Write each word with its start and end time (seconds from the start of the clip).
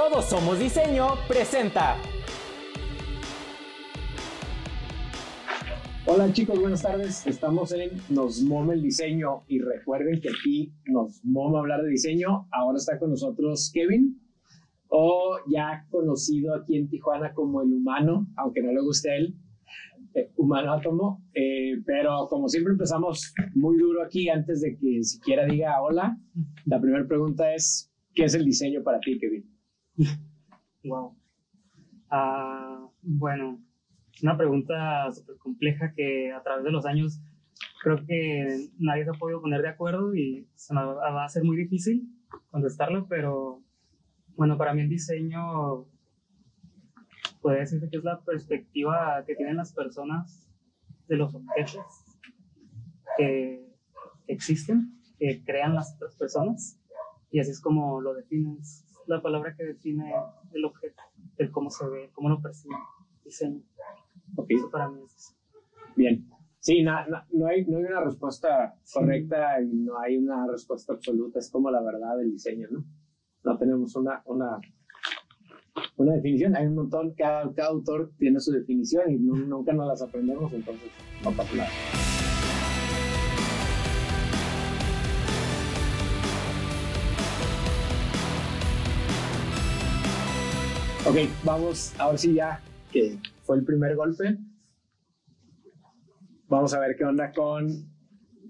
Todos 0.00 0.24
Somos 0.30 0.58
Diseño 0.58 1.08
presenta. 1.28 1.98
Hola 6.06 6.32
chicos, 6.32 6.58
buenas 6.58 6.80
tardes. 6.80 7.26
Estamos 7.26 7.70
en 7.72 7.90
Nos 8.08 8.40
Moma 8.40 8.72
el 8.72 8.80
Diseño 8.80 9.42
y 9.46 9.58
recuerden 9.58 10.22
que 10.22 10.30
aquí 10.30 10.72
nos 10.86 11.22
moma 11.22 11.58
hablar 11.58 11.82
de 11.82 11.90
diseño. 11.90 12.48
Ahora 12.50 12.78
está 12.78 12.98
con 12.98 13.10
nosotros 13.10 13.70
Kevin, 13.74 14.18
o 14.88 15.36
ya 15.52 15.86
conocido 15.90 16.54
aquí 16.54 16.78
en 16.78 16.88
Tijuana 16.88 17.34
como 17.34 17.60
el 17.60 17.70
humano, 17.70 18.26
aunque 18.36 18.62
no 18.62 18.72
le 18.72 18.80
guste 18.80 19.10
a 19.10 19.16
él, 19.16 19.36
eh, 20.14 20.30
humano 20.36 20.72
átomo. 20.72 21.22
Eh, 21.34 21.74
pero 21.84 22.26
como 22.30 22.48
siempre 22.48 22.72
empezamos 22.72 23.34
muy 23.54 23.76
duro 23.76 24.02
aquí, 24.02 24.30
antes 24.30 24.62
de 24.62 24.78
que 24.78 25.02
siquiera 25.02 25.44
diga 25.44 25.82
hola, 25.82 26.18
la 26.64 26.80
primera 26.80 27.06
pregunta 27.06 27.52
es, 27.54 27.92
¿qué 28.14 28.24
es 28.24 28.34
el 28.34 28.46
diseño 28.46 28.82
para 28.82 28.98
ti, 28.98 29.18
Kevin? 29.18 29.59
Wow. 30.84 31.14
Ah, 32.10 32.88
bueno, 33.02 33.60
es 34.14 34.22
una 34.22 34.36
pregunta 34.36 35.10
súper 35.12 35.36
compleja 35.36 35.92
que 35.94 36.32
a 36.32 36.42
través 36.42 36.64
de 36.64 36.70
los 36.70 36.86
años 36.86 37.20
creo 37.82 38.04
que 38.06 38.68
nadie 38.78 39.04
se 39.04 39.10
ha 39.10 39.14
podido 39.14 39.40
poner 39.40 39.62
de 39.62 39.68
acuerdo 39.68 40.14
y 40.14 40.48
se 40.54 40.74
me 40.74 40.82
va 40.82 41.24
a 41.24 41.28
ser 41.28 41.44
muy 41.44 41.56
difícil 41.56 42.08
contestarlo, 42.50 43.06
pero 43.08 43.62
bueno, 44.36 44.56
para 44.56 44.72
mí 44.74 44.82
el 44.82 44.88
diseño 44.88 45.86
puede 47.42 47.60
decirse 47.60 47.88
que 47.90 47.98
es 47.98 48.04
la 48.04 48.20
perspectiva 48.20 49.22
que 49.26 49.34
tienen 49.34 49.56
las 49.56 49.72
personas 49.72 50.48
de 51.08 51.16
los 51.16 51.34
objetos 51.34 51.84
que 53.16 53.66
existen, 54.26 54.98
que 55.18 55.42
crean 55.44 55.74
las 55.74 55.94
otras 55.94 56.16
personas, 56.16 56.78
y 57.30 57.40
así 57.40 57.50
es 57.50 57.60
como 57.60 58.00
lo 58.00 58.14
definen, 58.14 58.58
es 58.60 58.89
la 59.10 59.22
palabra 59.22 59.54
que 59.56 59.64
define 59.64 60.12
el 60.52 60.64
objeto, 60.64 61.02
el 61.38 61.50
cómo 61.50 61.70
se 61.70 61.86
ve, 61.88 62.10
cómo 62.12 62.28
lo 62.28 62.40
percibe, 62.40 62.74
diseño. 63.24 63.62
Ok, 64.36 64.46
Eso 64.50 64.70
para 64.70 64.88
mí 64.88 65.02
es 65.04 65.14
eso. 65.14 65.34
bien. 65.96 66.28
Sí, 66.60 66.82
na- 66.82 67.06
na- 67.06 67.26
no, 67.32 67.46
hay, 67.46 67.64
no 67.64 67.78
hay 67.78 67.84
una 67.84 68.04
respuesta 68.04 68.74
correcta 68.92 69.60
y 69.62 69.66
no 69.74 69.98
hay 69.98 70.18
una 70.18 70.46
respuesta 70.46 70.92
absoluta. 70.92 71.38
Es 71.38 71.50
como 71.50 71.70
la 71.70 71.80
verdad 71.82 72.18
del 72.18 72.32
diseño, 72.32 72.68
¿no? 72.70 72.84
No 73.44 73.56
tenemos 73.58 73.96
una, 73.96 74.22
una, 74.26 74.58
una 75.96 76.12
definición. 76.14 76.54
Hay 76.56 76.66
un 76.66 76.74
montón, 76.74 77.14
cada, 77.14 77.50
cada 77.54 77.68
autor 77.70 78.12
tiene 78.18 78.38
su 78.40 78.52
definición 78.52 79.10
y 79.10 79.18
nu- 79.18 79.36
nunca 79.46 79.72
nos 79.72 79.88
las 79.88 80.02
aprendemos, 80.02 80.52
entonces 80.52 80.90
no 81.24 81.30
pasa 81.32 81.54
nada. 81.56 81.70
Ok, 91.06 91.16
vamos, 91.44 91.98
ahora 91.98 92.18
sí 92.18 92.34
ya 92.34 92.60
que 92.92 93.18
fue 93.42 93.56
el 93.56 93.64
primer 93.64 93.96
golpe. 93.96 94.36
Vamos 96.46 96.74
a 96.74 96.80
ver 96.80 96.94
qué 96.94 97.04
onda 97.04 97.32
con 97.32 97.70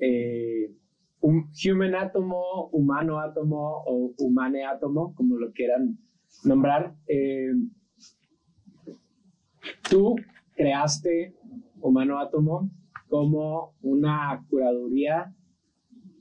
eh, 0.01 0.75
un 1.21 1.49
human 1.65 1.95
átomo, 1.95 2.69
humano 2.73 3.21
átomo 3.21 3.85
o 3.87 4.15
humane 4.19 4.65
átomo, 4.67 5.15
como 5.15 5.37
lo 5.37 5.53
quieran 5.53 5.97
nombrar. 6.43 6.97
Eh, 7.07 7.53
tú 9.89 10.17
creaste 10.57 11.37
humano 11.81 12.19
átomo 12.19 12.69
como 13.09 13.77
una 13.81 14.45
curaduría 14.51 15.33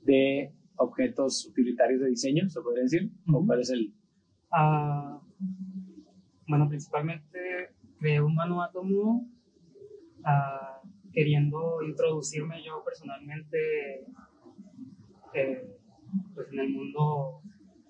de 0.04 0.54
objetos 0.76 1.44
utilitarios 1.46 2.00
de 2.00 2.10
diseño, 2.10 2.48
¿se 2.48 2.60
podría 2.60 2.84
decir? 2.84 3.10
¿O 3.32 3.44
cuál 3.44 3.60
es 3.60 3.70
el...? 3.70 3.92
Ah, 4.52 5.20
bueno, 6.50 6.68
principalmente 6.68 7.70
creé 7.98 8.20
un 8.20 8.34
mano 8.34 8.62
átomo 8.62 9.26
ah, 10.24 10.82
queriendo 11.12 11.82
introducirme 11.82 12.62
yo 12.62 12.82
personalmente 12.84 14.04
eh, 15.32 15.76
pues 16.34 16.52
en 16.52 16.58
el 16.58 16.70
mundo 16.70 17.40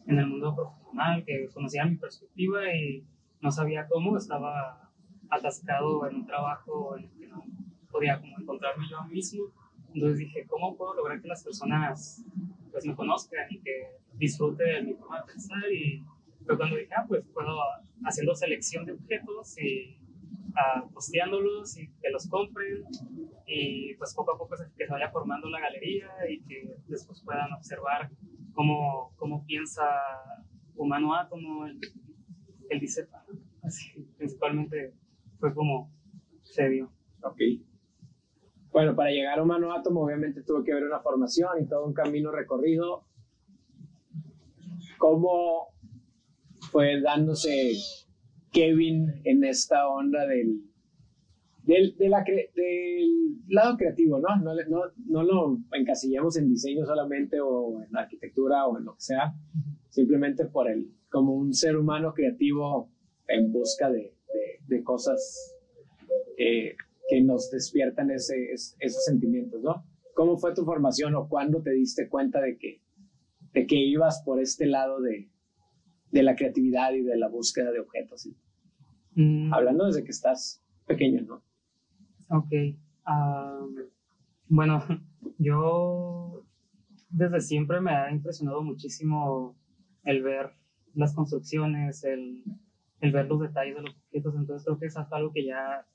en 0.07 0.19
el 0.19 0.27
mundo 0.27 0.55
profesional, 0.55 1.25
que 1.25 1.49
conocía 1.53 1.85
mi 1.85 1.97
perspectiva 1.97 2.75
y 2.75 3.05
no 3.41 3.51
sabía 3.51 3.87
cómo, 3.89 4.17
estaba 4.17 4.91
atascado 5.31 6.07
en 6.09 6.17
un 6.17 6.27
trabajo 6.27 6.97
en 6.97 7.05
el 7.05 7.11
que 7.13 7.27
no 7.29 7.45
podía 7.91 8.21
como 8.21 8.39
encontrarme 8.39 8.87
yo 8.91 9.03
mismo. 9.05 9.45
Entonces 9.95 10.19
dije, 10.19 10.47
¿cómo 10.49 10.77
puedo 10.77 10.95
lograr 10.95 11.21
que 11.21 11.29
las 11.29 11.45
personas 11.45 12.25
pues 12.71 12.85
me 12.85 12.95
conozcan 12.95 13.47
y 13.51 13.61
que 13.61 13.89
disfrute 14.15 14.65
de 14.65 14.83
mi 14.83 14.95
forma 14.95 15.21
de 15.21 15.33
pensar? 15.33 15.73
Y 15.73 16.05
fue 16.45 16.57
cuando 16.57 16.77
dije, 16.77 16.93
ah, 16.97 17.05
pues 17.07 17.25
puedo 17.33 17.59
haciendo 18.05 18.35
selección 18.35 18.85
de 18.87 18.93
objetos 18.93 19.59
y 19.59 19.99
ah, 20.57 20.85
posteándolos 20.93 21.77
y 21.79 21.89
que 22.01 22.11
los 22.11 22.29
compren 22.29 22.85
y 23.47 23.95
pues 23.95 24.15
poco 24.15 24.35
a 24.35 24.39
poco 24.39 24.57
que 24.77 24.87
se 24.87 24.93
vaya 24.93 25.11
formando 25.11 25.49
la 25.49 25.61
galería 25.61 26.09
y 26.29 26.41
que 26.43 26.77
después 26.87 27.23
puedan 27.25 27.53
observar 27.53 28.11
cómo, 28.53 29.13
cómo 29.17 29.45
piensa 29.45 29.85
humano 30.77 31.15
átomo, 31.15 31.67
el, 31.67 31.79
el 32.71 32.81
diseño. 32.81 33.09
Así, 33.63 34.07
principalmente 34.17 34.95
fue 35.39 35.55
como 35.55 35.93
se 36.43 36.69
dio. 36.69 36.93
Ok. 37.23 37.39
Bueno, 38.73 38.95
para 38.95 39.11
llegar 39.11 39.39
a 39.39 39.43
humano 39.43 39.73
átomo, 39.73 40.05
obviamente 40.05 40.43
tuvo 40.43 40.63
que 40.63 40.73
haber 40.73 40.85
una 40.85 41.01
formación 41.01 41.61
y 41.61 41.67
todo 41.67 41.85
un 41.85 41.93
camino 41.93 42.31
recorrido. 42.31 43.05
¿Cómo 44.99 45.75
fue 46.71 47.01
dándose 47.01 47.73
Kevin 48.53 49.21
en 49.25 49.45
esta 49.45 49.89
onda 49.89 50.27
del, 50.27 50.63
del, 51.65 51.97
de 51.97 52.09
la 52.09 52.25
cre- 52.25 52.53
del 52.55 53.39
lado 53.49 53.77
creativo, 53.77 54.19
¿no? 54.21 54.37
No, 54.43 54.55
no? 54.69 54.83
no 55.07 55.23
lo 55.23 55.59
encasillamos 55.73 56.37
en 56.37 56.49
diseño 56.49 56.85
solamente 56.87 57.41
o 57.41 57.83
en 57.83 57.97
arquitectura 57.97 58.67
o 58.67 58.79
en 58.79 58.85
lo 58.85 58.95
que 58.95 59.01
sea, 59.03 59.35
simplemente 59.89 60.47
por 60.47 60.69
el, 60.71 60.91
como 61.11 61.35
un 61.35 61.53
ser 61.55 61.77
humano 61.77 62.13
creativo 62.15 62.91
en 63.29 63.53
busca 63.53 63.91
de, 63.91 64.15
de, 64.33 64.77
de 64.77 64.83
cosas 64.83 65.57
eh, 66.39 66.75
que 67.09 67.21
nos 67.23 67.51
despiertan 67.51 68.11
ese, 68.11 68.53
es- 68.53 68.77
esos 68.81 69.05
sentimientos, 69.05 69.63
¿no? 69.63 69.85
¿Cómo 70.15 70.37
fue 70.39 70.55
tu 70.55 70.65
formación 70.65 71.15
o 71.15 71.29
cuándo 71.29 71.63
te 71.63 71.71
diste 71.71 72.09
cuenta 72.09 72.41
de 72.41 72.59
que, 72.59 72.81
de 73.53 73.67
que 73.67 73.77
ibas 73.77 74.23
por 74.25 74.41
este 74.41 74.67
lado 74.67 75.01
de, 75.01 75.31
de 76.11 76.23
la 76.23 76.35
creatividad 76.37 76.93
y 76.93 77.03
de 77.03 77.17
la 77.17 77.29
búsqueda 77.29 77.71
de 77.71 77.81
objetos? 77.81 78.29
Mm, 79.15 79.53
Hablando 79.53 79.87
desde 79.87 80.05
que 80.05 80.11
estás 80.11 80.63
pequeño, 80.87 81.23
¿no? 81.23 81.43
Ok. 82.29 82.53
bueno, 84.49 84.85
yo 85.39 86.45
desde 87.11 87.41
siempre 87.41 87.81
me 87.81 87.91
ha 87.91 88.11
impresionado 88.11 88.63
muchísimo 88.63 89.57
el 90.05 90.23
ver 90.23 90.53
las 90.95 91.15
construcciones, 91.15 92.05
el, 92.05 92.45
el 93.01 93.13
ver 93.13 93.27
los 93.27 93.41
detalles 93.41 93.77
de 93.77 93.83
los 93.83 93.97
objetos. 93.97 94.35
Entonces 94.37 94.65
creo 94.65 94.79
que 94.79 94.87
es 94.87 94.97
algo 94.97 95.33
que 95.33 95.45
ya 95.45 95.87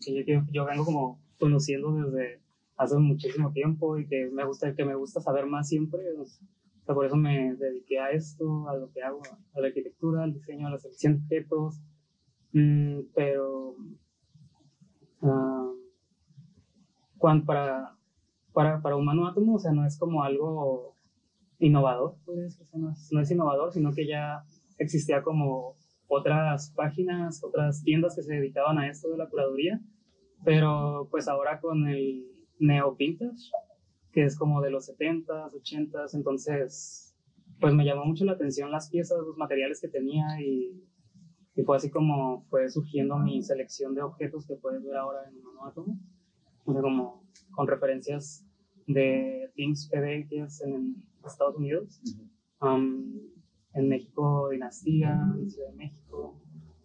que 0.00 0.14
yo, 0.14 0.24
que 0.24 0.52
yo 0.52 0.64
vengo 0.64 0.84
como 0.84 1.20
conociendo 1.38 1.92
desde 1.92 2.40
hace 2.76 2.96
muchísimo 2.98 3.52
tiempo 3.52 3.98
y 3.98 4.06
que 4.06 4.30
me 4.30 4.44
gusta 4.44 4.74
que 4.74 4.84
me 4.84 4.94
gusta 4.94 5.20
saber 5.20 5.46
más 5.46 5.68
siempre. 5.68 6.00
O 6.16 6.24
sea, 6.88 6.94
por 6.94 7.06
eso 7.06 7.16
me 7.16 7.54
dediqué 7.54 7.98
a 8.00 8.10
esto, 8.10 8.68
a 8.68 8.76
lo 8.76 8.90
que 8.90 9.02
hago, 9.02 9.20
a 9.54 9.60
la 9.60 9.68
arquitectura, 9.68 10.24
al 10.24 10.32
diseño, 10.34 10.66
a 10.66 10.70
la 10.70 10.78
selección 10.78 11.14
de 11.14 11.20
objetos. 11.20 11.80
Mm, 12.52 13.00
pero 13.14 13.76
ah, 15.22 15.70
cuan- 17.18 17.44
para, 17.44 17.96
para, 18.52 18.80
para 18.80 18.96
Humano 18.96 19.26
Átomo, 19.26 19.54
o 19.56 19.58
sea, 19.58 19.72
no 19.72 19.84
es 19.86 19.98
como 19.98 20.22
algo 20.22 20.94
innovador, 21.58 22.16
decir, 22.26 22.62
o 22.62 22.66
sea, 22.66 22.80
no, 22.80 22.90
es, 22.92 23.08
no 23.12 23.20
es 23.20 23.30
innovador, 23.30 23.72
sino 23.72 23.92
que 23.92 24.06
ya 24.06 24.44
existía 24.78 25.22
como 25.22 25.76
otras 26.06 26.72
páginas, 26.74 27.42
otras 27.44 27.82
tiendas 27.82 28.14
que 28.16 28.22
se 28.22 28.34
dedicaban 28.34 28.78
a 28.78 28.88
esto 28.88 29.10
de 29.10 29.18
la 29.18 29.28
curaduría, 29.28 29.80
pero 30.44 31.08
pues 31.10 31.28
ahora 31.28 31.60
con 31.60 31.88
el 31.88 32.24
Neo 32.58 32.94
Vintage, 32.94 33.50
que 34.12 34.24
es 34.24 34.36
como 34.38 34.60
de 34.60 34.70
los 34.70 34.88
70s, 34.88 35.52
80s, 35.52 36.14
entonces 36.14 37.16
pues 37.60 37.74
me 37.74 37.84
llamó 37.84 38.04
mucho 38.04 38.24
la 38.24 38.32
atención 38.32 38.70
las 38.70 38.90
piezas, 38.90 39.18
los 39.18 39.36
materiales 39.36 39.80
que 39.80 39.88
tenía 39.88 40.40
y, 40.40 40.80
y 41.56 41.62
fue 41.62 41.76
así 41.76 41.90
como 41.90 42.44
fue 42.50 42.70
surgiendo 42.70 43.18
mi 43.18 43.42
selección 43.42 43.94
de 43.94 44.02
objetos 44.02 44.46
que 44.46 44.54
puedes 44.54 44.84
ver 44.84 44.96
ahora 44.96 45.28
en 45.28 45.38
Humano 45.38 45.66
Átomo, 45.66 45.98
o 46.64 46.72
sea, 46.72 46.82
como 46.82 47.24
con 47.50 47.66
referencias 47.66 48.44
de 48.86 49.50
Things 49.54 49.88
PD 49.88 50.26
que 50.28 50.42
es 50.42 50.60
en 50.62 50.96
Estados 51.26 51.56
Unidos, 51.56 52.00
um, 52.60 53.20
en 53.74 53.88
México 53.88 54.48
Dinastía, 54.50 55.20
en 55.38 55.50
Ciudad 55.50 55.70
de 55.70 55.76
México. 55.76 56.40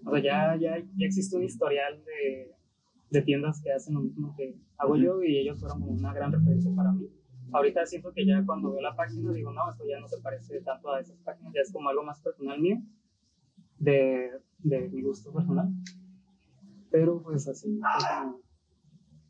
O 0.05 0.11
sea, 0.11 0.21
ya, 0.21 0.55
ya, 0.57 0.79
ya 0.79 1.05
existe 1.05 1.37
un 1.37 1.43
historial 1.43 2.03
de, 2.03 2.51
de 3.13 3.21
tiendas 3.21 3.61
que 3.61 3.71
hacen 3.71 3.93
lo 3.93 4.01
mismo 4.01 4.35
que 4.35 4.57
hago 4.77 4.97
yo 4.97 5.23
y 5.23 5.37
ellos 5.37 5.59
fueron 5.59 5.79
como 5.79 5.93
una 5.93 6.13
gran 6.13 6.31
referencia 6.31 6.71
para 6.75 6.91
mí. 6.91 7.07
Ahorita 7.51 7.85
siento 7.85 8.11
que 8.11 8.25
ya 8.25 8.43
cuando 8.45 8.71
veo 8.71 8.81
la 8.81 8.95
página 8.95 9.31
digo, 9.31 9.53
no, 9.53 9.69
esto 9.69 9.83
ya 9.87 9.99
no 9.99 10.07
se 10.07 10.19
parece 10.19 10.59
tanto 10.61 10.91
a 10.91 10.99
esas 10.99 11.17
páginas, 11.19 11.53
ya 11.53 11.61
es 11.61 11.71
como 11.71 11.89
algo 11.89 12.03
más 12.03 12.19
personal 12.21 12.59
mío. 12.59 12.81
de, 13.77 14.31
de 14.59 14.89
mi 14.89 15.03
gusto 15.03 15.31
personal. 15.31 15.69
Pero 16.89 17.21
pues 17.21 17.47
así 17.47 17.79
fue 17.79 18.07
como, 18.19 18.41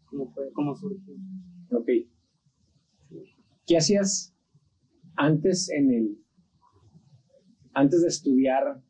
como, 0.05 0.31
fue, 0.33 0.51
como 0.53 0.75
surgió. 0.75 1.13
Ok. 1.71 1.89
¿Qué 3.65 3.77
hacías 3.77 4.33
antes 5.15 5.69
en 5.69 5.91
el, 5.91 6.17
antes 7.73 8.01
de 8.01 8.07
estudiar 8.07 8.81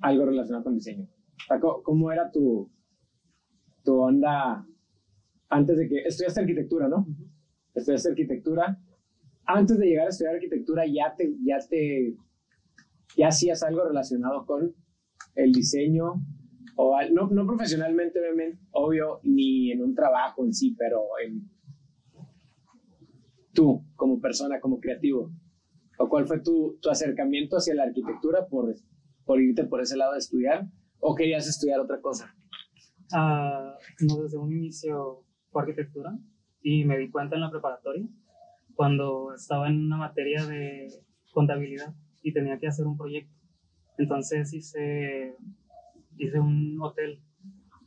algo 0.00 0.26
relacionado 0.26 0.64
con 0.64 0.74
diseño? 0.74 1.04
O 1.04 1.46
sea, 1.46 1.60
¿cómo, 1.60 1.82
cómo 1.82 2.12
era 2.12 2.30
tu, 2.30 2.70
tu 3.88 3.94
onda 3.98 4.66
antes 5.48 5.78
de 5.78 5.88
que 5.88 5.98
estudiaste 6.04 6.40
arquitectura, 6.40 6.88
¿no? 6.88 7.06
Estudiaste 7.74 8.10
arquitectura. 8.10 8.78
Antes 9.46 9.78
de 9.78 9.86
llegar 9.86 10.06
a 10.06 10.10
estudiar 10.10 10.34
arquitectura, 10.34 10.84
ya 10.86 11.14
te, 11.16 11.34
ya 11.42 11.56
te, 11.70 12.14
ya 13.16 13.28
hacías 13.28 13.62
algo 13.62 13.82
relacionado 13.84 14.44
con 14.44 14.74
el 15.36 15.52
diseño, 15.52 16.22
o 16.76 16.96
al- 16.96 17.14
no, 17.14 17.28
no 17.30 17.46
profesionalmente, 17.46 18.20
obvio, 18.72 19.20
ni 19.22 19.72
en 19.72 19.82
un 19.82 19.94
trabajo 19.94 20.44
en 20.44 20.52
sí, 20.52 20.74
pero 20.78 21.00
en 21.24 21.48
tú 23.54 23.82
como 23.96 24.20
persona, 24.20 24.60
como 24.60 24.80
creativo. 24.80 25.32
¿O 25.98 26.10
cuál 26.10 26.26
fue 26.26 26.40
tu, 26.40 26.78
tu 26.82 26.90
acercamiento 26.90 27.56
hacia 27.56 27.74
la 27.74 27.84
arquitectura 27.84 28.46
por, 28.48 28.74
por 29.24 29.40
irte 29.40 29.64
por 29.64 29.80
ese 29.80 29.96
lado 29.96 30.12
de 30.12 30.18
estudiar? 30.18 30.66
¿O 31.00 31.14
querías 31.14 31.48
estudiar 31.48 31.80
otra 31.80 32.02
cosa? 32.02 32.34
No, 33.12 34.22
desde 34.22 34.36
un 34.36 34.52
inicio 34.52 35.24
fue 35.50 35.62
arquitectura 35.62 36.16
y 36.62 36.84
me 36.84 36.98
di 36.98 37.10
cuenta 37.10 37.36
en 37.36 37.42
la 37.42 37.50
preparatoria 37.50 38.06
cuando 38.74 39.34
estaba 39.34 39.68
en 39.68 39.86
una 39.86 39.96
materia 39.96 40.44
de 40.44 40.88
contabilidad 41.32 41.94
y 42.22 42.32
tenía 42.32 42.58
que 42.58 42.68
hacer 42.68 42.86
un 42.86 42.96
proyecto. 42.96 43.34
Entonces 43.96 44.52
hice, 44.52 45.34
hice 46.16 46.38
un 46.38 46.78
hotel 46.80 47.20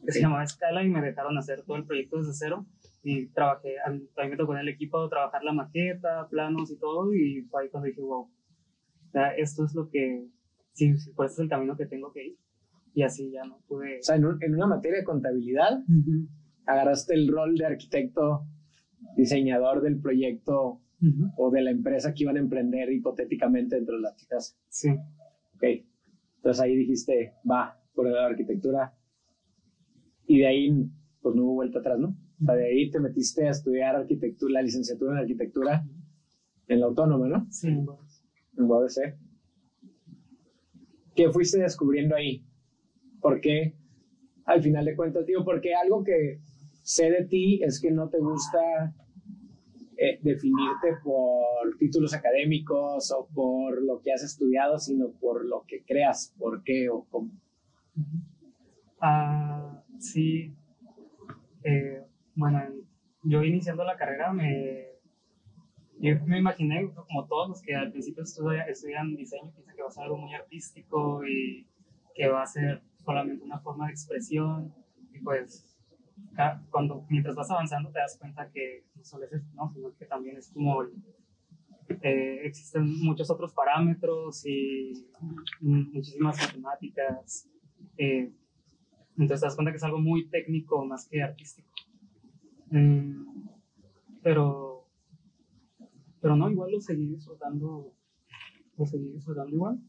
que 0.05 0.11
se 0.11 0.19
Ok. 0.19 0.23
llamaba 0.23 0.47
Scala 0.47 0.83
y 0.83 0.89
me 0.89 1.01
dejaron 1.01 1.37
hacer 1.37 1.61
todo 1.63 1.77
el 1.77 1.85
proyecto 1.85 2.17
desde 2.17 2.33
cero 2.33 2.65
y 3.03 3.27
trabajé, 3.27 3.75
a 3.79 3.89
mí 3.89 4.07
me 4.29 4.37
tocó 4.37 4.53
en 4.53 4.59
el 4.59 4.69
equipo 4.69 5.07
trabajar 5.09 5.43
la 5.43 5.53
maqueta, 5.53 6.27
planos 6.29 6.71
y 6.71 6.77
todo 6.77 7.13
y 7.13 7.43
fue 7.43 7.63
ahí 7.63 7.69
cuando 7.69 7.87
dije, 7.87 8.01
wow, 8.01 8.23
o 8.23 9.11
sea, 9.11 9.35
esto 9.35 9.65
es 9.65 9.73
lo 9.75 9.89
que, 9.89 10.27
sí, 10.73 10.97
sí, 10.97 11.11
pues 11.15 11.33
es 11.33 11.39
el 11.39 11.49
camino 11.49 11.77
que 11.77 11.85
tengo 11.85 12.11
que 12.11 12.27
ir 12.27 12.37
y 12.93 13.03
así 13.03 13.31
ya 13.31 13.43
no 13.45 13.59
pude... 13.67 13.99
O 13.99 14.03
sea, 14.03 14.15
en, 14.15 14.25
un- 14.25 14.43
en 14.43 14.55
una 14.55 14.67
materia 14.67 14.99
de 14.99 15.03
contabilidad, 15.05 15.83
agarraste 16.65 17.13
el 17.13 17.27
rol 17.27 17.55
de 17.55 17.65
arquitecto, 17.65 18.45
diseñador 19.15 19.81
del 19.81 19.99
proyecto 19.99 20.81
Ujú. 21.01 21.31
o 21.37 21.49
de 21.51 21.61
la 21.63 21.71
empresa 21.71 22.13
que 22.13 22.23
iban 22.23 22.37
a 22.37 22.39
emprender 22.39 22.91
hipotéticamente 22.91 23.75
dentro 23.75 23.95
de 23.95 24.01
la 24.01 24.15
casa. 24.29 24.55
Sí. 24.69 24.89
Ok. 25.55 25.63
Entonces 26.37 26.61
ahí 26.61 26.75
dijiste, 26.75 27.33
va, 27.49 27.79
por 27.95 28.05
el 28.07 28.13
lado 28.13 28.25
de 28.25 28.31
arquitectura. 28.31 28.93
Y 30.27 30.39
de 30.39 30.47
ahí, 30.47 30.85
pues 31.21 31.35
no 31.35 31.43
hubo 31.43 31.53
vuelta 31.55 31.79
atrás, 31.79 31.97
¿no? 31.99 32.15
O 32.41 32.45
sea, 32.45 32.55
de 32.55 32.65
ahí 32.67 32.89
te 32.91 32.99
metiste 32.99 33.47
a 33.47 33.51
estudiar 33.51 33.95
arquitectura, 33.95 34.53
la 34.53 34.61
licenciatura 34.61 35.13
en 35.13 35.17
arquitectura 35.19 35.83
en 36.67 36.79
la 36.79 36.85
autónoma, 36.85 37.27
¿no? 37.27 37.47
Sí, 37.51 37.67
pues, 37.85 38.23
En 38.57 38.63
UABC. 38.65 39.17
¿Qué 41.15 41.29
fuiste 41.29 41.59
descubriendo 41.59 42.15
ahí? 42.15 42.45
¿Por 43.21 43.39
qué? 43.41 43.73
Al 44.45 44.61
final 44.61 44.85
de 44.85 44.95
cuentas, 44.95 45.25
digo, 45.25 45.43
porque 45.45 45.73
algo 45.75 46.03
que 46.03 46.39
sé 46.83 47.11
de 47.11 47.25
ti 47.25 47.61
es 47.63 47.79
que 47.79 47.91
no 47.91 48.09
te 48.09 48.17
gusta 48.19 48.93
eh, 49.97 50.19
definirte 50.23 50.95
por 51.03 51.77
títulos 51.77 52.13
académicos 52.13 53.11
o 53.11 53.27
por 53.33 53.81
lo 53.83 54.01
que 54.01 54.11
has 54.13 54.23
estudiado, 54.23 54.79
sino 54.79 55.11
por 55.11 55.45
lo 55.45 55.63
que 55.67 55.83
creas, 55.83 56.33
por 56.39 56.63
qué 56.63 56.89
o 56.89 57.05
cómo. 57.09 57.31
Ah, 58.99 59.83
sí. 59.99 60.53
Eh, 61.63 62.01
bueno, 62.35 62.59
yo 63.23 63.43
iniciando 63.43 63.83
la 63.83 63.95
carrera 63.97 64.33
me, 64.33 64.85
yo 65.99 66.15
me 66.25 66.39
imaginé, 66.39 66.89
como 66.93 67.27
todos 67.27 67.49
los 67.49 67.61
que 67.61 67.75
al 67.75 67.91
principio 67.91 68.23
estudia- 68.23 68.63
estudian 68.63 69.15
diseño, 69.15 69.51
piensan 69.53 69.75
que 69.75 69.81
va 69.83 69.87
a 69.89 69.91
ser 69.91 70.03
algo 70.03 70.17
muy 70.17 70.33
artístico 70.33 71.21
y 71.27 71.67
que 72.15 72.27
va 72.27 72.41
a 72.41 72.47
ser 72.47 72.81
solamente 73.03 73.43
una 73.43 73.59
forma 73.59 73.87
de 73.87 73.91
expresión. 73.91 74.73
Y 75.13 75.19
pues, 75.19 75.77
cuando, 76.69 77.05
mientras 77.09 77.35
vas 77.35 77.51
avanzando, 77.51 77.91
te 77.91 77.99
das 77.99 78.17
cuenta 78.17 78.49
que 78.51 78.85
no 78.95 79.03
solo 79.03 79.25
es 79.25 79.33
eso, 79.33 79.49
¿no? 79.53 79.71
sino 79.73 79.93
que 79.95 80.05
también 80.05 80.37
es 80.37 80.51
como. 80.51 80.83
eh, 82.01 82.41
existen 82.43 82.99
muchos 83.03 83.29
otros 83.29 83.53
parámetros 83.53 84.45
y 84.45 85.07
muchísimas 85.59 86.37
matemáticas. 86.37 87.49
eh, 87.97 88.31
entonces 89.17 89.41
te 89.41 89.45
das 89.47 89.55
cuenta 89.55 89.71
que 89.71 89.77
es 89.77 89.83
algo 89.83 89.99
muy 89.99 90.29
técnico 90.29 90.85
más 90.85 91.07
que 91.07 91.21
artístico. 91.21 91.69
Mm, 92.71 93.49
pero, 94.23 94.87
pero 96.21 96.35
no, 96.35 96.49
igual 96.49 96.71
lo 96.71 96.79
seguí 96.79 97.07
disfrutando, 97.07 97.93
lo 98.77 98.85
seguí 98.85 99.11
disfrutando 99.11 99.53
igual. 99.53 99.79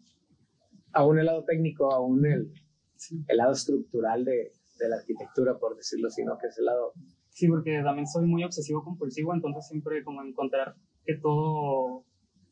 Aún 0.92 1.18
el 1.18 1.26
lado 1.26 1.44
técnico, 1.44 1.94
aún 1.94 2.26
el, 2.26 2.52
Sí. 3.02 3.24
el 3.26 3.36
lado 3.36 3.52
estructural 3.52 4.24
de, 4.24 4.52
de 4.78 4.88
la 4.88 4.96
arquitectura, 4.96 5.58
por 5.58 5.76
decirlo 5.76 6.06
así, 6.08 6.24
¿no? 6.24 6.38
Que 6.38 6.46
es 6.46 6.58
el 6.58 6.66
lado... 6.66 6.92
Sí, 7.30 7.48
porque 7.48 7.80
también 7.82 8.06
soy 8.06 8.26
muy 8.26 8.44
obsesivo 8.44 8.84
compulsivo, 8.84 9.34
entonces 9.34 9.66
siempre 9.66 10.04
como 10.04 10.22
encontrar 10.22 10.76
que 11.04 11.16
todo 11.16 12.04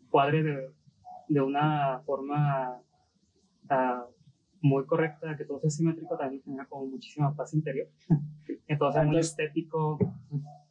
cuadre 0.09 0.43
de, 0.43 0.71
de 1.29 1.41
una 1.41 2.01
forma 2.05 2.83
ah, 3.69 4.07
muy 4.61 4.85
correcta, 4.87 5.37
que 5.37 5.45
todo 5.45 5.61
sea 5.61 5.71
simétrico, 5.71 6.17
también 6.17 6.43
genera 6.43 6.67
como 6.67 6.87
muchísima 6.87 7.35
paz 7.37 7.55
interior. 7.55 7.87
que 8.67 8.77
todo 8.77 8.91
sea 8.91 9.03
muy 9.03 9.17
Entonces- 9.17 9.31
estético. 9.31 9.99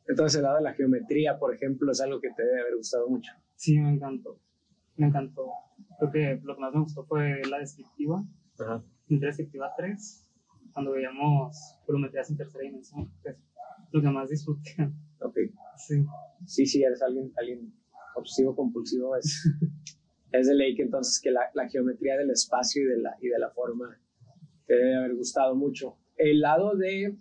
Entonces 0.08 0.38
el 0.38 0.44
lado 0.44 0.58
de 0.58 0.64
la 0.64 0.74
geometría, 0.74 1.38
por 1.38 1.54
ejemplo, 1.54 1.92
es 1.92 2.02
algo 2.02 2.20
que 2.20 2.32
te 2.32 2.44
debe 2.44 2.62
haber 2.62 2.76
gustado 2.76 3.08
mucho. 3.08 3.32
Sí, 3.56 3.80
me 3.80 3.92
encantó. 3.94 4.40
Me 4.98 5.08
encantó. 5.08 5.46
Creo 6.00 6.12
que 6.12 6.42
lo 6.44 6.56
que 6.56 6.62
más 6.62 6.74
me 6.74 6.82
gustó 6.82 7.06
fue 7.06 7.42
la 7.50 7.60
descriptiva, 7.60 8.24
Ajá. 8.60 8.84
Descriptiva 9.10 9.74
3, 9.76 10.28
cuando 10.74 10.92
veíamos 10.92 11.78
volumetrías 11.88 12.30
en 12.30 12.38
tercera 12.38 12.64
dimensión. 12.64 13.12
que 13.24 13.30
es 13.30 13.38
lo 13.92 14.02
que 14.02 14.10
más 14.10 14.30
disfruté. 14.30 14.92
Ok. 15.22 15.38
Sí. 15.78 16.06
Sí, 16.46 16.66
sí, 16.66 16.84
eres 16.84 17.02
alguien, 17.02 17.34
alguien 17.38 17.74
obsesivo 18.16 18.56
compulsivo. 18.56 19.16
Es, 19.16 19.48
es 20.32 20.48
de 20.48 20.56
ley 20.56 20.76
que 20.76 20.84
entonces 20.84 21.20
que 21.20 21.32
la, 21.32 21.42
la 21.54 21.68
geometría 21.68 22.18
del 22.18 22.30
espacio 22.30 22.84
y 22.84 22.86
de, 22.86 22.98
la, 22.98 23.18
y 23.20 23.28
de 23.28 23.40
la 23.40 23.50
forma 23.50 24.00
te 24.66 24.76
debe 24.76 24.96
haber 24.96 25.16
gustado 25.16 25.56
mucho. 25.56 25.98
El 26.16 26.42
lado 26.42 26.76
de, 26.76 27.18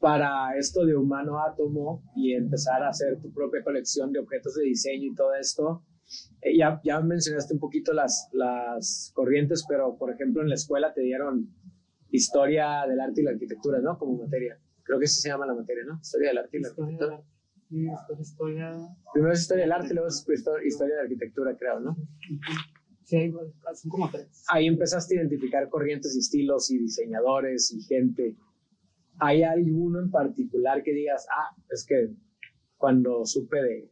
para 0.00 0.56
esto 0.56 0.84
de 0.84 0.96
humano 0.96 1.38
átomo 1.40 2.02
y 2.16 2.32
empezar 2.32 2.82
a 2.82 2.88
hacer 2.88 3.20
tu 3.20 3.32
propia 3.32 3.62
colección 3.62 4.12
de 4.12 4.18
objetos 4.20 4.54
de 4.54 4.64
diseño 4.64 5.12
y 5.12 5.14
todo 5.14 5.34
esto, 5.34 5.82
eh, 6.42 6.56
ya, 6.56 6.80
ya 6.84 7.00
mencionaste 7.00 7.54
un 7.54 7.60
poquito 7.60 7.92
las, 7.92 8.28
las 8.32 9.10
corrientes, 9.14 9.64
pero 9.68 9.96
por 9.96 10.12
ejemplo 10.12 10.42
en 10.42 10.48
la 10.48 10.54
escuela 10.54 10.92
te 10.94 11.02
dieron 11.02 11.48
historia 12.10 12.84
del 12.88 13.00
arte 13.00 13.20
y 13.20 13.24
la 13.24 13.30
arquitectura, 13.32 13.80
¿no? 13.80 13.98
Como 13.98 14.22
materia. 14.22 14.58
Creo 14.82 14.98
que 14.98 15.04
así 15.04 15.20
se 15.20 15.28
llama 15.28 15.46
la 15.46 15.54
materia, 15.54 15.84
¿no? 15.86 15.98
Historia 16.00 16.28
del 16.28 16.38
arte 16.38 16.56
y 16.56 16.60
la 16.62 16.68
Historia, 16.68 16.94
arquitectura. 16.96 17.22
sí, 17.68 17.84
después 17.84 18.20
historia. 18.20 18.76
Primero 19.12 19.32
es 19.34 19.40
historia 19.40 19.64
del 19.64 19.72
arte, 19.72 19.94
luego 19.94 20.08
es 20.08 20.26
histo- 20.26 20.66
historia 20.66 20.94
de 20.96 21.00
arquitectura, 21.02 21.56
creo, 21.58 21.80
¿no? 21.80 21.96
Sí, 23.04 23.16
hay- 23.16 23.32
son 23.32 23.90
como 23.90 24.10
tres. 24.10 24.44
Ahí 24.50 24.66
empezaste 24.66 25.14
a 25.14 25.20
identificar 25.20 25.68
corrientes 25.68 26.14
y 26.16 26.20
estilos 26.20 26.70
y 26.70 26.78
diseñadores 26.78 27.72
y 27.72 27.80
gente. 27.82 28.36
¿Hay 29.20 29.42
alguno 29.42 29.98
en 30.00 30.10
particular 30.10 30.82
que 30.82 30.92
digas, 30.92 31.26
ah, 31.30 31.54
es 31.70 31.84
que 31.86 32.10
cuando 32.76 33.24
supe 33.26 33.60
de 33.62 33.90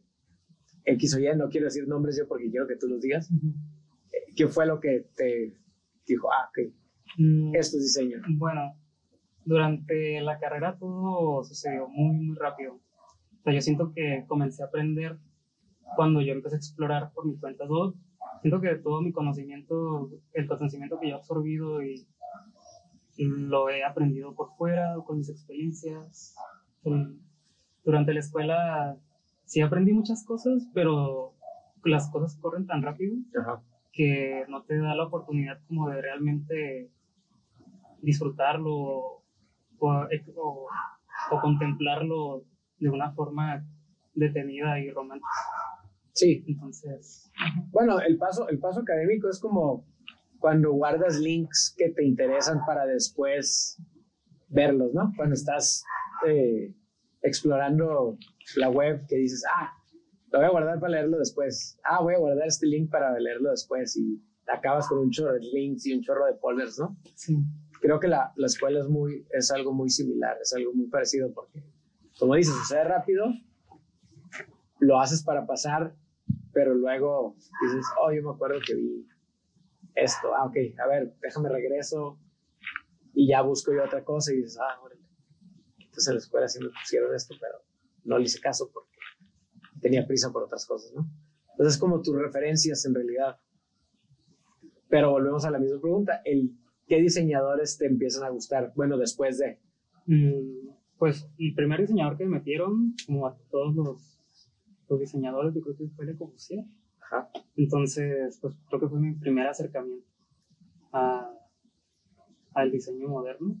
X 0.87 1.15
o 1.15 1.19
Y, 1.19 1.35
no 1.35 1.49
quiero 1.49 1.65
decir 1.65 1.87
nombres 1.87 2.17
yo 2.17 2.27
porque 2.27 2.49
quiero 2.49 2.67
que 2.67 2.77
tú 2.77 2.87
los 2.87 3.01
digas, 3.01 3.29
eh, 3.31 4.33
¿qué 4.35 4.47
fue 4.47 4.65
lo 4.65 4.79
que 4.79 5.07
te 5.15 5.53
dijo, 6.05 6.29
ah, 6.31 6.49
ok, 6.49 6.73
Mm, 7.17 7.55
esto 7.55 7.77
es 7.77 7.83
diseño? 7.83 8.21
Bueno, 8.37 8.75
durante 9.45 10.21
la 10.21 10.39
carrera 10.39 10.77
todo 10.77 11.43
sucedió 11.43 11.87
muy, 11.87 12.15
muy 12.17 12.35
rápido. 12.37 12.73
O 12.73 13.43
sea, 13.43 13.53
yo 13.53 13.61
siento 13.61 13.91
que 13.93 14.25
comencé 14.27 14.63
a 14.63 14.67
aprender 14.67 15.17
cuando 15.95 16.21
yo 16.21 16.33
empecé 16.33 16.55
a 16.55 16.59
explorar 16.59 17.11
por 17.13 17.25
mi 17.25 17.37
cuenta 17.37 17.67
todo. 17.67 17.95
Siento 18.41 18.61
que 18.61 18.75
todo 18.75 19.01
mi 19.01 19.11
conocimiento, 19.11 20.11
el 20.33 20.47
conocimiento 20.47 20.99
que 20.99 21.09
yo 21.09 21.15
he 21.15 21.17
absorbido 21.17 21.81
y 21.81 22.05
lo 23.17 23.69
he 23.69 23.83
aprendido 23.83 24.35
por 24.35 24.55
fuera, 24.57 24.95
con 25.05 25.17
mis 25.17 25.29
experiencias. 25.29 26.35
Durante 27.83 28.13
la 28.13 28.19
escuela 28.19 28.97
sí 29.47 29.61
aprendí 29.61 29.91
muchas 29.93 30.23
cosas, 30.23 30.69
pero 30.73 31.33
las 31.83 32.09
cosas 32.11 32.35
corren 32.39 32.67
tan 32.67 32.81
rápido 32.83 33.15
Ajá. 33.41 33.63
que 33.91 34.45
no 34.49 34.61
te 34.63 34.77
da 34.77 34.93
la 34.93 35.05
oportunidad 35.05 35.59
como 35.67 35.89
de 35.89 36.01
realmente 36.01 36.91
disfrutarlo 38.01 38.75
o, 38.75 39.23
o- 39.79 40.67
o 41.31 41.41
contemplarlo 41.41 42.43
de 42.79 42.89
una 42.89 43.11
forma 43.13 43.65
detenida 44.13 44.79
y 44.79 44.89
romántica. 44.91 45.27
Sí, 46.13 46.43
Entonces, 46.47 47.31
Bueno, 47.71 47.99
el 47.99 48.17
paso, 48.17 48.47
el 48.49 48.59
paso 48.59 48.81
académico 48.81 49.29
es 49.29 49.39
como 49.39 49.85
cuando 50.39 50.71
guardas 50.73 51.19
links 51.19 51.73
que 51.77 51.89
te 51.89 52.03
interesan 52.03 52.59
para 52.65 52.85
después 52.85 53.81
verlos, 54.49 54.93
¿no? 54.93 55.11
Cuando 55.15 55.33
estás 55.35 55.83
eh, 56.27 56.73
explorando 57.27 58.17
la 58.55 58.69
web 58.69 59.05
que 59.07 59.17
dices, 59.17 59.43
ah, 59.53 59.73
lo 60.31 60.39
voy 60.39 60.47
a 60.47 60.51
guardar 60.51 60.79
para 60.79 60.93
leerlo 60.93 61.19
después. 61.19 61.79
Ah, 61.83 62.01
voy 62.01 62.15
a 62.15 62.19
guardar 62.19 62.47
este 62.47 62.67
link 62.67 62.89
para 62.89 63.17
leerlo 63.19 63.51
después 63.51 63.95
y 63.97 64.21
acabas 64.47 64.87
con 64.87 64.99
un 64.99 65.09
chorro 65.11 65.33
de 65.33 65.39
links 65.39 65.85
y 65.85 65.93
un 65.93 66.01
chorro 66.01 66.25
de 66.25 66.35
folders, 66.35 66.79
¿no? 66.79 66.97
Sí. 67.15 67.37
Creo 67.81 67.99
que 67.99 68.07
la, 68.07 68.33
la 68.35 68.47
escuela 68.47 68.79
es, 68.79 68.87
muy, 68.87 69.25
es 69.31 69.51
algo 69.51 69.73
muy 69.73 69.89
similar, 69.89 70.37
es 70.41 70.53
algo 70.53 70.73
muy 70.73 70.87
parecido 70.87 71.31
porque, 71.33 71.63
como 72.17 72.35
dices, 72.35 72.55
sucede 72.55 72.83
rápido, 72.83 73.25
lo 74.79 74.99
haces 74.99 75.23
para 75.23 75.45
pasar, 75.45 75.95
pero 76.53 76.73
luego 76.73 77.35
dices, 77.61 77.85
oh, 78.01 78.11
yo 78.11 78.23
me 78.23 78.31
acuerdo 78.31 78.59
que 78.65 78.73
vi 78.75 79.07
esto, 79.95 80.33
ah, 80.35 80.45
ok, 80.45 80.55
a 80.83 80.87
ver, 80.87 81.15
déjame 81.21 81.49
regreso 81.49 82.19
y 83.13 83.27
ya 83.27 83.41
busco 83.41 83.73
yo 83.73 83.83
otra 83.83 84.03
cosa 84.03 84.33
y 84.33 84.37
dices, 84.37 84.57
ah, 84.59 84.79
órale. 84.81 84.96
Entonces 85.97 86.09
en 86.09 86.13
la 86.13 86.19
escuela 86.19 86.47
sí 86.47 86.59
me 86.59 86.69
pusieron 86.69 87.15
esto, 87.15 87.33
pero 87.41 87.57
no 88.03 88.19
le 88.19 88.25
hice 88.25 88.39
caso 88.39 88.69
porque 88.71 88.99
tenía 89.81 90.05
prisa 90.05 90.31
por 90.31 90.43
otras 90.43 90.63
cosas, 90.67 90.93
¿no? 90.93 91.09
Entonces 91.53 91.73
es 91.73 91.79
como 91.79 92.03
tus 92.03 92.15
referencias 92.15 92.85
en 92.85 92.93
realidad. 92.93 93.39
Pero 94.89 95.09
volvemos 95.09 95.43
a 95.45 95.49
la 95.49 95.57
misma 95.57 95.81
pregunta, 95.81 96.21
el, 96.23 96.55
¿qué 96.85 97.01
diseñadores 97.01 97.79
te 97.79 97.87
empiezan 97.87 98.25
a 98.25 98.29
gustar? 98.29 98.73
Bueno, 98.75 98.95
después 98.95 99.39
de... 99.39 99.59
Mm, 100.05 100.69
pues 100.99 101.27
el 101.39 101.55
primer 101.55 101.81
diseñador 101.81 102.15
que 102.15 102.25
me 102.25 102.37
metieron, 102.37 102.93
como 103.07 103.25
a 103.25 103.35
todos 103.49 103.75
los, 103.75 104.19
los 104.87 104.99
diseñadores, 104.99 105.55
yo 105.55 105.61
creo 105.61 105.77
que 105.77 105.87
fue 105.95 106.05
Le 106.05 106.15
Corbusier. 106.15 106.63
Ajá. 107.01 107.31
Entonces, 107.55 108.37
pues 108.39 108.53
creo 108.67 108.79
que 108.81 108.87
fue 108.87 108.99
mi 108.99 109.15
primer 109.15 109.47
acercamiento 109.47 110.05
a, 110.91 111.33
al 112.53 112.71
diseño 112.71 113.07
moderno. 113.07 113.59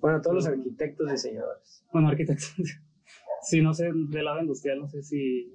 Bueno, 0.00 0.20
todos 0.20 0.36
los 0.36 0.46
arquitectos 0.46 1.10
diseñadores. 1.10 1.84
Bueno, 1.92 2.08
arquitectos. 2.08 2.54
sí, 3.42 3.60
no 3.62 3.74
sé, 3.74 3.90
del 3.92 4.24
lado 4.24 4.40
industrial, 4.40 4.80
no 4.80 4.88
sé 4.88 5.02
si, 5.02 5.52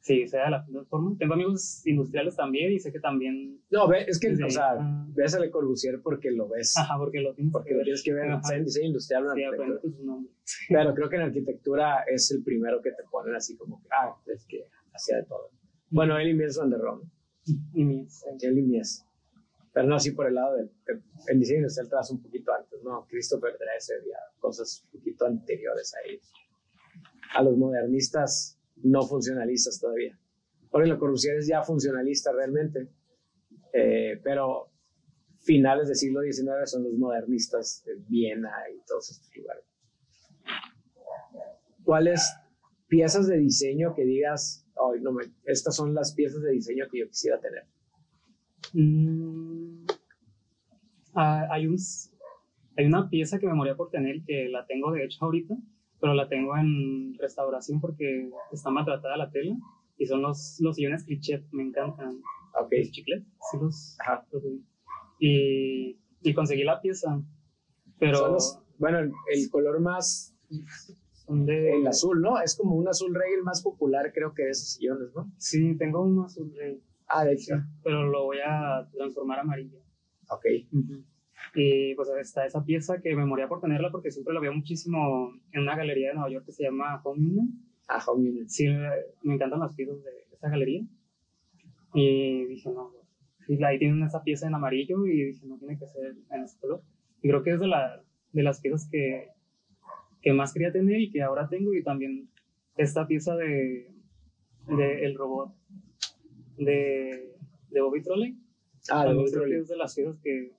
si 0.00 0.26
sea 0.28 0.44
de 0.44 0.50
la 0.50 0.66
forma. 0.88 1.16
Tengo 1.18 1.34
amigos 1.34 1.86
industriales 1.86 2.36
también 2.36 2.72
y 2.72 2.78
sé 2.78 2.92
que 2.92 3.00
también. 3.00 3.60
No, 3.70 3.88
ve, 3.88 4.04
es 4.06 4.18
que, 4.20 4.32
o 4.32 4.50
sea, 4.50 4.72
ah. 4.78 5.06
ves 5.10 5.34
a 5.34 5.40
Le 5.40 5.50
Corbusier 5.50 6.00
porque 6.02 6.30
lo 6.30 6.48
ves, 6.48 6.76
Ajá, 6.76 6.96
porque 6.98 7.20
lo 7.20 7.34
tienes 7.34 7.52
porque 7.52 7.74
lo 7.74 7.82
tienes 7.82 8.02
que 8.02 8.12
ver, 8.12 8.38
sea 8.42 8.56
en 8.56 8.64
diseño 8.64 8.86
industrial 8.88 9.26
o 9.26 9.32
en 9.32 9.36
Sí, 9.38 9.44
arquitectura. 9.44 9.96
su 9.96 10.04
nombre. 10.04 10.32
Pero 10.68 10.94
creo 10.94 11.08
que 11.08 11.16
en 11.16 11.22
arquitectura 11.22 12.04
es 12.06 12.30
el 12.30 12.42
primero 12.42 12.80
que 12.82 12.90
te 12.90 13.02
ponen 13.10 13.34
así 13.34 13.56
como 13.56 13.80
que, 13.82 13.88
ah, 13.92 14.14
es 14.26 14.44
que 14.46 14.64
hacía 14.92 15.18
de 15.18 15.24
todo. 15.24 15.50
Bueno, 15.90 16.18
él 16.18 16.28
y 16.28 16.34
Mies 16.34 16.58
van 16.58 16.70
de 16.70 16.78
Rom, 16.78 17.00
Y 17.44 18.06
sí. 18.08 18.24
él 18.42 18.58
y 18.58 18.62
Mies. 18.62 19.05
Pero 19.76 19.88
no, 19.88 20.00
sí 20.00 20.12
por 20.12 20.26
el 20.26 20.36
lado 20.36 20.56
del 20.56 20.70
de, 20.86 21.02
el 21.26 21.38
diseño 21.38 21.58
industrial 21.58 21.90
vas 21.92 22.10
un 22.10 22.22
poquito 22.22 22.50
antes, 22.50 22.82
¿no? 22.82 23.06
Christopher 23.10 23.58
Dresser 23.58 23.98
y 24.06 24.40
cosas 24.40 24.82
un 24.86 24.98
poquito 24.98 25.26
anteriores 25.26 25.94
a 25.94 25.98
ellos. 26.08 26.32
A 27.34 27.42
los 27.42 27.58
modernistas 27.58 28.58
no 28.76 29.02
funcionalistas 29.02 29.78
todavía. 29.78 30.18
Porque 30.70 30.88
la 30.88 30.96
corrupción 30.96 31.36
es 31.36 31.46
ya 31.46 31.62
funcionalista 31.62 32.32
realmente. 32.32 32.88
Eh, 33.74 34.18
pero 34.24 34.70
finales 35.40 35.88
del 35.88 35.96
siglo 35.96 36.22
XIX 36.22 36.70
son 36.70 36.84
los 36.84 36.94
modernistas 36.94 37.82
de 37.84 37.96
Viena 38.08 38.54
y 38.74 38.80
todos 38.86 39.10
estos 39.10 39.36
lugares. 39.36 39.64
¿Cuáles 41.84 42.22
piezas 42.88 43.26
de 43.26 43.36
diseño 43.36 43.94
que 43.94 44.06
digas, 44.06 44.66
"Ay, 44.74 45.02
no 45.02 45.18
estas 45.44 45.76
son 45.76 45.92
las 45.92 46.14
piezas 46.14 46.40
de 46.40 46.52
diseño 46.52 46.86
que 46.90 47.00
yo 47.00 47.08
quisiera 47.08 47.38
tener? 47.38 47.66
Mm, 48.72 49.55
ah, 51.16 51.46
hay, 51.50 51.66
un, 51.66 51.76
hay 52.76 52.86
una 52.86 53.08
pieza 53.10 53.38
que 53.38 53.46
me 53.46 53.54
moría 53.54 53.74
por 53.76 53.90
tener 53.90 54.22
que 54.24 54.48
la 54.48 54.64
tengo 54.66 54.92
de 54.92 55.04
hecho 55.04 55.24
ahorita, 55.24 55.56
pero 56.00 56.14
la 56.14 56.28
tengo 56.28 56.56
en 56.56 57.14
restauración 57.18 57.80
porque 57.80 58.28
está 58.52 58.70
maltratada 58.70 59.16
la 59.16 59.30
tela 59.30 59.56
y 59.98 60.06
son 60.06 60.22
los, 60.22 60.58
los 60.60 60.76
sillones 60.76 61.04
cliché, 61.04 61.42
me 61.52 61.62
encantan. 61.62 62.20
Ok, 62.58 62.72
Los 62.78 62.90
chicles, 62.90 63.22
sí 63.50 63.58
los, 63.60 63.96
Ajá. 64.00 64.26
los 64.32 64.42
y, 65.18 65.98
y 66.22 66.34
conseguí 66.34 66.64
la 66.64 66.80
pieza, 66.80 67.22
pero 67.98 68.28
los- 68.32 68.58
bueno, 68.78 68.98
el, 68.98 69.12
el 69.32 69.50
color 69.50 69.80
más, 69.80 70.34
de... 71.28 71.76
el 71.78 71.86
azul, 71.86 72.20
¿no? 72.20 72.40
Es 72.40 72.56
como 72.56 72.76
un 72.76 72.88
azul 72.88 73.14
rey, 73.14 73.32
el 73.34 73.42
más 73.42 73.62
popular 73.62 74.12
creo 74.14 74.32
que 74.34 74.44
de 74.44 74.50
esos 74.50 74.68
sillones, 74.74 75.08
¿no? 75.14 75.30
Sí, 75.38 75.76
tengo 75.78 76.02
uno 76.02 76.24
azul 76.24 76.52
rey, 76.56 76.80
Ah, 77.08 77.24
de 77.24 77.32
hecho. 77.34 77.54
pero 77.82 78.04
lo 78.06 78.24
voy 78.24 78.38
a 78.46 78.88
transformar 78.92 79.38
a 79.38 79.42
amarillo. 79.42 79.78
Ok, 80.28 80.44
Y 81.54 81.94
pues 81.94 82.08
está 82.20 82.46
esa 82.46 82.64
pieza 82.64 83.00
que 83.00 83.14
me 83.14 83.24
moría 83.24 83.48
por 83.48 83.60
tenerla 83.60 83.90
porque 83.90 84.10
siempre 84.10 84.34
la 84.34 84.40
veo 84.40 84.52
muchísimo 84.52 85.32
en 85.52 85.62
una 85.62 85.76
galería 85.76 86.08
de 86.08 86.14
Nueva 86.14 86.30
York 86.30 86.46
que 86.46 86.52
se 86.52 86.64
llama 86.64 87.00
Home 87.04 87.20
Union. 87.20 87.48
a 87.88 88.04
Home 88.04 88.30
Units. 88.30 88.54
Sí, 88.54 88.66
me 89.22 89.34
encantan 89.34 89.60
las 89.60 89.74
piezas 89.74 90.02
de 90.02 90.10
esa 90.32 90.48
galería. 90.48 90.82
Y 91.94 92.44
dije, 92.46 92.70
no, 92.70 92.90
y 93.48 93.62
ahí 93.62 93.78
tienen 93.78 94.02
esa 94.02 94.22
pieza 94.22 94.46
en 94.46 94.54
amarillo 94.54 95.06
y 95.06 95.24
dije, 95.26 95.46
no 95.46 95.58
tiene 95.58 95.78
que 95.78 95.86
ser 95.86 96.16
en 96.30 96.42
ese 96.42 96.58
color. 96.58 96.82
Y 97.22 97.28
creo 97.28 97.42
que 97.42 97.52
es 97.52 97.60
de, 97.60 97.68
la, 97.68 98.02
de 98.32 98.42
las 98.42 98.60
piezas 98.60 98.88
que, 98.90 99.28
que 100.20 100.32
más 100.32 100.52
quería 100.52 100.72
tener 100.72 101.00
y 101.00 101.10
que 101.10 101.22
ahora 101.22 101.48
tengo. 101.48 101.72
Y 101.74 101.82
también 101.82 102.28
esta 102.76 103.06
pieza 103.06 103.36
de, 103.36 103.88
de 104.66 105.04
el 105.04 105.14
robot 105.16 105.54
de, 106.58 107.36
de 107.70 107.80
Bobby 107.80 108.02
Trolley. 108.02 108.36
Ah, 108.90 109.06
de 109.06 109.30
creo 109.30 109.44
que 109.44 109.58
es 109.58 109.68
de 109.68 109.76
las 109.76 109.94
piezas 109.94 110.16
que, 110.22 110.52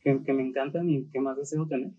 que, 0.00 0.22
que 0.24 0.32
me 0.32 0.46
encantan 0.46 0.88
y 0.88 1.08
que 1.10 1.20
más 1.20 1.36
deseo 1.36 1.66
tener. 1.66 1.92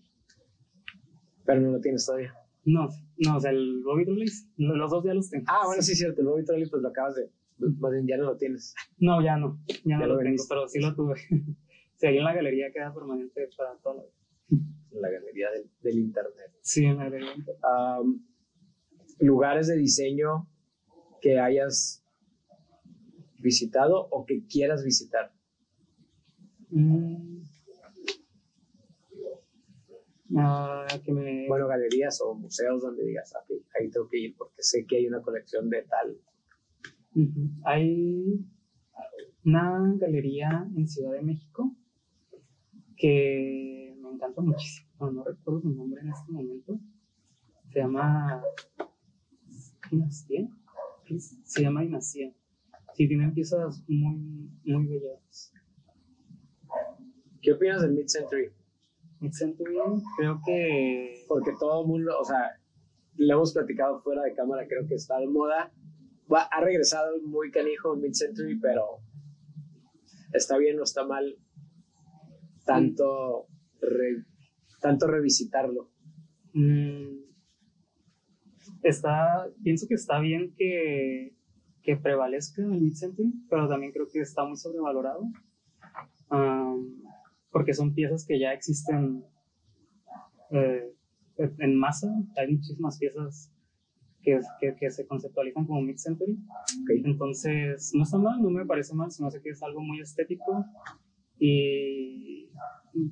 Pero 1.44 1.60
no 1.60 1.72
lo 1.72 1.80
tienes 1.80 2.06
todavía. 2.06 2.34
No, 2.64 2.88
no, 3.18 3.36
o 3.36 3.40
sea, 3.40 3.50
el 3.50 3.82
Bobby 3.84 4.04
Trolley, 4.04 4.28
los 4.56 4.90
dos 4.90 5.04
ya 5.04 5.14
los 5.14 5.28
tengo. 5.28 5.44
Ah, 5.48 5.66
bueno, 5.66 5.82
sí 5.82 5.94
cierto, 5.94 6.22
el 6.22 6.28
Bobby 6.28 6.44
Trolley 6.44 6.68
pues 6.68 6.82
lo 6.82 6.88
acabas 6.88 7.14
de, 7.16 7.30
más 7.58 7.92
bien 7.92 8.06
ya 8.06 8.16
no 8.16 8.24
lo 8.24 8.36
tienes. 8.36 8.74
No, 8.98 9.22
ya 9.22 9.36
no, 9.36 9.60
ya 9.68 9.76
Ya 9.84 9.98
no 9.98 10.06
lo 10.06 10.18
tengo, 10.18 10.42
pero 10.48 10.68
sí 10.68 10.80
lo 10.80 10.94
tuve. 10.94 11.16
sí, 11.96 12.06
ahí 12.06 12.18
en 12.18 12.24
la 12.24 12.34
galería 12.34 12.72
queda 12.72 12.92
permanente 12.94 13.48
para 13.56 13.76
toda 13.76 13.96
la 13.96 14.02
vida. 14.02 14.14
En 14.92 15.02
la 15.02 15.10
galería 15.10 15.50
del, 15.50 15.70
del 15.82 15.98
internet. 15.98 16.52
Sí, 16.60 16.84
en 16.84 16.98
la 16.98 17.10
galería. 17.10 17.34
Am, 17.62 18.24
lugares 19.18 19.66
de 19.66 19.76
diseño 19.76 20.48
que 21.20 21.38
hayas 21.38 22.03
visitado 23.44 24.08
o 24.10 24.24
que 24.24 24.46
quieras 24.46 24.82
visitar. 24.82 25.30
Mm. 26.70 27.42
Ah, 30.36 30.86
que 31.04 31.12
me... 31.12 31.46
Bueno, 31.46 31.68
galerías 31.68 32.20
o 32.22 32.34
museos 32.34 32.82
donde 32.82 33.04
digas, 33.04 33.32
"Ah, 33.36 33.44
ok, 33.44 33.50
ahí 33.78 33.90
tengo 33.90 34.08
que 34.08 34.18
ir 34.18 34.34
porque 34.36 34.62
sé 34.62 34.84
que 34.86 34.96
hay 34.96 35.06
una 35.06 35.20
colección 35.22 35.68
de 35.70 35.82
tal. 35.82 36.18
Hay 37.64 38.44
una 39.44 39.94
galería 39.96 40.66
en 40.76 40.88
Ciudad 40.88 41.12
de 41.12 41.22
México 41.22 41.76
que 42.96 43.94
me 44.00 44.08
encanta 44.10 44.40
muchísimo. 44.40 44.88
No, 44.98 45.12
no 45.12 45.22
recuerdo 45.24 45.60
su 45.60 45.70
nombre 45.70 46.00
en 46.00 46.08
este 46.08 46.32
momento. 46.32 46.80
Se 47.72 47.78
llama 47.80 48.42
Dinastía. 49.90 50.48
Se 51.44 51.62
llama 51.62 51.82
Dinastía. 51.82 52.32
Sí, 52.94 53.08
tienen 53.08 53.34
piezas 53.34 53.82
muy, 53.88 54.50
muy 54.64 54.86
bellas. 54.86 55.52
¿Qué 57.42 57.52
opinas 57.52 57.82
del 57.82 57.92
Mid-Century? 57.92 58.50
Mid-Century, 59.20 59.74
creo 60.16 60.40
que. 60.46 61.24
Porque 61.28 61.52
todo 61.58 61.82
el 61.82 61.88
mundo, 61.88 62.12
o 62.18 62.24
sea, 62.24 62.60
lo 63.16 63.34
hemos 63.34 63.52
platicado 63.52 64.00
fuera 64.02 64.22
de 64.22 64.34
cámara, 64.34 64.66
creo 64.66 64.86
que 64.86 64.94
está 64.94 65.18
de 65.18 65.26
moda. 65.26 65.72
Va- 66.32 66.48
ha 66.50 66.60
regresado 66.60 67.20
muy 67.22 67.50
canijo 67.50 67.96
Mid-Century, 67.96 68.58
pero 68.60 69.00
está 70.32 70.56
bien 70.56 70.78
o 70.80 70.84
está 70.84 71.04
mal 71.06 71.36
tanto, 72.64 73.46
re- 73.80 74.24
tanto 74.80 75.06
revisitarlo. 75.06 75.90
mm, 76.54 77.18
está, 78.82 79.48
pienso 79.62 79.86
que 79.88 79.94
está 79.94 80.18
bien 80.20 80.54
que, 80.56 81.33
que 81.84 81.96
prevalezca 81.96 82.62
el 82.62 82.80
mid-century, 82.80 83.32
pero 83.48 83.68
también 83.68 83.92
creo 83.92 84.08
que 84.08 84.20
está 84.20 84.44
muy 84.44 84.56
sobrevalorado. 84.56 85.28
Am, 86.30 87.02
porque 87.52 87.74
son 87.74 87.94
piezas 87.94 88.24
que 88.26 88.40
ya 88.40 88.52
existen 88.52 89.24
eh, 90.50 90.92
en 91.36 91.76
masa. 91.78 92.08
Hay 92.36 92.52
muchísimas 92.52 92.98
piezas 92.98 93.52
que, 94.22 94.40
que, 94.60 94.74
que 94.74 94.90
se 94.90 95.06
conceptualizan 95.06 95.66
como 95.66 95.82
mid-century. 95.82 96.32
Ok. 96.32 96.90
Entonces, 97.04 97.92
no 97.94 98.02
está 98.02 98.18
mal, 98.18 98.42
no 98.42 98.50
me 98.50 98.66
parece 98.66 98.94
mal, 98.94 99.12
sino 99.12 99.28
que 99.30 99.50
es 99.50 99.62
algo 99.62 99.80
muy 99.80 100.00
estético 100.00 100.64
y 101.38 102.50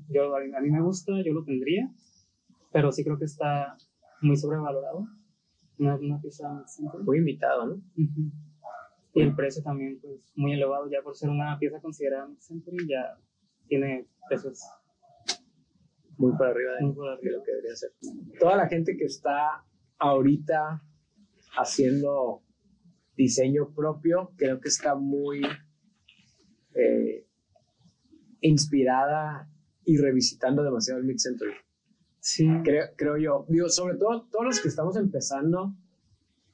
yo, 0.08 0.34
a, 0.34 0.60
mí, 0.60 0.70
me 0.70 0.80
gusta, 0.80 1.12
yo 1.24 1.32
lo 1.32 1.44
tendría, 1.44 1.92
pero 2.72 2.92
sí 2.92 3.04
creo 3.04 3.18
que 3.18 3.24
está 3.24 3.76
muy 4.20 4.36
sobrevalorado. 4.36 5.06
Una, 5.78 5.96
una 5.96 6.20
pieza. 6.20 6.64
Muy 7.04 7.18
invitado, 7.18 7.66
¿no? 7.66 7.74
Ujú. 7.74 8.32
Y 9.14 9.20
el 9.20 9.34
precio 9.34 9.62
también, 9.62 9.98
pues, 10.00 10.32
muy 10.34 10.54
elevado, 10.54 10.88
ya 10.90 11.02
por 11.02 11.14
ser 11.16 11.28
una 11.28 11.58
pieza 11.58 11.80
considerada 11.80 12.26
mid-century, 12.26 12.88
ya 12.88 13.18
tiene 13.66 14.06
precios 14.28 14.60
muy 16.16 16.32
por 16.36 16.46
arriba 16.46 16.74
de, 16.74 16.86
muy 16.86 16.94
por 16.94 17.06
de 17.06 17.12
arriba. 17.14 17.38
lo 17.38 17.42
que 17.44 17.50
debería 17.50 17.76
ser. 17.76 17.90
Toda 18.38 18.56
la 18.56 18.68
gente 18.68 18.96
que 18.96 19.04
está 19.04 19.64
ahorita 19.98 20.82
haciendo 21.58 22.42
diseño 23.16 23.72
propio, 23.74 24.32
creo 24.36 24.60
que 24.60 24.68
está 24.68 24.94
muy 24.94 25.42
eh, 26.74 27.26
inspirada 28.40 29.48
y 29.84 29.98
revisitando 29.98 30.62
demasiado 30.62 31.00
el 31.00 31.06
mid-century. 31.06 31.52
Sí, 32.18 32.48
Creo, 32.64 32.86
creo 32.96 33.16
yo. 33.16 33.46
Digo, 33.48 33.68
sobre 33.68 33.96
todo 33.96 34.26
todos 34.30 34.44
los 34.44 34.60
que 34.60 34.68
estamos 34.68 34.96
empezando 34.96 35.74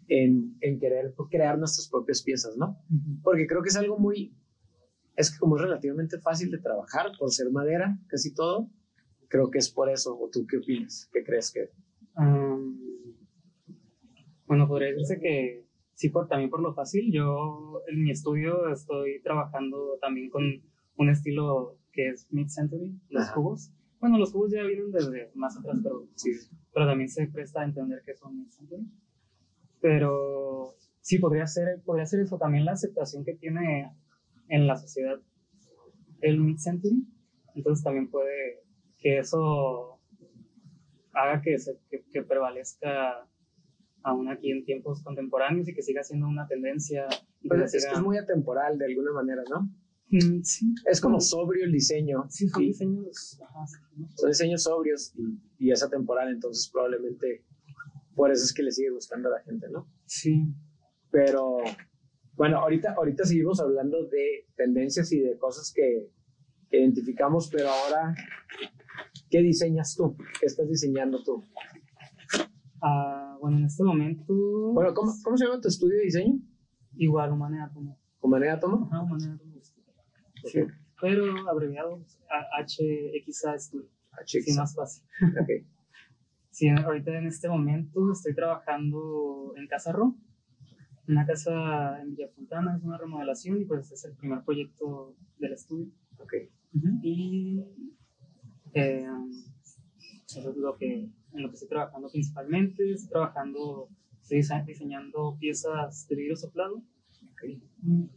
en, 0.08 0.56
en 0.60 0.78
querer 0.78 1.14
crear 1.30 1.58
nuestras 1.58 1.88
propias 1.88 2.22
piezas, 2.22 2.56
¿no? 2.56 2.78
Ujú. 2.90 3.20
Porque 3.22 3.46
creo 3.46 3.62
que 3.62 3.68
es 3.68 3.76
algo 3.76 3.98
muy, 3.98 4.34
es 5.16 5.30
que 5.30 5.38
como 5.38 5.56
es 5.56 5.62
relativamente 5.62 6.18
fácil 6.18 6.50
de 6.50 6.58
trabajar 6.58 7.12
por 7.18 7.30
ser 7.30 7.50
madera, 7.50 7.98
casi 8.08 8.34
todo, 8.34 8.68
creo 9.28 9.50
que 9.50 9.58
es 9.58 9.70
por 9.70 9.88
eso. 9.90 10.18
¿O 10.18 10.28
tú 10.30 10.46
qué 10.46 10.58
opinas? 10.58 11.08
¿Qué 11.12 11.22
crees 11.24 11.50
que? 11.52 11.70
Am, 12.14 12.78
bueno, 14.46 14.66
podría 14.66 14.88
decirse 14.88 15.20
que 15.20 15.66
sí, 15.94 16.08
por, 16.08 16.26
también 16.28 16.50
por 16.50 16.60
lo 16.60 16.72
fácil. 16.72 17.12
Yo 17.12 17.82
en 17.88 18.02
mi 18.02 18.10
estudio 18.10 18.68
estoy 18.72 19.20
trabajando 19.22 19.98
también 20.00 20.30
con 20.30 20.42
un 20.96 21.10
estilo 21.10 21.76
que 21.92 22.08
es 22.10 22.26
mid-century, 22.32 22.98
los 23.10 23.24
Ajá. 23.24 23.34
cubos. 23.34 23.72
Bueno, 24.00 24.16
los 24.18 24.32
cubos 24.32 24.52
ya 24.52 24.62
vienen 24.62 24.90
desde 24.92 25.30
más 25.34 25.56
atrás, 25.58 25.78
pero, 25.82 26.06
Sí. 26.14 26.30
pero 26.72 26.86
también 26.86 27.08
se 27.10 27.26
presta 27.26 27.60
a 27.62 27.64
entender 27.64 28.02
que 28.06 28.14
son 28.14 28.38
mid-century. 28.38 28.86
Pero 29.80 30.74
sí, 31.00 31.18
podría 31.18 31.46
ser, 31.46 31.80
podría 31.84 32.06
ser 32.06 32.20
eso 32.20 32.38
también 32.38 32.64
la 32.64 32.72
aceptación 32.72 33.24
que 33.24 33.34
tiene 33.34 33.92
en 34.48 34.66
la 34.66 34.76
sociedad 34.76 35.20
el 36.20 36.40
mid-century. 36.40 37.04
Entonces 37.54 37.84
también 37.84 38.10
puede 38.10 38.60
que 38.98 39.18
eso 39.18 40.00
haga 41.12 41.40
que, 41.40 41.58
se, 41.58 41.78
que, 41.90 42.04
que 42.12 42.22
prevalezca 42.22 43.26
aún 44.02 44.28
aquí 44.28 44.50
en 44.50 44.64
tiempos 44.64 45.02
contemporáneos 45.02 45.68
y 45.68 45.74
que 45.74 45.82
siga 45.82 46.02
siendo 46.02 46.26
una 46.28 46.46
tendencia. 46.46 47.06
Pues 47.46 47.74
es 47.74 47.82
siga- 47.84 47.90
que 47.92 47.96
es 47.98 48.02
muy 48.02 48.18
atemporal 48.18 48.78
de 48.78 48.86
alguna 48.86 49.12
manera, 49.12 49.42
¿no? 49.50 49.70
Mm, 50.10 50.42
sí, 50.42 50.74
Es 50.90 51.00
como 51.00 51.18
Mm. 51.18 51.20
sobrio 51.20 51.64
el 51.64 51.72
diseño. 51.72 52.24
sí, 52.30 52.48
son 52.48 52.62
y 52.62 52.66
diseños. 52.68 53.40
ajá, 53.42 53.66
sí, 53.66 53.76
¿no? 53.96 54.08
son 54.16 54.30
diseños 54.30 54.62
sobrios 54.62 55.12
y, 55.16 55.66
y 55.66 55.70
es 55.70 55.82
atemporal, 55.82 56.30
entonces 56.30 56.68
probablemente 56.72 57.44
por 58.18 58.32
eso 58.32 58.42
es 58.42 58.52
que 58.52 58.64
le 58.64 58.72
sigue 58.72 58.90
gustando 58.90 59.28
a 59.28 59.38
la 59.38 59.42
gente, 59.44 59.68
¿no? 59.70 59.86
Sí, 60.06 60.44
Pero 61.12 61.58
bueno, 62.34 62.58
ahorita, 62.58 62.94
ahorita 62.94 63.24
seguimos 63.24 63.60
hablando 63.60 64.06
de 64.08 64.46
tendencias 64.56 65.12
y 65.12 65.20
de 65.20 65.38
cosas 65.38 65.72
que, 65.72 66.10
que 66.68 66.80
identificamos, 66.80 67.48
pero 67.48 67.68
ahora, 67.68 68.12
¿qué 69.30 69.38
diseñas 69.40 69.94
tú? 69.96 70.16
¿Qué 70.40 70.46
estás 70.46 70.68
diseñando 70.68 71.22
tú? 71.22 71.44
Ah, 72.82 73.36
bueno, 73.40 73.58
en 73.58 73.64
este 73.66 73.84
momento. 73.84 74.32
Bueno, 74.72 74.92
¿cómo, 74.94 75.12
cómo 75.22 75.36
se 75.36 75.44
llama 75.46 75.60
tu 75.60 75.68
estudio 75.68 75.96
de 75.98 76.04
diseño? 76.04 76.40
Igual, 76.96 77.32
Humane 77.32 77.62
Átomo. 77.62 77.98
¿Con 78.18 78.30
manera 78.32 78.54
átomo? 78.54 78.88
Ajá, 78.90 79.02
Átomo. 79.04 79.20
Sí, 80.44 80.60
Ok. 80.62 80.70
pero 81.00 81.48
abreviado 81.48 82.04
HXA 82.28 83.58
Studio. 83.58 83.88
Ah, 84.10 84.22
Sí, 84.26 84.40
más 84.56 84.74
fácil. 84.74 85.04
Ok. 85.40 85.48
Sí, 86.58 86.68
ahorita 86.68 87.16
en 87.16 87.28
este 87.28 87.48
momento 87.48 88.10
estoy 88.10 88.34
trabajando 88.34 89.52
en 89.56 89.68
Casa 89.68 89.92
Ro, 89.92 90.16
una 91.06 91.24
casa 91.24 92.02
en 92.02 92.16
Villa 92.16 92.30
Fontana, 92.34 92.74
es 92.76 92.82
una 92.82 92.98
remodelación 92.98 93.60
y 93.60 93.64
pues 93.64 93.92
es 93.92 94.04
el 94.06 94.16
primer 94.16 94.42
proyecto 94.42 95.14
del 95.38 95.52
estudio. 95.52 95.92
ok. 96.18 96.34
Y 97.00 97.62
eh, 98.74 99.06
eso 100.26 100.50
es 100.50 100.56
lo 100.56 100.76
que, 100.76 100.94
en 101.32 101.42
lo 101.42 101.48
que 101.48 101.54
estoy 101.54 101.68
trabajando 101.68 102.08
principalmente. 102.10 102.90
Estoy 102.92 103.10
trabajando, 103.10 103.88
estoy 104.20 104.38
dise- 104.38 104.64
diseñando 104.66 105.36
piezas 105.38 106.08
de 106.08 106.16
vidrio 106.16 106.34
soplado 106.34 106.82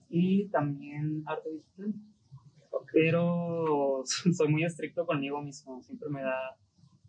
y 0.10 0.48
también 0.48 1.22
arte 1.28 1.48
digital. 1.52 1.94
Pero 2.92 4.02
soy 4.34 4.48
muy 4.48 4.64
estricto 4.64 5.06
conmigo 5.06 5.44
mismo, 5.44 5.80
siempre 5.84 6.10
me 6.10 6.24
da, 6.24 6.58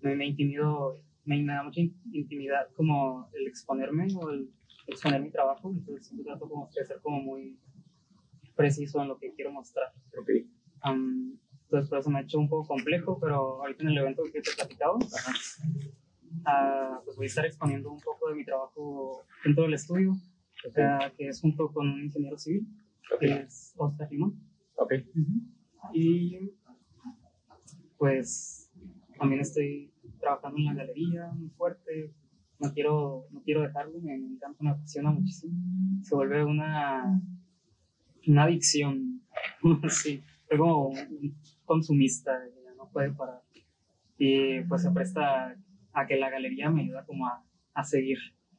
me, 0.02 0.14
me 0.14 0.26
intimido, 0.26 1.00
me, 1.24 1.44
da 1.44 1.62
mucha 1.62 1.80
in- 1.80 2.00
intimidad 2.12 2.68
como 2.74 3.28
el 3.34 3.46
exponerme 3.46 4.08
o 4.16 4.30
el 4.30 4.50
exponer 4.86 5.20
mi 5.22 5.30
trabajo, 5.30 5.70
entonces 5.70 6.06
siempre 6.06 6.24
trato 6.26 6.48
como 6.48 6.68
de 6.74 6.84
ser 6.84 7.00
como 7.00 7.20
muy 7.20 7.58
preciso 8.56 9.00
en 9.02 9.08
lo 9.08 9.18
que 9.18 9.32
quiero 9.34 9.52
mostrar. 9.52 9.92
ok. 10.20 10.28
Am, 10.80 11.38
entonces 11.64 11.88
por 11.88 11.98
eso 12.00 12.10
me 12.10 12.18
ha 12.18 12.22
hecho 12.22 12.38
un 12.38 12.48
poco 12.48 12.68
complejo, 12.68 13.18
pero 13.20 13.62
ahorita 13.62 13.82
en 13.84 13.90
el 13.90 13.98
evento 13.98 14.22
que 14.24 14.40
te 14.42 14.50
he 14.50 14.54
platicado, 14.54 14.98
ah, 16.44 17.00
pues 17.04 17.16
voy 17.16 17.24
a 17.24 17.28
estar 17.28 17.46
exponiendo 17.46 17.90
un 17.90 18.00
poco 18.00 18.28
de 18.28 18.34
mi 18.34 18.44
trabajo 18.44 19.22
dentro 19.44 19.64
del 19.64 19.74
estudio, 19.74 20.10
Ok. 20.68 20.78
ah, 20.78 21.10
que 21.16 21.28
es 21.28 21.40
junto 21.40 21.72
con 21.72 21.88
un 21.88 22.04
ingeniero 22.04 22.36
civil, 22.38 22.66
que 23.20 23.26
es 23.32 23.72
Oscar 23.76 24.10
Limón. 24.10 24.38
Ok. 24.76 24.92
Y 25.94 26.50
pues 27.96 28.70
también 29.18 29.40
estoy 29.40 29.91
trabajando 30.22 30.56
en 30.58 30.64
la 30.64 30.74
galería 30.74 31.26
muy 31.34 31.50
fuerte. 31.50 32.14
No 32.58 32.72
quiero, 32.72 33.26
no 33.32 33.42
quiero 33.42 33.62
dejarlo, 33.62 33.98
me, 34.00 34.14
encanta, 34.14 34.56
me 34.62 34.70
apasiona 34.70 35.10
muchísimo. 35.10 35.52
Se 36.02 36.14
vuelve 36.14 36.44
una, 36.44 37.20
una 38.26 38.44
adicción. 38.44 39.20
sí, 39.88 40.22
soy 40.48 40.58
como 40.58 40.88
un 40.88 41.36
consumista, 41.64 42.32
ya 42.64 42.74
no 42.76 42.88
puede 42.90 43.10
parar. 43.10 43.42
Y 44.16 44.60
pues 44.62 44.82
se 44.82 44.90
presta 44.92 45.56
a 45.92 46.06
que 46.06 46.16
la 46.16 46.30
galería 46.30 46.70
me 46.70 46.82
ayuda 46.82 47.04
como 47.04 47.26
a, 47.26 47.44
a 47.74 47.84
seguir 47.84 48.18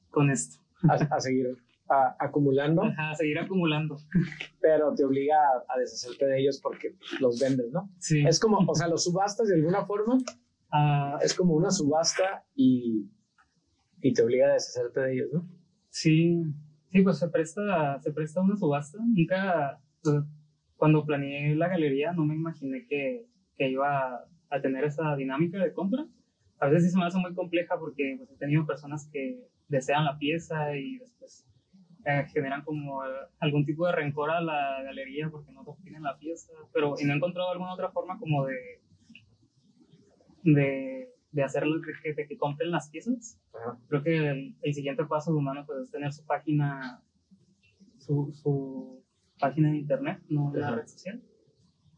con 0.10 0.30
esto. 0.30 0.62
A, 0.90 0.96
a 0.96 1.20
seguir 1.22 1.48
a- 1.88 2.16
acumulando, 2.20 2.84
Ajá, 2.84 3.12
a 3.12 3.16
seguir 3.16 3.40
acumulando. 3.40 3.98
pero 4.60 4.94
te 4.96 5.06
obliga 5.06 5.36
a, 5.38 5.74
a 5.74 5.80
deshacerte 5.80 6.26
de 6.26 6.42
ellos 6.42 6.60
porque 6.62 6.96
los 7.22 7.40
vendes, 7.40 7.72
¿no? 7.72 7.90
Sí. 8.00 8.26
Es 8.28 8.38
como, 8.40 8.58
o 8.70 8.76
sea, 8.76 8.90
los 8.90 9.06
subastas 9.06 9.48
de 9.48 9.56
alguna 9.56 9.86
forma, 9.86 10.18
Ah, 10.76 11.20
es 11.22 11.36
como 11.36 11.54
una 11.54 11.70
subasta 11.70 12.44
y, 12.56 13.08
y 14.02 14.12
te 14.12 14.24
obliga 14.24 14.48
a 14.48 14.54
deshacerte 14.54 15.02
de 15.02 15.14
ellos, 15.14 15.30
¿no? 15.32 15.48
Sí, 15.90 16.42
sí, 16.88 17.04
pues 17.04 17.20
se 17.20 17.30
presta, 17.30 18.02
se 18.02 18.12
presta 18.12 18.42
una 18.42 18.58
subasta. 18.58 18.98
Nunca, 19.00 19.80
cuando 20.76 21.06
planeé 21.06 21.56
la 21.56 21.68
galería, 21.68 22.12
no 22.12 22.26
me 22.26 22.34
imaginé 22.34 22.88
que, 22.88 23.28
que 23.56 23.70
iba 23.70 24.26
a 24.50 24.62
tener 24.62 24.84
esa 24.84 25.16
dinámica 25.16 25.64
de 25.64 25.74
compra. 25.74 26.08
A 26.58 26.68
veces 26.70 26.86
sí 26.86 26.90
se 26.90 26.98
me 26.98 27.06
hace 27.06 27.20
muy 27.20 27.36
compleja 27.36 27.78
porque 27.78 28.16
pues, 28.18 28.32
he 28.32 28.38
tenido 28.38 28.66
personas 28.66 29.08
que 29.14 29.48
desean 29.68 30.06
la 30.06 30.18
pieza 30.18 30.76
y 30.76 30.98
después 30.98 31.46
eh, 32.06 32.26
generan 32.34 32.64
como 32.64 33.04
algún 33.40 33.64
tipo 33.64 33.86
de 33.86 33.92
rencor 33.92 34.32
a 34.32 34.42
la 34.42 34.82
galería 34.82 35.30
porque 35.30 35.52
no 35.52 35.62
obtienen 35.62 36.02
la 36.02 36.18
pieza. 36.18 36.52
Pero 36.74 36.96
y 37.00 37.06
no 37.06 37.14
he 37.14 37.16
encontrado 37.18 37.52
alguna 37.52 37.76
otra 37.76 37.92
forma 37.92 38.18
como 38.18 38.48
de, 38.48 38.83
de, 40.44 41.10
de 41.32 41.44
hacerlo 41.44 41.80
de 41.80 41.94
que, 42.02 42.14
de 42.14 42.28
que 42.28 42.38
compren 42.38 42.72
las 42.72 42.90
piezas 42.90 43.40
Ajá. 43.54 43.78
creo 43.88 44.04
que 44.04 44.30
el, 44.30 44.56
el 44.62 44.74
siguiente 44.74 45.06
paso 45.06 45.32
de 45.32 45.38
humano 45.38 45.64
pues, 45.66 45.80
es 45.84 45.92
tener 45.92 46.12
su 46.14 46.26
página, 46.26 47.02
su, 47.98 48.32
su 48.34 49.04
página 49.40 49.70
en 49.70 49.76
internet, 49.76 50.22
no 50.30 50.54
Ajá. 50.56 50.76
red 50.76 50.88
social. 50.88 51.22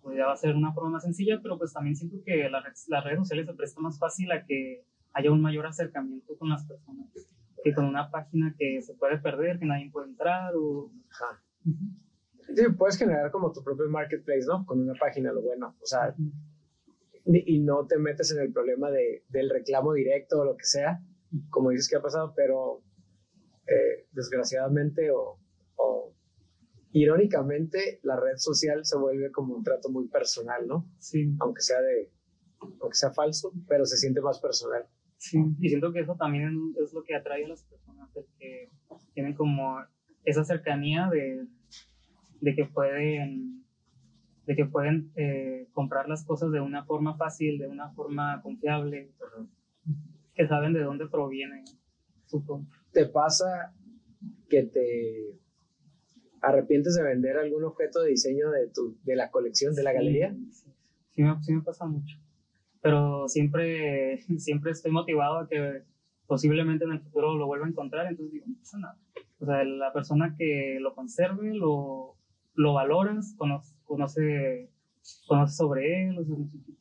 Pues 0.02 0.18
ya 0.18 0.28
va 0.28 0.34
a 0.34 0.38
ser 0.38 0.56
una 0.56 0.72
forma 0.72 0.92
más 0.92 1.04
sencilla, 1.04 1.40
pero 1.42 1.58
pues 1.58 1.74
también 1.74 1.96
siento 1.96 2.18
que 2.24 2.48
la 2.50 2.62
red- 2.62 2.74
las 2.90 3.04
redes 3.04 3.20
sociales 3.20 3.48
se 3.48 3.54
presta 3.54 3.82
más 3.82 3.98
fácil 3.98 4.32
a 4.32 4.46
que 4.46 4.86
haya 5.14 5.32
un 5.32 5.42
mayor 5.42 5.66
acercamiento 5.66 6.38
con 6.38 6.50
las 6.50 6.64
personas 6.66 7.08
que 7.64 7.74
con 7.74 7.86
una 7.86 8.12
página 8.12 8.54
que 8.60 8.82
se 8.84 8.94
puede 8.94 9.18
perder, 9.18 9.58
que 9.58 9.66
nadie 9.66 9.90
puede 9.90 10.10
entrar 10.10 10.54
o... 10.56 10.92
Ajá. 11.10 11.42
Sí, 12.54 12.64
puedes 12.78 12.98
generar 12.98 13.32
como 13.32 13.52
tu 13.52 13.64
propio 13.64 13.90
marketplace, 13.90 14.46
¿no? 14.48 14.64
Con 14.68 14.82
una 14.82 14.94
página, 14.94 15.32
lo 15.34 15.42
bueno. 15.42 15.76
O 15.82 15.86
sea, 15.88 16.14
y 17.52 17.60
no 17.60 17.86
te 17.88 17.98
metes 17.98 18.32
en 18.32 18.40
el 18.42 18.52
problema 18.54 18.92
de, 18.92 19.24
del 19.30 19.50
reclamo 19.50 19.94
directo 19.94 20.40
o 20.40 20.46
lo 20.46 20.56
que 20.56 20.66
sea, 20.66 21.02
como 21.50 21.72
dices 21.72 21.90
que 21.90 21.98
ha 21.98 22.02
pasado, 22.02 22.34
pero 22.36 22.84
eh, 23.68 24.08
desgraciadamente 24.12 25.10
o, 25.12 25.40
o 25.76 26.14
irónicamente 26.92 28.00
la 28.04 28.16
red 28.16 28.38
social 28.38 28.86
se 28.86 28.98
vuelve 28.98 29.32
como 29.32 29.56
un 29.56 29.64
trato 29.64 29.90
muy 29.90 30.08
personal, 30.08 30.68
¿no? 30.68 30.90
Sí, 31.00 31.36
Aunque 31.40 31.62
sea 31.62 31.82
de, 31.82 32.12
aunque 32.80 32.96
sea 32.96 33.12
falso, 33.12 33.52
pero 33.68 33.86
se 33.86 33.98
siente 33.98 34.22
más 34.22 34.40
personal. 34.40 34.86
sí. 35.18 35.40
Y 35.60 35.70
siento 35.70 35.92
que 35.92 36.02
eso 36.02 36.16
también 36.16 36.74
es 36.82 36.94
lo 36.94 37.04
que 37.04 37.16
atrae 37.16 37.46
a 37.46 37.48
las 37.50 37.64
personas, 37.64 38.10
que 38.40 38.70
tienen 39.14 39.34
como 39.34 39.78
esa 40.24 40.44
cercanía 40.46 41.10
de, 41.12 41.46
de 42.42 42.56
que 42.56 42.66
pueden 42.66 43.65
de 44.46 44.56
que 44.56 44.66
pueden 44.66 45.12
eh, 45.16 45.68
comprar 45.74 46.08
las 46.08 46.24
cosas 46.24 46.52
de 46.52 46.62
una 46.62 46.86
forma 46.86 47.16
fácil, 47.16 47.58
de 47.58 47.68
una 47.68 47.92
forma 47.92 48.42
confiable, 48.42 49.12
que 50.34 50.48
saben 50.48 50.74
de 50.74 50.84
dónde 50.84 51.08
proviene 51.08 51.64
su 52.26 52.46
compra. 52.46 52.80
¿Te 52.92 53.06
pasa 53.06 53.74
que 54.50 54.64
te 54.64 55.40
arrepientes 56.42 56.96
de 56.96 57.04
vender 57.04 57.38
algún 57.38 57.64
objeto 57.64 58.02
de 58.02 58.12
diseño 58.12 58.52
de, 58.52 58.68
tu, 58.68 58.98
de 59.04 59.16
la 59.16 59.32
colección, 59.32 59.74
de 59.74 59.84
la 59.84 59.94
galería? 59.94 60.36
Sí, 60.52 60.72
sí 61.10 61.24
me, 61.24 61.42
sí 61.42 61.54
me 61.54 61.62
pasa 61.62 61.86
mucho. 61.86 62.18
Pero 62.82 63.28
siempre, 63.28 64.20
siempre 64.38 64.72
estoy 64.72 64.92
motivado 64.92 65.40
a 65.40 65.48
que 65.48 65.84
posiblemente 66.28 66.86
en 66.86 66.92
el 66.92 67.02
futuro 67.02 67.36
lo 67.36 67.48
vuelva 67.48 67.66
a 67.66 67.70
encontrar, 67.70 68.08
entonces 68.08 68.34
digo, 68.34 68.46
no 68.48 68.58
pasa 68.58 68.78
nada. 68.78 68.98
O 69.40 69.46
sea, 69.46 69.64
la 69.64 69.92
persona 69.94 70.36
que 70.38 70.78
lo 70.80 70.94
conserve, 70.96 71.54
lo, 71.54 72.15
lo 72.56 72.74
valoras, 72.74 73.36
conoce, 73.38 73.76
conoce, 73.86 74.72
conoce 75.28 75.56
sobre 75.56 76.08
él, 76.08 76.26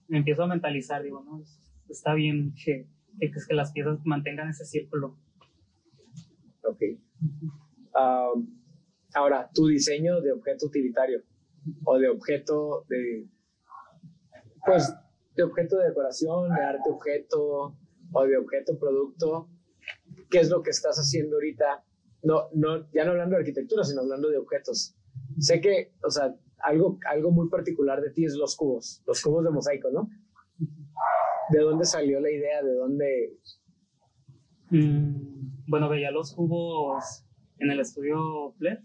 me 0.09 0.19
empiezo 0.19 0.45
a 0.45 0.47
mentalizar, 0.47 1.03
digo, 1.03 1.23
no, 1.25 1.43
está 1.89 2.15
bien 2.15 2.55
que, 2.55 2.89
que, 3.21 3.31
que 3.31 3.55
las 3.55 3.73
piezas 3.73 3.99
mantengan 4.05 4.49
ese 4.49 4.65
círculo. 4.65 5.19
Ok. 6.63 6.81
Um, 7.95 8.61
ahora, 9.15 9.51
tu 9.55 9.67
diseño 9.67 10.21
de 10.21 10.33
objeto 10.33 10.67
utilitario 10.67 11.23
o 11.85 11.99
de 11.99 12.09
objeto 12.09 12.85
de, 12.89 13.29
pues, 14.65 14.95
de 15.37 15.43
objeto 15.43 15.79
de 15.79 15.89
decoración, 15.89 16.55
de 16.55 16.63
arte 16.63 16.91
objeto 16.91 17.77
o 18.13 18.27
de 18.27 18.37
objeto 18.37 18.79
producto, 18.79 19.49
¿qué 20.31 20.39
es 20.39 20.51
lo 20.51 20.63
que 20.63 20.71
estás 20.71 20.97
haciendo 20.97 21.37
ahorita? 21.37 21.85
No, 22.23 22.49
no, 22.55 22.91
ya 22.93 23.05
no 23.05 23.13
hablando 23.13 23.37
de 23.37 23.41
arquitectura, 23.41 23.85
sino 23.85 24.03
hablando 24.03 24.29
de 24.29 24.39
objetos. 24.39 24.97
Sé 25.39 25.61
que, 25.61 25.93
o 26.03 26.11
sea, 26.11 26.35
algo, 26.59 26.99
algo 27.11 27.31
muy 27.31 27.49
particular 27.49 28.01
de 28.01 28.11
ti 28.11 28.25
es 28.25 28.35
los 28.35 28.57
cubos, 28.57 29.03
los 29.07 29.23
cubos 29.23 29.45
de 29.45 29.51
mosaico, 29.51 29.91
¿no? 29.91 30.09
¿De 31.51 31.59
dónde 31.61 31.85
salió 31.85 32.21
la 32.21 32.31
idea? 32.31 32.63
¿De 32.63 32.75
dónde? 32.75 33.39
Mm, 34.71 35.67
bueno, 35.67 35.89
veía 35.89 36.11
los 36.11 36.35
cubos 36.35 37.25
en 37.59 37.71
el 37.71 37.81
estudio 37.81 38.53
Flair, 38.59 38.81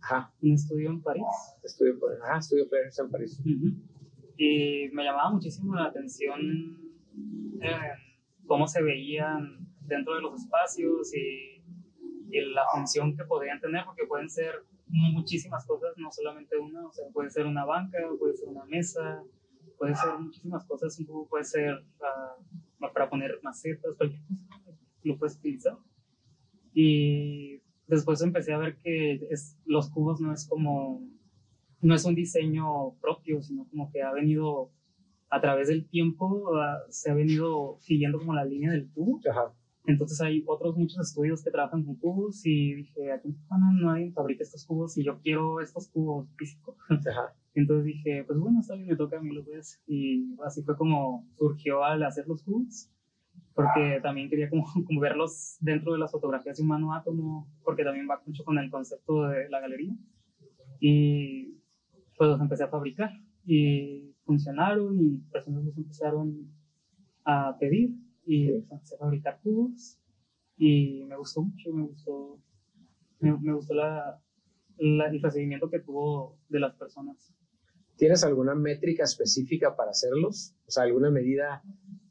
Ajá, 0.00 0.32
un 0.42 0.52
estudio 0.52 0.90
en 0.90 1.02
París. 1.02 1.24
estudio, 1.62 1.94
ajá, 2.22 2.38
estudio 2.38 2.66
en 2.98 3.10
París. 3.10 3.40
Y 4.36 4.88
me 4.92 5.04
llamaba 5.04 5.30
muchísimo 5.30 5.74
la 5.74 5.86
atención 5.86 6.78
eh, 7.62 7.92
cómo 8.46 8.66
se 8.66 8.82
veían 8.82 9.66
dentro 9.80 10.14
de 10.14 10.20
los 10.22 10.40
espacios 10.42 11.14
y, 11.14 11.62
y, 12.30 12.52
la 12.52 12.64
función 12.74 13.16
que 13.16 13.24
podían 13.24 13.60
tener, 13.60 13.84
porque 13.86 14.06
pueden 14.06 14.28
ser 14.28 14.64
muchísimas 14.86 15.66
cosas, 15.66 15.94
no 15.96 16.10
solamente 16.12 16.56
una, 16.56 16.86
o 16.86 16.92
sea, 16.92 17.06
puede 17.12 17.30
ser 17.30 17.46
una 17.46 17.64
banca, 17.64 17.98
puede 18.18 18.36
ser 18.36 18.48
una 18.48 18.64
mesa, 18.64 19.22
puede 19.78 19.94
ser 19.94 20.18
muchísimas 20.18 20.64
cosas, 20.66 20.98
puede 21.28 21.44
ser 21.44 21.74
uh, 21.74 22.92
para 22.92 23.08
poner 23.08 23.38
macetas, 23.42 23.94
cualquier 23.96 24.22
cosa, 24.22 24.78
lo 25.02 25.18
puedes 25.18 25.36
utilizar. 25.36 25.76
Y 26.72 27.60
después 27.86 28.20
empecé 28.22 28.52
a 28.52 28.58
ver 28.58 28.76
que 28.78 29.26
es, 29.30 29.58
los 29.64 29.90
cubos 29.90 30.20
no 30.20 30.32
es 30.32 30.46
como, 30.48 31.02
no 31.80 31.94
es 31.94 32.04
un 32.04 32.14
diseño 32.14 32.94
propio, 33.00 33.42
sino 33.42 33.66
como 33.68 33.90
que 33.90 34.02
ha 34.02 34.12
venido 34.12 34.70
a 35.30 35.40
través 35.40 35.68
del 35.68 35.88
tiempo, 35.88 36.26
uh, 36.26 36.90
se 36.90 37.10
ha 37.10 37.14
venido 37.14 37.78
siguiendo 37.80 38.18
como 38.18 38.34
la 38.34 38.44
línea 38.44 38.70
del 38.70 38.90
cubo. 38.90 39.20
Entonces 39.86 40.20
hay 40.22 40.42
otros 40.46 40.76
muchos 40.76 40.98
estudios 40.98 41.44
que 41.44 41.50
trabajan 41.50 41.84
con 41.84 41.96
cubos 41.96 42.44
y 42.46 42.74
dije, 42.74 43.12
aquí 43.12 43.28
en 43.28 43.34
Tijuana 43.34 43.70
no 43.78 43.90
hay 43.90 44.10
fabrica 44.12 44.42
estos 44.42 44.64
cubos 44.64 44.96
y 44.96 45.04
yo 45.04 45.20
quiero 45.20 45.60
estos 45.60 45.88
cubos 45.88 46.26
físicos. 46.36 46.76
Ajá. 46.88 47.34
Entonces 47.54 47.84
dije, 47.84 48.24
pues 48.24 48.38
bueno, 48.38 48.60
está 48.60 48.74
bien, 48.74 48.88
me 48.88 48.96
toca 48.96 49.18
a 49.18 49.20
mí 49.20 49.32
los 49.34 49.46
ves. 49.46 49.82
Y 49.86 50.34
así 50.44 50.62
fue 50.62 50.76
como 50.76 51.28
surgió 51.36 51.84
al 51.84 52.02
hacer 52.02 52.26
los 52.26 52.42
cubos, 52.42 52.90
porque 53.54 54.00
también 54.02 54.30
quería 54.30 54.48
como, 54.48 54.64
como 54.86 55.00
verlos 55.00 55.58
dentro 55.60 55.92
de 55.92 55.98
las 55.98 56.10
fotografías 56.10 56.56
de 56.56 56.62
un 56.62 56.70
mano 56.70 56.94
átomo, 56.94 57.46
porque 57.62 57.84
también 57.84 58.08
va 58.08 58.22
mucho 58.24 58.42
con 58.42 58.58
el 58.58 58.70
concepto 58.70 59.24
de 59.28 59.50
la 59.50 59.60
galería. 59.60 59.94
Y 60.80 61.58
pues 62.16 62.30
los 62.30 62.40
empecé 62.40 62.64
a 62.64 62.68
fabricar 62.68 63.10
y 63.44 64.14
funcionaron 64.24 64.98
y 64.98 65.18
personas 65.30 65.64
los 65.64 65.76
empezaron 65.76 66.50
a 67.24 67.56
pedir 67.58 67.94
y 68.26 68.50
empecé 68.50 68.94
a 68.96 68.98
fabricar 68.98 69.40
cubos 69.42 69.98
y 70.56 71.04
me 71.04 71.16
gustó 71.16 71.42
mucho, 71.42 71.72
me 71.72 71.82
gustó, 71.86 72.40
me, 73.20 73.36
me 73.38 73.52
gustó 73.54 73.74
la, 73.74 74.20
la, 74.78 75.06
el 75.08 75.20
recibimiento 75.22 75.68
que 75.70 75.80
tuvo 75.80 76.38
de 76.48 76.60
las 76.60 76.74
personas. 76.74 77.32
¿Tienes 77.96 78.24
alguna 78.24 78.54
métrica 78.54 79.04
específica 79.04 79.76
para 79.76 79.90
hacerlos? 79.92 80.56
O 80.66 80.70
sea, 80.70 80.82
alguna 80.84 81.10
medida 81.10 81.62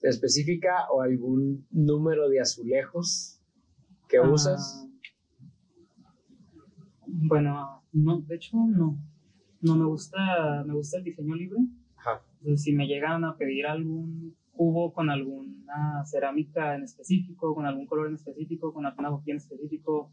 específica 0.02 0.90
o 0.92 1.02
algún 1.02 1.68
número 1.72 2.30
de 2.30 2.40
azulejos 2.40 3.42
que 4.08 4.18
Ah, 4.18 4.30
usas? 4.30 4.88
Bueno, 7.06 7.84
no, 7.92 8.22
de 8.22 8.36
hecho 8.36 8.58
no. 8.58 8.98
No 9.62 9.76
me 9.76 9.86
gusta, 9.86 10.64
me 10.66 10.74
gusta 10.74 10.98
el 10.98 11.04
diseño 11.06 11.36
libre. 11.36 11.60
Ajá. 11.98 12.22
Entonces, 12.40 12.64
si 12.64 12.74
me 12.74 12.88
llegan 12.88 13.24
a 13.24 13.38
pedir 13.38 13.66
algún 13.66 14.36
cubo 14.54 14.94
con 14.94 15.10
alguna 15.10 16.06
cerámica 16.06 16.76
en 16.76 16.84
específico, 16.84 17.54
con 17.54 17.66
algún 17.66 17.86
color 17.86 18.08
en 18.08 18.16
específico, 18.16 18.74
con 18.74 18.86
alguna 18.86 19.10
boquilla 19.10 19.34
en 19.34 19.38
específico, 19.38 20.12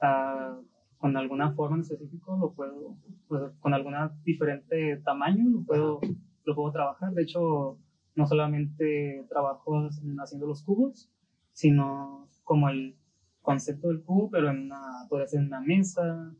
ah, 0.00 0.58
con 0.98 1.16
alguna 1.16 1.52
forma 1.52 1.76
en 1.76 1.82
específico, 1.82 2.36
lo 2.40 2.52
puedo, 2.52 2.96
pues, 3.28 3.42
con 3.60 3.74
alguna 3.74 4.12
diferente 4.24 4.98
tamaño, 5.04 5.48
lo 5.50 5.64
puedo, 5.64 6.00
lo 6.44 6.54
puedo 6.54 6.72
trabajar. 6.72 7.12
De 7.12 7.22
hecho, 7.22 7.78
no 8.14 8.26
solamente 8.26 9.26
trabajo 9.28 9.88
en 10.02 10.20
haciendo 10.20 10.46
los 10.46 10.62
cubos, 10.62 11.10
sino 11.52 12.28
como 12.44 12.68
el 12.68 12.96
concepto 13.40 13.88
del 13.88 14.02
cubo, 14.02 14.30
pero 14.30 14.50
en 14.50 14.66
una, 14.66 15.06
podría 15.08 15.26
ser 15.26 15.44
una 15.44 15.60
mesa, 15.60 16.32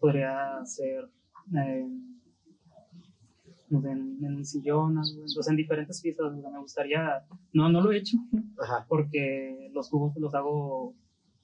podría 0.00 0.64
ser 0.64 1.10
eh, 1.54 1.88
no 3.68 3.80
sé, 3.80 3.90
en, 3.90 4.24
en 4.24 4.36
un 4.36 4.44
sillón, 4.44 4.92
entonces 4.98 5.48
en 5.48 5.56
diferentes 5.56 6.00
piezas. 6.02 6.32
o 6.32 6.40
sea, 6.40 6.50
me 6.50 6.58
gustaría, 6.60 7.24
no, 7.52 7.68
no 7.68 7.80
lo 7.80 7.92
he 7.92 7.98
hecho 7.98 8.16
Ajá. 8.62 8.86
porque 8.88 9.70
los 9.72 9.90
cubos 9.90 10.16
los 10.16 10.34
hago 10.34 10.94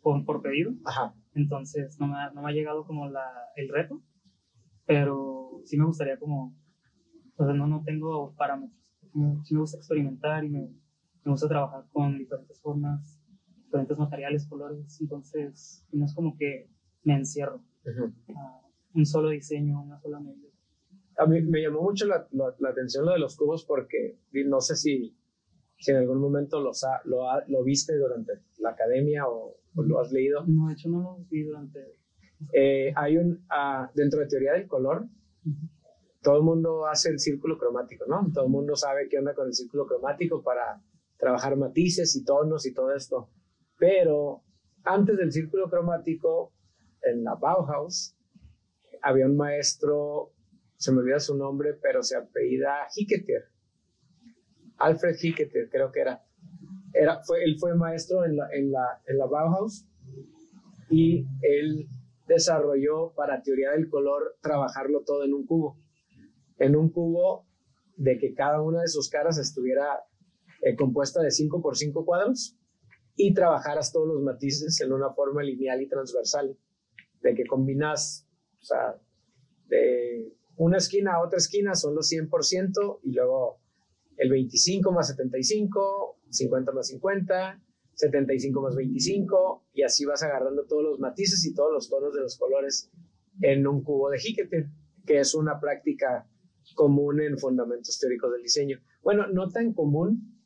por, 0.03 0.25
por 0.25 0.43
pedido, 0.43 0.73
Ajá. 0.85 1.15
entonces 1.35 1.99
no 2.01 2.07
me, 2.09 2.17
ha, 2.17 2.31
no 2.31 2.43
me 2.43 2.51
ha 2.51 2.53
llegado 2.55 2.85
como 2.87 3.09
la, 3.09 3.25
el 3.57 3.69
reto, 3.69 4.01
pero 4.87 5.61
sí 5.65 5.77
me 5.79 5.85
gustaría 5.85 6.19
como, 6.19 6.55
o 7.37 7.45
sea, 7.45 7.55
no, 7.55 7.67
no 7.67 7.83
tengo 7.85 8.35
parámetros, 8.37 8.81
Me- 9.15 9.45
sí 9.45 9.55
me 9.55 9.61
gusta 9.61 9.79
experimentar 9.79 10.45
y 10.45 10.49
me, 10.51 10.61
me 11.25 11.31
gusta 11.33 11.49
trabajar 11.49 11.85
con 11.93 12.19
diferentes 12.19 12.61
formas, 12.61 13.19
diferentes 13.65 13.97
materiales, 13.99 14.47
colores, 14.47 15.01
entonces 15.01 15.87
no 15.93 16.05
es 16.05 16.15
como 16.15 16.37
que 16.37 16.69
me 17.05 17.15
encierro 17.17 17.63
Ujú. 17.87 18.13
a 18.37 18.61
un 18.95 19.07
solo 19.07 19.31
diseño, 19.31 19.83
una 19.83 19.99
sola 20.01 20.21
medida. 20.21 20.49
A 21.19 21.27
mí 21.27 21.41
me 21.43 21.61
llamó 21.63 21.83
mucho 21.83 22.07
la, 22.07 22.27
la- 22.33 22.55
la 22.59 22.69
atención 22.71 23.05
lo 23.05 23.13
de 23.13 23.19
los 23.19 23.37
cubos 23.37 23.65
porque 23.65 24.19
no 24.47 24.61
sé 24.61 24.77
si, 24.77 25.17
si 25.79 25.91
en 25.91 25.99
algún 25.99 26.19
momento 26.19 26.61
los 26.61 26.85
ha- 26.85 27.01
lo, 27.05 27.29
ha- 27.31 27.45
lo 27.49 27.63
viste 27.63 27.97
durante 27.97 28.33
la 28.59 28.71
academia 28.71 29.29
o, 29.29 29.57
o 29.75 29.83
lo 29.83 30.01
has 30.01 30.11
leído. 30.13 30.45
No, 30.47 30.69
de 30.69 30.75
hecho 30.75 30.89
no 30.89 31.01
lo 31.03 31.19
vi 31.31 31.43
durante... 31.45 31.99
Eh, 32.53 32.93
hay 32.97 33.19
un, 33.19 33.45
ah, 33.51 33.91
dentro 33.95 34.21
de 34.21 34.27
teoría 34.27 34.53
del 34.55 34.67
color, 34.67 35.07
todo 36.23 36.37
el 36.39 36.43
mundo 36.43 36.87
hace 36.87 37.11
el 37.11 37.19
círculo 37.19 37.59
cromático, 37.59 38.05
¿no? 38.07 38.27
Todo 38.33 38.45
el 38.45 38.51
mundo 38.51 38.75
sabe 38.77 39.09
qué 39.09 39.19
onda 39.19 39.35
con 39.35 39.47
el 39.47 39.55
círculo 39.55 39.87
cromático 39.87 40.43
para 40.43 40.81
trabajar 41.19 41.57
matices 41.57 42.15
y 42.17 42.25
tonos 42.25 42.65
y 42.67 42.73
todo 42.73 42.93
esto. 42.95 43.29
Pero 43.79 44.43
antes 44.85 45.17
del 45.17 45.31
círculo 45.33 45.69
cromático, 45.69 46.53
en 47.03 47.25
la 47.25 47.35
Bauhaus, 47.35 48.17
había 49.03 49.27
un 49.27 49.37
maestro, 49.37 50.31
se 50.83 50.91
me 50.91 50.99
olvida 50.99 51.21
su 51.21 51.37
nombre, 51.37 51.75
pero 51.81 52.03
se 52.03 52.17
apellida 52.17 52.89
Hicketer. 52.93 53.45
Alfred 54.79 55.15
Hicketer, 55.15 55.69
creo 55.71 55.93
que 55.93 56.01
era. 56.01 56.25
era 56.93 57.23
fue, 57.23 57.45
él 57.45 57.57
fue 57.61 57.77
maestro 57.77 58.25
en 58.25 58.37
la, 58.37 58.49
en, 58.53 58.73
la, 58.73 59.01
en 59.07 59.17
la 59.17 59.27
Bauhaus 59.27 59.87
y 60.91 61.25
él 61.43 61.87
desarrolló 62.27 63.13
para 63.15 63.45
teoría 63.45 63.71
del 63.71 63.89
color 63.89 64.35
trabajarlo 64.43 65.05
todo 65.07 65.23
en 65.23 65.35
un 65.35 65.47
cubo. 65.47 65.79
En 66.59 66.75
un 66.75 66.91
cubo 66.91 67.47
de 67.97 68.19
que 68.19 68.35
cada 68.35 68.61
una 68.61 68.81
de 68.81 68.89
sus 68.89 69.09
caras 69.09 69.39
estuviera 69.39 70.03
eh, 70.63 70.75
compuesta 70.75 71.23
de 71.23 71.31
5 71.31 71.63
por 71.63 71.77
5 71.77 72.05
cuadros 72.05 72.59
y 73.15 73.35
trabajaras 73.35 73.93
todos 73.93 74.09
los 74.09 74.21
matices 74.21 74.81
en 74.81 74.93
una 74.93 75.13
forma 75.13 75.45
lineal 75.45 75.81
y 75.81 75.89
transversal, 75.89 76.59
de 77.21 77.35
que 77.37 77.47
combinas, 77.47 78.27
o 78.61 78.65
sea, 78.65 78.97
de 79.69 80.42
una 80.57 80.79
esquina 80.79 81.15
a 81.15 81.25
otra 81.25 81.39
esquina 81.39 81.75
son 81.75 81.95
los 81.95 82.11
100% 82.11 83.01
y 83.03 83.13
luego 83.13 83.61
el 84.17 84.31
25 84.31 84.93
más 84.93 85.09
75, 85.09 86.21
50 86.29 86.73
más 86.73 86.87
50, 86.89 87.63
75 87.95 88.63
más 88.63 88.77
25 88.77 89.67
y 89.75 89.83
así 89.83 90.05
vas 90.05 90.23
agarrando 90.23 90.65
todos 90.67 90.83
los 90.83 91.01
matices 91.01 91.45
y 91.45 91.55
todos 91.55 91.73
los 91.73 91.89
tonos 91.89 92.15
de 92.15 92.21
los 92.21 92.37
colores 92.39 92.91
en 93.41 93.67
un 93.67 93.83
cubo 93.83 94.11
de 94.11 94.19
Hicketer, 94.19 94.69
que 95.07 95.21
es 95.21 95.35
una 95.35 95.59
práctica 95.59 96.29
común 96.75 97.21
en 97.21 97.39
fundamentos 97.39 97.99
teóricos 97.99 98.33
del 98.33 98.43
diseño. 98.43 98.81
Bueno, 99.03 99.27
no 99.27 99.49
tan 99.49 99.73
común, 99.73 100.41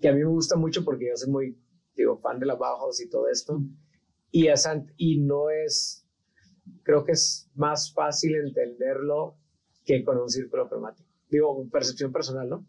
que 0.00 0.08
a 0.08 0.12
mí 0.12 0.18
me 0.20 0.30
gusta 0.30 0.56
mucho 0.56 0.84
porque 0.84 1.08
yo 1.08 1.16
soy 1.16 1.30
muy, 1.30 1.58
digo, 1.94 2.18
fan 2.18 2.38
de 2.38 2.46
la 2.46 2.56
Bauhaus 2.56 3.00
y 3.00 3.08
todo 3.08 3.28
esto, 3.28 3.60
y, 4.30 4.48
es, 4.48 4.68
y 4.96 5.20
no 5.20 5.50
es, 5.50 6.06
creo 6.82 7.04
que 7.04 7.12
es 7.12 7.50
más 7.54 7.92
fácil 7.92 8.34
entenderlo 8.36 9.36
que 9.84 10.04
con 10.04 10.18
un 10.18 10.28
círculo 10.28 10.68
cromático. 10.68 11.08
digo, 11.28 11.68
percepción 11.70 12.12
personal, 12.12 12.48
¿no? 12.48 12.66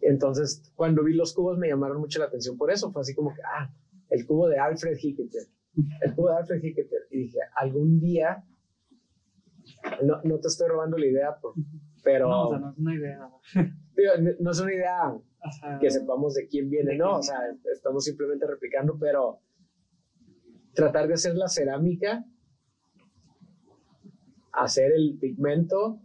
Entonces, 0.00 0.72
cuando 0.74 1.04
vi 1.04 1.14
los 1.14 1.32
cubos 1.32 1.58
me 1.58 1.68
llamaron 1.68 2.00
mucho 2.00 2.18
la 2.18 2.26
atención 2.26 2.56
por 2.56 2.70
eso. 2.70 2.90
Fue 2.90 3.02
así 3.02 3.14
como 3.14 3.32
que, 3.34 3.40
ah, 3.42 3.72
el 4.08 4.26
cubo 4.26 4.48
de 4.48 4.58
Alfred 4.58 4.96
Hicketer. 4.96 5.46
El 6.00 6.14
cubo 6.14 6.30
de 6.30 6.36
Alfred 6.36 6.60
Hicketer. 6.60 7.02
Y 7.10 7.18
dije, 7.18 7.38
algún 7.56 8.00
día, 8.00 8.44
no, 10.02 10.20
no 10.24 10.40
te 10.40 10.48
estoy 10.48 10.68
robando 10.68 10.98
la 10.98 11.06
idea, 11.06 11.36
pero... 12.02 12.28
No, 12.28 12.48
o 12.48 12.50
sea, 12.50 12.58
no 12.58 12.70
es 12.70 12.78
una 12.78 12.94
idea. 12.94 13.30
Digo, 13.96 14.12
no 14.40 14.50
es 14.50 14.60
una 14.60 14.74
idea 14.74 15.14
que 15.80 15.90
sepamos 15.90 16.34
de 16.34 16.46
quién 16.48 16.68
viene, 16.68 16.96
¿no? 16.96 17.18
O 17.18 17.22
sea, 17.22 17.38
estamos 17.72 18.04
simplemente 18.04 18.46
replicando, 18.46 18.98
pero 18.98 19.40
tratar 20.74 21.08
de 21.08 21.14
hacer 21.14 21.34
la 21.36 21.48
cerámica, 21.48 22.24
hacer 24.52 24.92
el 24.92 25.18
pigmento, 25.18 26.00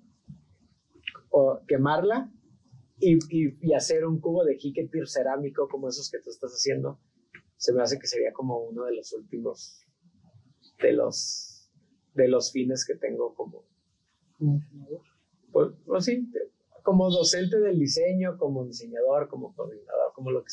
o 1.30 1.60
quemarla 1.68 2.32
y, 3.00 3.20
y, 3.30 3.74
hacer 3.74 4.06
un 4.06 4.20
cubo 4.20 4.44
de 4.44 4.58
jiquetir 4.58 5.08
cerámico 5.08 5.68
como 5.68 5.90
esos 5.90 6.10
que 6.10 6.20
tú 6.20 6.30
estás 6.30 6.52
haciendo, 6.52 7.00
se 7.58 7.74
me 7.74 7.84
hace 7.84 8.00
que 8.00 8.08
sería 8.08 8.34
como 8.34 8.60
uno 8.60 8.86
de 8.86 8.96
los 8.96 9.14
últimos 9.14 9.86
de 10.82 10.94
los 10.94 11.70
de 12.14 12.28
los 12.28 12.52
fines 12.52 12.86
que 12.86 12.96
tengo 12.96 13.36
como 13.36 13.66
pues, 15.52 15.74
pues 15.86 16.06
sí, 16.06 16.28
como 16.84 17.10
docente 17.10 17.60
del 17.60 17.80
diseño, 17.80 18.38
como 18.38 18.66
diseñador, 18.66 19.28
como 19.28 19.56
coordinador, 19.56 20.14
como 20.14 20.32
lo 20.32 20.44
que 20.44 20.52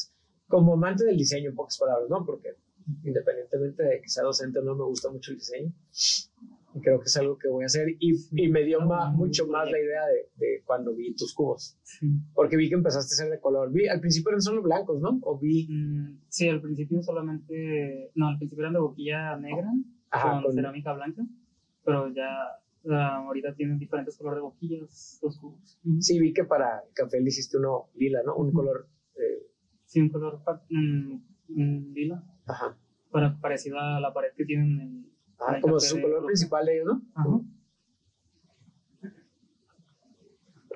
como 0.48 0.74
amante 0.74 1.04
del 1.04 1.16
diseño 1.16 1.50
en 1.50 1.57
pocas 1.57 1.78
palabras, 1.78 2.09
¿no? 2.11 2.24
Porque 2.24 2.57
independientemente 3.02 3.83
de 3.83 4.00
que 4.00 4.09
sea 4.09 4.24
docente 4.24 4.61
no 4.62 4.74
me 4.74 4.85
gusta 4.85 5.11
mucho 5.11 5.30
el 5.30 5.38
diseño 5.38 5.72
y 6.74 6.80
creo 6.80 6.98
que 6.98 7.04
es 7.04 7.16
algo 7.16 7.38
que 7.38 7.48
voy 7.48 7.62
a 7.62 7.66
hacer. 7.66 7.88
Y, 8.00 8.14
y 8.32 8.48
me 8.48 8.64
dio 8.64 8.80
más, 8.80 9.14
mucho 9.14 9.46
más 9.46 9.70
la 9.70 9.78
idea 9.78 10.02
de, 10.06 10.28
de, 10.44 10.62
cuando 10.64 10.92
vi 10.92 11.14
tus 11.14 11.32
cubos. 11.32 11.78
Porque 12.34 12.56
vi 12.56 12.68
que 12.68 12.74
empezaste 12.74 13.14
a 13.14 13.16
ser 13.16 13.30
de 13.30 13.40
color. 13.40 13.70
Vi, 13.72 13.87
al 13.87 14.00
principio 14.00 14.30
eran 14.30 14.42
solo 14.42 14.60
blancos, 14.60 15.00
¿no? 15.00 15.20
¿O 15.22 15.38
vi...? 15.38 15.68
Mm, 15.68 16.18
sí, 16.28 16.48
al 16.48 16.60
principio 16.60 17.00
solamente... 17.02 18.10
No, 18.16 18.28
al 18.28 18.38
principio 18.38 18.62
eran 18.62 18.74
de 18.74 18.80
boquilla 18.80 19.37
negra 19.37 19.70
con, 20.10 20.52
cerámica 20.52 20.92
blanca. 20.92 21.22
Pero 21.84 22.12
ya 22.12 22.28
ahorita 22.90 23.54
tienen 23.54 23.78
diferentes 23.78 24.18
colores 24.18 24.38
de 24.38 24.42
boquillas 24.42 25.20
los 25.22 25.38
cubos. 25.38 25.78
Sí, 26.00 26.18
vi 26.18 26.32
que 26.32 26.44
para 26.44 26.82
café 26.92 27.20
le 27.20 27.28
hiciste 27.28 27.56
uno 27.56 27.90
lila, 27.94 28.20
¿no? 28.26 28.34
Un 28.34 28.52
color... 28.52 28.88
Eh... 29.14 29.46
Sí, 29.84 30.00
un 30.00 30.08
color 30.08 30.42
mm, 30.70 31.92
lila. 31.92 32.24
Ajá. 32.46 32.76
Para, 33.12 33.38
parecido 33.40 33.78
a 33.78 34.00
la 34.00 34.12
pared 34.12 34.30
que 34.37 34.44
tienen 34.44 34.80
en 34.80 35.13
Ah, 35.46 35.59
como 35.61 35.78
su 35.78 36.00
color 36.00 36.24
principal 36.26 36.64
de 36.64 36.74
ellos, 36.74 36.87
¿no? 36.87 37.02
Ajá. 37.14 37.40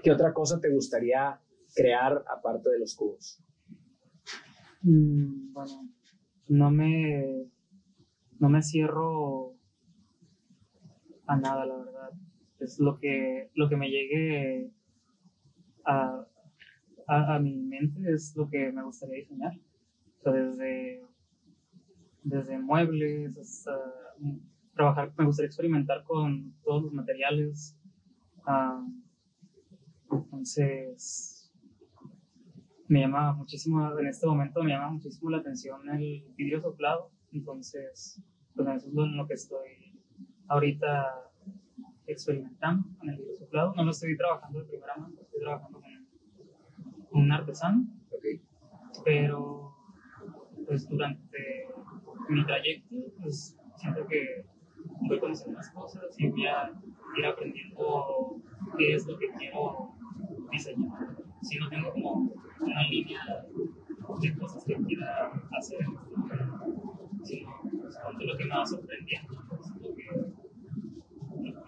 ¿Qué 0.02 0.12
otra 0.12 0.32
cosa 0.32 0.60
te 0.60 0.70
gustaría 0.70 1.40
crear 1.74 2.24
aparte 2.28 2.70
de 2.70 2.78
los 2.78 2.94
cubos? 2.94 3.42
Mm, 4.82 5.52
bueno, 5.52 5.88
no 6.48 6.70
me, 6.70 7.46
no 8.38 8.48
me 8.48 8.62
cierro 8.62 9.54
a 11.26 11.36
nada, 11.36 11.66
la 11.66 11.76
verdad. 11.76 12.10
Es 12.60 12.78
lo 12.78 12.98
que, 12.98 13.50
lo 13.54 13.68
que 13.68 13.76
me 13.76 13.90
llegue 13.90 14.70
a, 15.84 16.26
a, 17.06 17.34
a 17.34 17.38
mi 17.38 17.56
mente, 17.56 18.12
es 18.12 18.36
lo 18.36 18.48
que 18.48 18.70
me 18.72 18.82
gustaría 18.82 19.16
diseñar. 19.16 19.54
O 20.18 20.22
sea, 20.22 20.32
desde, 20.32 21.04
desde 22.22 22.58
muebles 22.58 23.36
hasta 23.36 23.78
trabajar, 24.78 25.12
me 25.18 25.24
gustaría 25.24 25.48
experimentar 25.48 26.04
con 26.04 26.54
todos 26.62 26.84
los 26.84 26.92
materiales. 26.92 27.76
Ah, 28.46 28.86
entonces, 30.10 31.52
me 32.86 33.00
llama 33.00 33.32
muchísimo, 33.34 33.98
en 33.98 34.06
este 34.06 34.26
momento 34.26 34.62
me 34.62 34.70
llama 34.70 34.90
muchísimo 34.90 35.30
la 35.30 35.38
atención 35.38 35.90
el 35.90 36.24
vidrio 36.36 36.60
soplado. 36.62 37.10
Entonces, 37.32 38.22
pues 38.54 38.68
eso 38.68 38.86
es 38.86 38.94
lo 38.94 39.26
que 39.26 39.34
estoy 39.34 40.00
ahorita 40.46 41.28
experimentando 42.06 42.88
con 42.98 43.10
el 43.10 43.16
vidrio 43.16 43.34
soplado. 43.34 43.74
No 43.74 43.82
lo 43.82 43.90
estoy 43.90 44.16
trabajando 44.16 44.60
de 44.60 44.66
primera 44.66 44.96
mano, 44.96 45.14
estoy 45.20 45.40
trabajando 45.40 45.80
con, 45.80 47.20
un 47.20 47.32
artesano. 47.32 47.84
Pero, 49.04 49.74
pues 50.66 50.88
durante 50.88 51.66
mi 52.28 52.44
trayecto, 52.46 52.96
pues 53.20 53.56
siento 53.76 54.06
que 54.06 54.46
voy 55.00 55.20
conociendo 55.20 55.56
más 55.56 55.70
cosas 55.70 56.04
y 56.18 56.28
voy 56.28 56.46
a 56.46 56.72
ir 57.16 57.26
aprendiendo 57.26 58.36
qué 58.76 58.94
es 58.94 59.06
lo 59.06 59.18
que 59.18 59.28
quiero 59.38 59.94
diseñar. 60.50 61.16
Si 61.42 61.58
no 61.58 61.68
tengo 61.68 61.92
como 61.92 62.32
una 62.60 62.82
línea 62.88 63.46
de 64.20 64.36
cosas 64.36 64.64
que 64.64 64.74
quiera 64.74 65.32
hacer 65.56 65.86
sino 67.24 67.50
pues, 67.80 67.96
lo 68.20 68.36
que 68.36 68.44
me 68.44 68.54
va 68.54 68.66
sorprendiendo, 68.66 69.34
pues, 69.48 69.70
lo 69.80 69.94
que, 69.94 70.04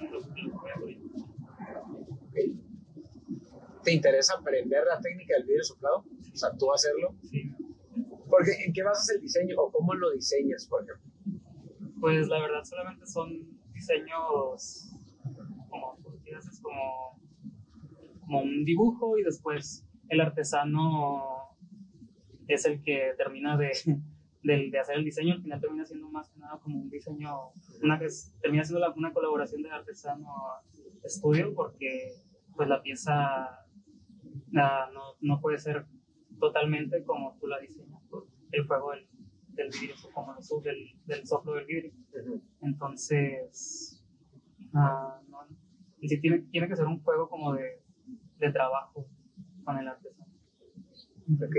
lo, 0.09 0.21
voy 0.61 0.71
a 0.71 0.75
poner. 0.75 0.99
¿Te 3.83 3.93
interesa 3.93 4.35
aprender 4.39 4.85
la 4.87 5.01
técnica 5.01 5.35
del 5.37 5.45
vidrio 5.47 5.65
soplado? 5.65 6.05
O 6.33 6.37
sea, 6.37 6.57
tú 6.57 6.73
hacerlo. 6.73 7.15
Sí. 7.31 7.51
Porque, 8.29 8.53
¿En 8.65 8.73
qué 8.73 8.83
basas 8.83 9.11
el 9.11 9.21
diseño 9.23 9.57
o 9.59 9.71
cómo 9.71 9.95
lo 9.95 10.11
diseñas, 10.13 10.67
por 10.67 10.85
ejemplo? 10.85 11.10
Pues 12.01 12.29
la 12.29 12.41
verdad 12.41 12.65
solamente 12.65 13.07
son 13.07 13.61
diseños 13.75 14.91
como, 15.69 15.97
como, 15.99 17.19
como 18.21 18.41
un 18.41 18.65
dibujo 18.65 19.19
y 19.19 19.23
después 19.23 19.87
el 20.09 20.21
artesano 20.21 21.41
es 22.49 22.65
el 22.65 22.83
que 22.83 23.15
termina 23.17 23.57
de, 23.57 23.73
de, 24.43 24.71
de, 24.71 24.79
hacer 24.79 24.97
el 24.97 25.05
diseño, 25.05 25.35
al 25.35 25.43
final 25.43 25.61
termina 25.61 25.85
siendo 25.85 26.09
más 26.09 26.29
que 26.31 26.39
nada 26.41 26.59
como 26.59 26.81
un 26.81 26.91
diseño, 26.91 27.51
una 27.83 27.99
que 27.99 28.09
termina 28.41 28.65
siendo 28.65 28.81
la, 28.81 28.91
una 28.91 29.13
colaboración 29.13 29.63
de 29.63 29.71
artesano-estudio 29.71 31.55
porque 31.55 32.15
pues 32.57 32.69
la 32.69 32.83
pieza 32.83 33.67
no, 34.51 35.17
no, 35.21 35.41
puede 35.41 35.59
ser 35.59 35.87
totalmente 36.39 37.05
como 37.05 37.37
tú 37.39 37.47
la 37.47 37.59
diseñas 37.59 38.03
por 38.11 38.27
el 38.51 38.67
juego 38.67 38.91
del, 38.93 39.07
del 39.55 39.71
vidrio, 39.71 39.95
como 40.13 40.35
el, 40.37 40.63
del, 40.63 41.01
del 41.07 41.27
soplo 41.27 41.55
del 41.55 41.67
vidrio. 41.67 41.93
Entonces, 42.61 44.03
uh, 44.73 45.29
no, 45.29 45.47
tiene, 46.01 46.41
tiene 46.51 46.69
que 46.69 46.77
ser 46.77 46.87
un 46.87 47.03
juego 47.03 47.29
como 47.29 47.55
de, 47.55 47.83
de 48.39 48.53
trabajo 48.53 49.07
con 49.65 49.79
el 49.79 49.89
artesano. 49.89 50.35
Ok. 51.35 51.57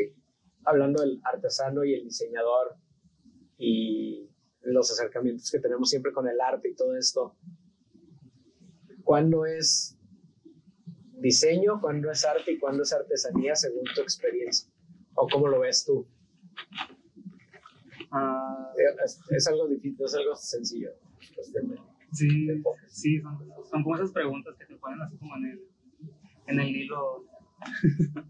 Hablando 0.63 1.01
del 1.01 1.19
artesano 1.23 1.83
y 1.83 1.93
el 1.93 2.03
diseñador 2.03 2.75
y 3.57 4.29
los 4.61 4.91
acercamientos 4.91 5.49
que 5.49 5.59
tenemos 5.59 5.89
siempre 5.89 6.11
con 6.11 6.27
el 6.27 6.39
arte 6.39 6.69
y 6.69 6.75
todo 6.75 6.95
esto, 6.95 7.35
¿cuándo 9.03 9.45
es 9.45 9.97
diseño, 11.19 11.79
cuándo 11.81 12.11
es 12.11 12.25
arte 12.25 12.51
y 12.53 12.59
cuándo 12.59 12.83
es 12.83 12.93
artesanía 12.93 13.55
según 13.55 13.83
tu 13.95 14.01
experiencia? 14.01 14.71
¿O 15.15 15.27
cómo 15.27 15.47
lo 15.47 15.59
ves 15.59 15.85
tú? 15.85 16.07
Ah, 18.11 18.73
es, 19.29 19.47
algo 19.47 19.67
difícil, 19.67 20.05
es 20.05 20.15
algo 20.15 20.35
sencillo. 20.35 20.91
sí, 22.11 22.47
sí 22.87 23.21
son, 23.21 23.39
son, 23.69 23.83
como 23.83 23.95
esas 23.95 24.11
preguntas 24.11 24.55
que 24.57 24.65
te 24.65 24.75
ponen 24.75 25.01
así 25.01 25.17
como 25.17 25.35
en 25.37 25.45
el, 25.45 25.61
en 26.47 26.59
el 26.59 26.75
hilo. 26.75 27.25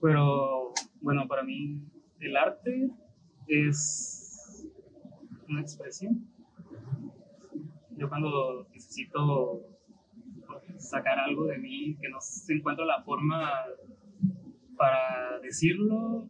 Pero 0.00 0.74
bueno, 1.00 1.26
para 1.28 1.42
mí 1.42 1.80
el 2.20 2.36
arte 2.36 2.90
es 3.46 4.68
una 5.48 5.60
expresión. 5.60 6.26
Yo 7.96 8.08
cuando 8.08 8.66
necesito 8.72 9.62
sacar 10.78 11.18
algo 11.18 11.46
de 11.46 11.58
mí 11.58 11.96
que 12.00 12.08
no 12.08 12.20
se 12.20 12.54
encuentra 12.54 12.84
la 12.84 13.02
forma 13.02 13.50
para 14.76 15.38
decirlo, 15.40 16.28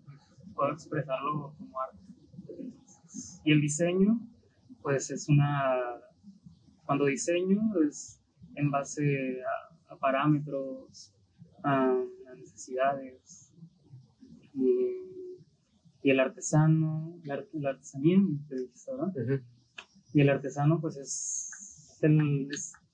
puedo 0.55 0.73
expresarlo 0.73 1.55
como 1.57 1.81
arte. 1.81 2.02
Y 3.45 3.53
el 3.53 3.61
diseño, 3.61 4.21
pues 4.83 5.11
es 5.11 5.29
una, 5.29 5.75
cuando 6.85 7.07
diseño 7.07 7.61
es 7.89 8.21
en 8.55 8.71
base 8.71 9.41
a, 9.89 9.97
parámetros, 9.97 11.13
a, 11.65 12.05
necesidades. 12.37 13.53
Y, 14.55 14.99
el 16.05 16.19
artesano, 16.19 17.17
la, 17.23 17.45
artesanía, 17.69 18.19
¿verdad? 18.49 19.41
Y 20.13 20.21
el 20.21 20.29
artesano, 20.29 20.81
pues 20.81 20.97
es 20.97 21.99
el, 22.03 22.49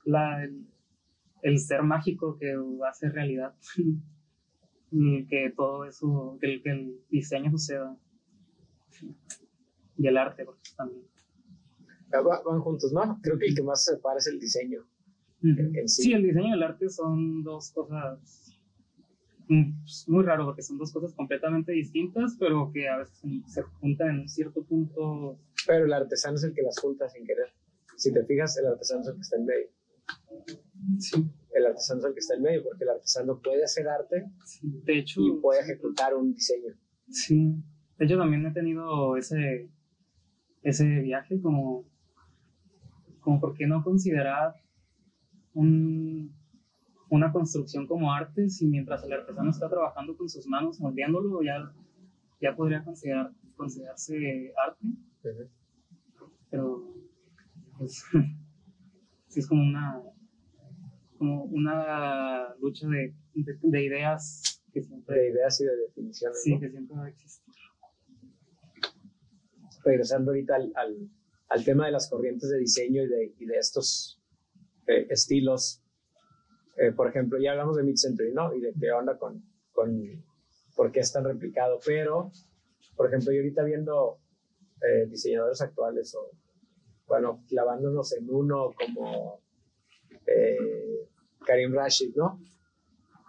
la, 0.05 0.47
el, 1.43 1.59
ser 1.59 1.83
mágico 1.83 2.37
que 2.39 2.55
hace 2.87 3.09
realidad. 3.09 3.55
que 4.91 5.53
todo 5.57 5.87
eso, 5.87 6.39
que 6.41 6.63
que 6.63 6.71
el 6.71 7.01
diseño 7.11 7.51
suceda 7.51 7.97
y 9.99 10.07
el 10.07 10.17
arte, 10.17 10.45
porque 10.45 10.71
también. 10.77 11.03
Van 12.11 12.61
juntos, 12.61 12.93
¿no? 12.93 13.19
Creo 13.23 13.39
que 13.39 13.47
el 13.47 13.55
que 13.55 13.63
más 13.63 13.85
se 13.85 13.97
separa 13.97 14.19
es 14.19 14.27
el 14.29 14.39
diseño. 14.39 14.87
sí. 15.43 15.89
Sí, 15.89 16.13
el 16.15 16.23
diseño 16.23 16.49
y 16.49 16.53
el 16.53 16.63
arte 16.63 16.89
son 16.89 17.43
dos 17.43 17.71
cosas 17.73 18.57
mm, 19.49 19.83
pues, 19.83 20.05
muy 20.09 20.25
raro 20.25 20.47
porque 20.47 20.63
son 20.63 20.79
dos 20.79 20.91
cosas 20.91 21.13
completamente 21.13 21.73
distintas, 21.73 22.37
pero 22.39 22.71
que 22.73 22.89
a 22.89 22.99
veces 22.99 23.21
se 23.47 23.63
juntan 23.63 24.11
en 24.11 24.21
un 24.21 24.29
cierto 24.29 24.65
punto. 24.65 25.39
Pero 25.67 25.85
el 25.85 25.93
artesano 25.93 26.37
es 26.37 26.45
el 26.45 26.55
que 26.55 26.63
las 26.63 26.79
junta 26.79 27.09
sin 27.11 27.27
querer. 27.27 27.53
Si 27.97 28.13
te 28.13 28.25
fijas, 28.25 28.57
el 28.57 28.67
artesano 28.67 29.03
es 29.03 29.09
el 29.09 29.15
que 29.15 29.21
está 29.21 29.37
en 29.37 29.45
medio. 29.45 29.69
Sí, 30.99 31.31
El 31.53 31.67
artesano 31.67 32.01
es 32.01 32.07
el 32.07 32.15
que 32.15 32.21
está 32.21 32.35
en 32.35 32.43
medio, 32.43 32.63
porque 32.63 32.85
el 32.85 32.91
artesano 32.91 33.41
puede 33.43 33.65
hacer 33.65 33.89
arte 33.89 34.25
sí. 34.45 34.81
De 34.85 34.99
hecho, 34.99 35.21
y 35.21 35.41
puede 35.41 35.61
ejecutar 35.61 36.15
un 36.15 36.33
diseño. 36.33 36.75
Sí, 37.11 37.55
de 37.99 38.05
hecho 38.05 38.17
también 38.17 38.47
he 38.47 38.53
tenido 38.53 39.17
ese, 39.17 39.69
ese 40.71 41.01
viaje 41.01 41.41
como, 41.41 41.85
como 43.21 43.41
por 43.41 43.55
qué 43.55 43.67
no 43.67 43.83
considerar 43.83 44.55
un- 45.55 46.33
una 47.11 47.33
construcción 47.33 47.87
como 47.87 48.13
arte 48.13 48.49
si 48.51 48.67
mientras 48.67 49.03
el 49.05 49.13
artesano 49.13 49.51
está 49.51 49.69
trabajando 49.69 50.17
con 50.17 50.29
sus 50.29 50.47
manos 50.47 50.79
moldeándolo 50.81 51.43
ya, 51.43 51.73
ya 52.41 52.55
podría 52.55 52.85
considerar, 52.85 53.33
considerarse 53.57 54.53
arte, 54.67 54.87
pero 56.51 56.95
pues, 57.79 58.05
sí 59.29 59.41
es 59.41 59.47
como 59.47 59.63
una, 59.63 60.01
como 61.17 61.45
una 61.45 62.55
lucha 62.61 62.87
de, 62.89 63.15
de, 63.35 63.59
de 63.61 63.85
ideas 63.85 64.63
que 64.73 64.83
siempre, 64.83 65.19
De 65.19 65.31
ideas 65.31 65.61
y 65.61 65.65
de 65.65 65.77
definiciones. 65.77 66.43
sí, 66.43 66.55
¿no? 66.55 66.61
que 66.61 66.71
siempre 66.71 66.97
va 66.97 67.05
a 67.07 67.09
existir. 67.09 67.48
Regresando 69.85 70.31
ahorita 70.31 70.57
al, 70.57 70.73
al, 71.49 71.65
tema 71.65 71.87
de 71.87 71.93
las 71.93 72.09
corrientes 72.09 72.51
de 72.51 72.59
diseño 72.59 73.03
y 73.03 73.09
de, 73.09 73.35
y 73.39 73.47
de 73.47 73.59
estos 73.59 74.21
eh, 74.87 75.07
estilos. 75.11 75.83
Eh, 76.77 76.93
por 76.93 77.09
ejemplo, 77.09 77.39
ya 77.39 77.53
hablamos 77.53 77.77
de 77.77 77.83
Mid-Century, 77.83 78.33
¿no? 78.33 78.55
Y 78.55 78.61
de 78.61 78.73
qué 78.79 78.91
onda 78.93 79.19
con, 79.19 79.43
con 79.73 80.25
por 80.77 80.93
qué 80.93 81.01
es 81.01 81.13
tan 81.13 81.25
replicado. 81.25 81.79
Pero, 81.85 82.31
por 82.97 83.07
ejemplo, 83.07 83.33
yo 83.33 83.39
ahorita 83.39 83.65
viendo 83.65 84.21
eh, 84.83 85.07
diseñadores 85.07 85.61
actuales 85.61 86.15
o, 86.15 86.31
bueno, 87.07 87.45
clavándonos 87.49 88.13
en 88.13 88.31
uno 88.31 88.75
como 88.79 89.43
Karim 91.47 91.73
Rashid, 91.73 92.15
¿no? 92.15 92.39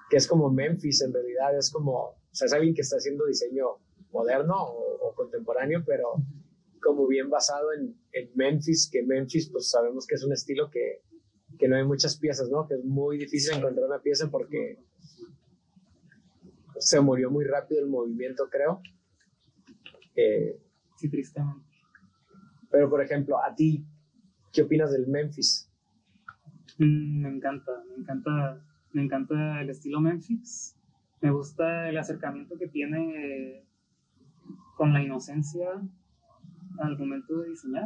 Que 0.09 0.17
es 0.17 0.27
como 0.27 0.49
Memphis 0.49 1.01
en 1.01 1.13
realidad, 1.13 1.57
es 1.57 1.71
como, 1.71 1.93
o 1.93 2.17
sea, 2.31 2.47
es 2.47 2.53
alguien 2.53 2.75
que 2.75 2.81
está 2.81 2.97
haciendo 2.97 3.25
diseño 3.25 3.77
moderno 4.11 4.55
o 4.61 5.13
contemporáneo, 5.15 5.83
pero 5.85 6.15
como 6.81 7.07
bien 7.07 7.29
basado 7.29 7.73
en, 7.73 7.95
en 8.13 8.29
Memphis, 8.35 8.89
que 8.91 9.03
Memphis 9.03 9.49
pues 9.49 9.69
sabemos 9.69 10.05
que 10.07 10.15
es 10.15 10.23
un 10.23 10.33
estilo 10.33 10.69
que, 10.69 11.01
que 11.57 11.67
no 11.67 11.75
hay 11.75 11.85
muchas 11.85 12.17
piezas, 12.17 12.49
¿no? 12.49 12.67
Que 12.67 12.75
es 12.75 12.83
muy 12.83 13.17
difícil 13.17 13.57
encontrar 13.57 13.87
una 13.87 14.01
pieza 14.01 14.29
porque 14.29 14.79
se 16.79 16.99
murió 17.01 17.29
muy 17.29 17.45
rápido 17.45 17.81
el 17.81 17.87
movimiento, 17.87 18.49
creo. 18.49 18.81
Eh, 20.15 20.59
Sí, 20.95 21.07
tristemente. 21.07 21.65
pero, 22.69 22.89
por 22.89 23.01
ejemplo, 23.01 23.41
a 23.41 23.55
ti, 23.55 23.85
¿qué 24.51 24.63
opinas 24.63 24.91
del 24.91 25.07
Memphis? 25.07 25.71
Mm, 26.77 27.21
me 27.21 27.29
encanta, 27.29 27.71
me 27.87 27.95
encanta, 28.01 28.61
me 28.91 29.03
encanta 29.03 29.61
el 29.61 29.69
estilo 29.69 30.01
Memphis. 30.01 30.75
Me 31.21 31.31
gusta 31.31 31.87
el 31.89 31.97
acercamiento 31.97 32.57
que 32.57 32.67
tiene 32.67 33.65
con 34.75 34.91
la 34.91 35.01
inocencia 35.01 35.69
al 36.79 36.97
momento 36.97 37.39
de 37.39 37.49
diseñar. 37.49 37.85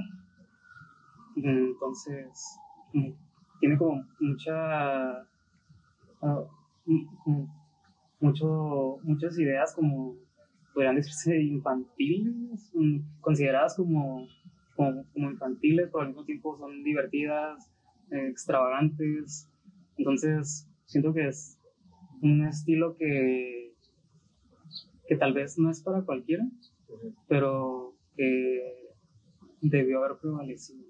Entonces, 1.35 2.59
tiene 3.59 3.77
como 3.77 4.05
mucha, 4.19 5.19
ah, 6.21 6.45
mucho, 8.19 8.99
muchas 9.03 9.37
ideas 9.39 9.73
como 9.75 10.15
podrían 10.73 10.95
decirse 10.95 11.39
infantiles, 11.41 12.71
mm, 12.73 13.21
consideradas 13.21 13.75
como, 13.75 14.27
como, 14.75 15.05
infantiles, 15.15 15.89
pero 15.91 16.01
al 16.01 16.07
mismo 16.09 16.25
tiempo 16.25 16.57
son 16.57 16.83
divertidas, 16.83 17.69
extravagantes. 18.09 19.49
Entonces, 19.97 20.67
siento 20.85 21.13
que 21.13 21.27
es 21.27 21.59
un 22.21 22.45
estilo 22.45 22.95
que, 22.97 23.73
que 25.07 25.15
tal 25.15 25.33
vez 25.33 25.57
no 25.57 25.69
es 25.69 25.81
para 25.81 26.01
cualquiera, 26.01 26.43
pero 27.27 27.93
que 28.15 28.82
debió 29.69 30.03
haber 30.03 30.17
prevalecido. 30.19 30.85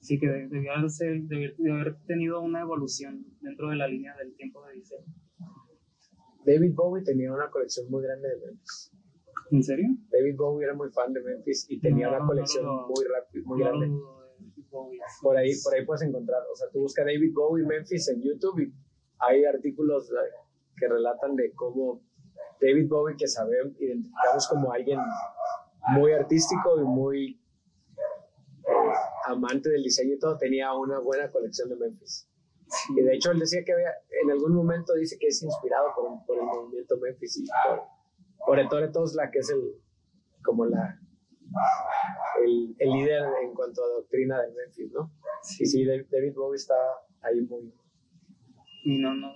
Sí, 0.00 0.18
que 0.18 0.28
de- 0.28 0.48
debió, 0.48 0.72
haberse- 0.72 1.22
debió- 1.26 1.54
debió 1.56 1.74
haber 1.74 1.96
tenido 2.06 2.40
una 2.42 2.60
evolución 2.60 3.24
dentro 3.40 3.70
de 3.70 3.76
la 3.76 3.88
línea 3.88 4.14
del 4.16 4.34
tiempo 4.36 4.64
de 4.66 4.74
diseño. 4.74 5.06
David 6.44 6.74
Bowie 6.74 7.02
tenía 7.02 7.32
una 7.32 7.48
colección 7.50 7.90
muy 7.90 8.02
grande 8.02 8.28
de 8.28 8.36
Memphis. 8.46 8.92
¿En 9.50 9.62
serio? 9.62 9.88
David 10.10 10.36
Bowie 10.36 10.64
era 10.66 10.74
muy 10.74 10.90
fan 10.90 11.12
de 11.12 11.20
Memphis 11.22 11.66
y 11.70 11.80
tenía 11.80 12.10
No, 12.10 12.16
una 12.18 12.26
colección 12.26 12.64
no, 12.64 12.72
no. 12.82 12.88
muy 12.88 13.04
rápida, 13.06 13.42
muy 13.46 13.60
grande. 13.60 13.88
Bowie. 14.70 14.98
Por 15.22 15.36
ahí, 15.36 15.52
por 15.62 15.74
ahí 15.74 15.84
puedes 15.86 16.02
encontrar, 16.02 16.42
o 16.52 16.56
sea, 16.56 16.68
tú 16.70 16.80
busca 16.80 17.02
David 17.04 17.32
Bowie 17.32 17.64
Memphis 17.64 18.08
en 18.08 18.20
YouTube 18.22 18.58
y 18.60 18.72
hay 19.20 19.44
artículos 19.44 20.10
que 20.76 20.88
relatan 20.88 21.36
de 21.36 21.52
cómo 21.52 22.02
David 22.60 22.88
Bowie, 22.88 23.16
que 23.16 23.28
sabemos, 23.28 23.80
identificamos 23.80 24.48
como 24.48 24.72
alguien 24.72 24.98
muy 25.92 26.12
artístico 26.12 26.80
y 26.80 26.84
muy 26.84 27.40
amante 29.26 29.70
del 29.70 29.82
diseño 29.82 30.14
y 30.14 30.18
todo, 30.18 30.36
tenía 30.38 30.72
una 30.74 30.98
buena 30.98 31.30
colección 31.30 31.68
de 31.68 31.76
Memphis. 31.76 32.28
Y 32.96 33.02
de 33.02 33.14
hecho 33.14 33.30
él 33.30 33.38
decía 33.38 33.62
que 33.64 33.72
había, 33.72 33.90
en 34.22 34.30
algún 34.30 34.52
momento 34.54 34.94
dice 34.94 35.16
que 35.18 35.28
es 35.28 35.42
inspirado 35.42 35.88
por, 35.94 36.24
por 36.26 36.38
el 36.38 36.44
movimiento 36.44 36.96
Memphis 36.98 37.36
y 37.38 37.44
por, 37.68 37.82
por 38.46 38.58
Ettore 38.58 38.88
Tosla, 38.88 39.30
que 39.30 39.38
es 39.40 39.50
el, 39.50 39.80
como 40.42 40.64
la, 40.66 40.98
el, 42.44 42.74
el 42.78 42.90
líder 42.90 43.22
en 43.42 43.54
cuanto 43.54 43.82
a 43.84 43.88
doctrina 43.88 44.40
del 44.42 44.54
Memphis, 44.54 44.92
¿no? 44.92 45.12
Y 45.60 45.66
sí, 45.66 45.84
David 45.84 46.34
Bowie 46.34 46.56
está 46.56 46.74
ahí 47.22 47.40
muy... 47.42 47.72
Y 48.84 48.98
no, 48.98 49.14
no. 49.14 49.32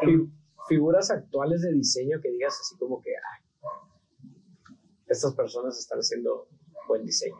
Fi- 0.00 0.30
Figuras 0.68 1.10
actuales 1.10 1.60
de 1.60 1.72
diseño 1.72 2.20
que 2.22 2.30
digas 2.30 2.58
así 2.58 2.76
como 2.78 3.02
que, 3.02 3.10
"Ay, 3.10 3.44
estas 5.06 5.34
personas 5.34 5.78
están 5.78 5.98
haciendo 5.98 6.48
buen 6.88 7.04
diseño. 7.04 7.36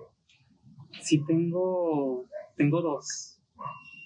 Sí 1.04 1.22
tengo, 1.26 2.24
tengo 2.56 2.80
dos. 2.80 3.38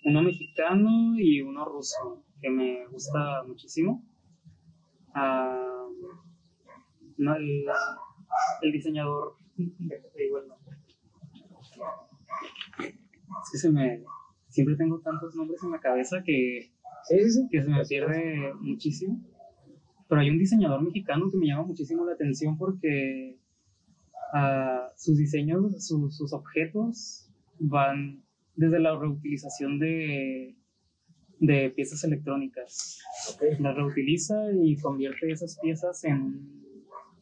Uno 0.04 0.20
mexicano 0.22 1.14
y 1.16 1.40
uno 1.42 1.64
ruso, 1.64 2.24
que 2.40 2.50
me 2.50 2.88
gusta 2.88 3.44
muchísimo. 3.46 4.04
No, 7.18 7.36
el, 7.36 7.66
el 8.62 8.72
diseñador, 8.72 9.36
déjate 9.56 10.22
digo 10.22 10.38
el 10.38 10.48
nombre. 10.48 10.76
Es 12.80 13.50
que 13.52 13.58
se 13.58 13.70
me, 13.70 14.02
siempre 14.48 14.74
tengo 14.74 14.98
tantos 14.98 15.36
nombres 15.36 15.62
en 15.62 15.70
la 15.70 15.78
cabeza 15.78 16.24
que, 16.24 16.72
que 17.08 17.62
se 17.62 17.68
me 17.68 17.84
pierde 17.84 18.54
muchísimo. 18.58 19.20
Pero 20.08 20.20
hay 20.20 20.30
un 20.30 20.38
diseñador 20.38 20.82
mexicano 20.82 21.30
que 21.30 21.36
me 21.36 21.46
llama 21.46 21.62
muchísimo 21.62 22.04
la 22.04 22.14
atención 22.14 22.58
porque 22.58 23.38
ah, 24.32 24.90
sus 24.96 25.16
diseños, 25.18 25.86
su- 25.86 26.10
sus 26.10 26.32
objetos 26.32 27.30
van 27.58 28.22
desde 28.56 28.80
la 28.80 28.98
reutilización 28.98 29.78
de, 29.78 30.56
de 31.38 31.70
piezas 31.70 32.02
electrónicas. 32.04 33.00
Ok. 33.34 33.60
Las 33.60 33.76
reutiliza 33.76 34.34
y 34.52 34.76
convierte 34.76 35.30
esas 35.30 35.58
piezas 35.60 36.04
en, 36.04 36.62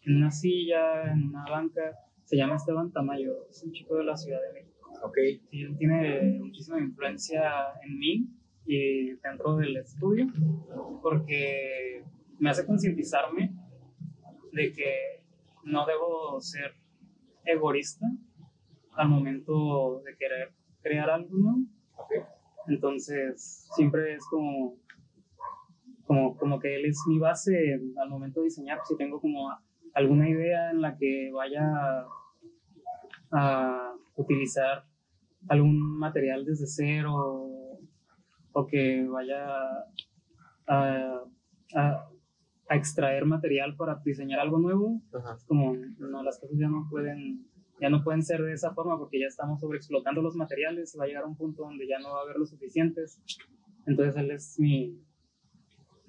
en 0.03 0.16
una 0.16 0.31
silla, 0.31 1.12
en 1.12 1.29
una 1.29 1.45
banca. 1.51 1.97
Se 2.25 2.37
llama 2.37 2.57
Esteban 2.57 2.90
Tamayo, 2.92 3.49
es 3.51 3.62
un 3.62 3.73
chico 3.73 3.97
de 3.97 4.05
la 4.05 4.16
Ciudad 4.16 4.40
de 4.49 4.61
México. 4.61 4.90
Ok. 5.03 5.17
Sí, 5.50 5.63
él 5.63 5.77
tiene 5.79 6.38
muchísima 6.40 6.81
influencia 6.81 7.42
en 7.85 7.98
mí 7.98 8.27
y 8.67 9.13
dentro 9.23 9.57
del 9.57 9.77
estudio, 9.77 10.27
porque 11.02 12.02
me 12.40 12.50
hace 12.50 12.67
concientizarme 12.67 13.54
de 14.52 14.73
que 14.73 14.92
no 15.65 15.87
debo 15.87 16.40
ser 16.40 16.73
egoísta 17.47 18.07
al 18.97 19.09
momento 19.09 20.01
de 20.05 20.17
querer 20.17 20.53
crear 20.83 21.11
algo 21.11 21.37
nuevo. 21.37 21.59
Ok. 21.97 22.13
Entonces, 22.69 23.69
siempre 23.77 24.15
es 24.15 24.25
como, 24.31 24.77
como, 26.07 26.37
como 26.37 26.59
que 26.59 26.77
él 26.77 26.87
es 26.87 26.99
mi 27.09 27.19
base 27.19 27.81
al 28.01 28.09
momento 28.11 28.40
de 28.40 28.47
diseñar. 28.47 28.79
Si 28.88 28.97
tengo 28.97 29.21
como 29.21 29.49
alguna 29.94 30.29
idea 30.29 30.71
en 30.71 30.81
la 30.81 30.97
que 30.97 31.31
vaya 31.33 31.63
a 33.33 33.92
utilizar 34.17 34.85
algún 35.49 35.79
material 35.99 36.44
desde 36.44 36.67
cero 36.67 37.15
o 38.53 38.67
que 38.67 39.07
vaya 39.07 39.47
a, 40.67 41.23
a- 41.75 42.09
a 42.69 42.77
extraer 42.77 43.25
material 43.25 43.77
para 43.77 44.00
diseñar 44.04 44.40
algo 44.40 44.58
nuevo, 44.58 45.00
Ajá. 45.12 45.35
es 45.37 45.44
como 45.44 45.75
no, 45.98 46.23
las 46.23 46.38
cosas 46.38 46.56
ya 46.58 46.69
no 46.69 46.87
pueden 46.90 47.46
ya 47.81 47.90
no 47.90 48.02
pueden 48.02 48.23
ser 48.23 48.42
de 48.42 48.52
esa 48.54 48.73
forma 48.75 48.98
porque 48.98 49.21
ya 49.21 49.27
estamos 49.27 49.60
sobreexplotando 49.60 50.23
los 50.23 50.35
materiales 50.35 50.96
va 50.98 51.04
a 51.04 51.06
llegar 51.08 51.25
a 51.25 51.27
un 51.27 51.37
punto 51.37 51.62
donde 51.64 51.87
ya 51.87 51.98
no 51.98 52.12
va 52.14 52.21
a 52.21 52.23
haber 52.23 52.37
los 52.38 52.48
suficientes 52.50 53.21
Entonces 53.87 54.17
él 54.17 54.31
es 54.31 54.58
mi, 54.58 54.98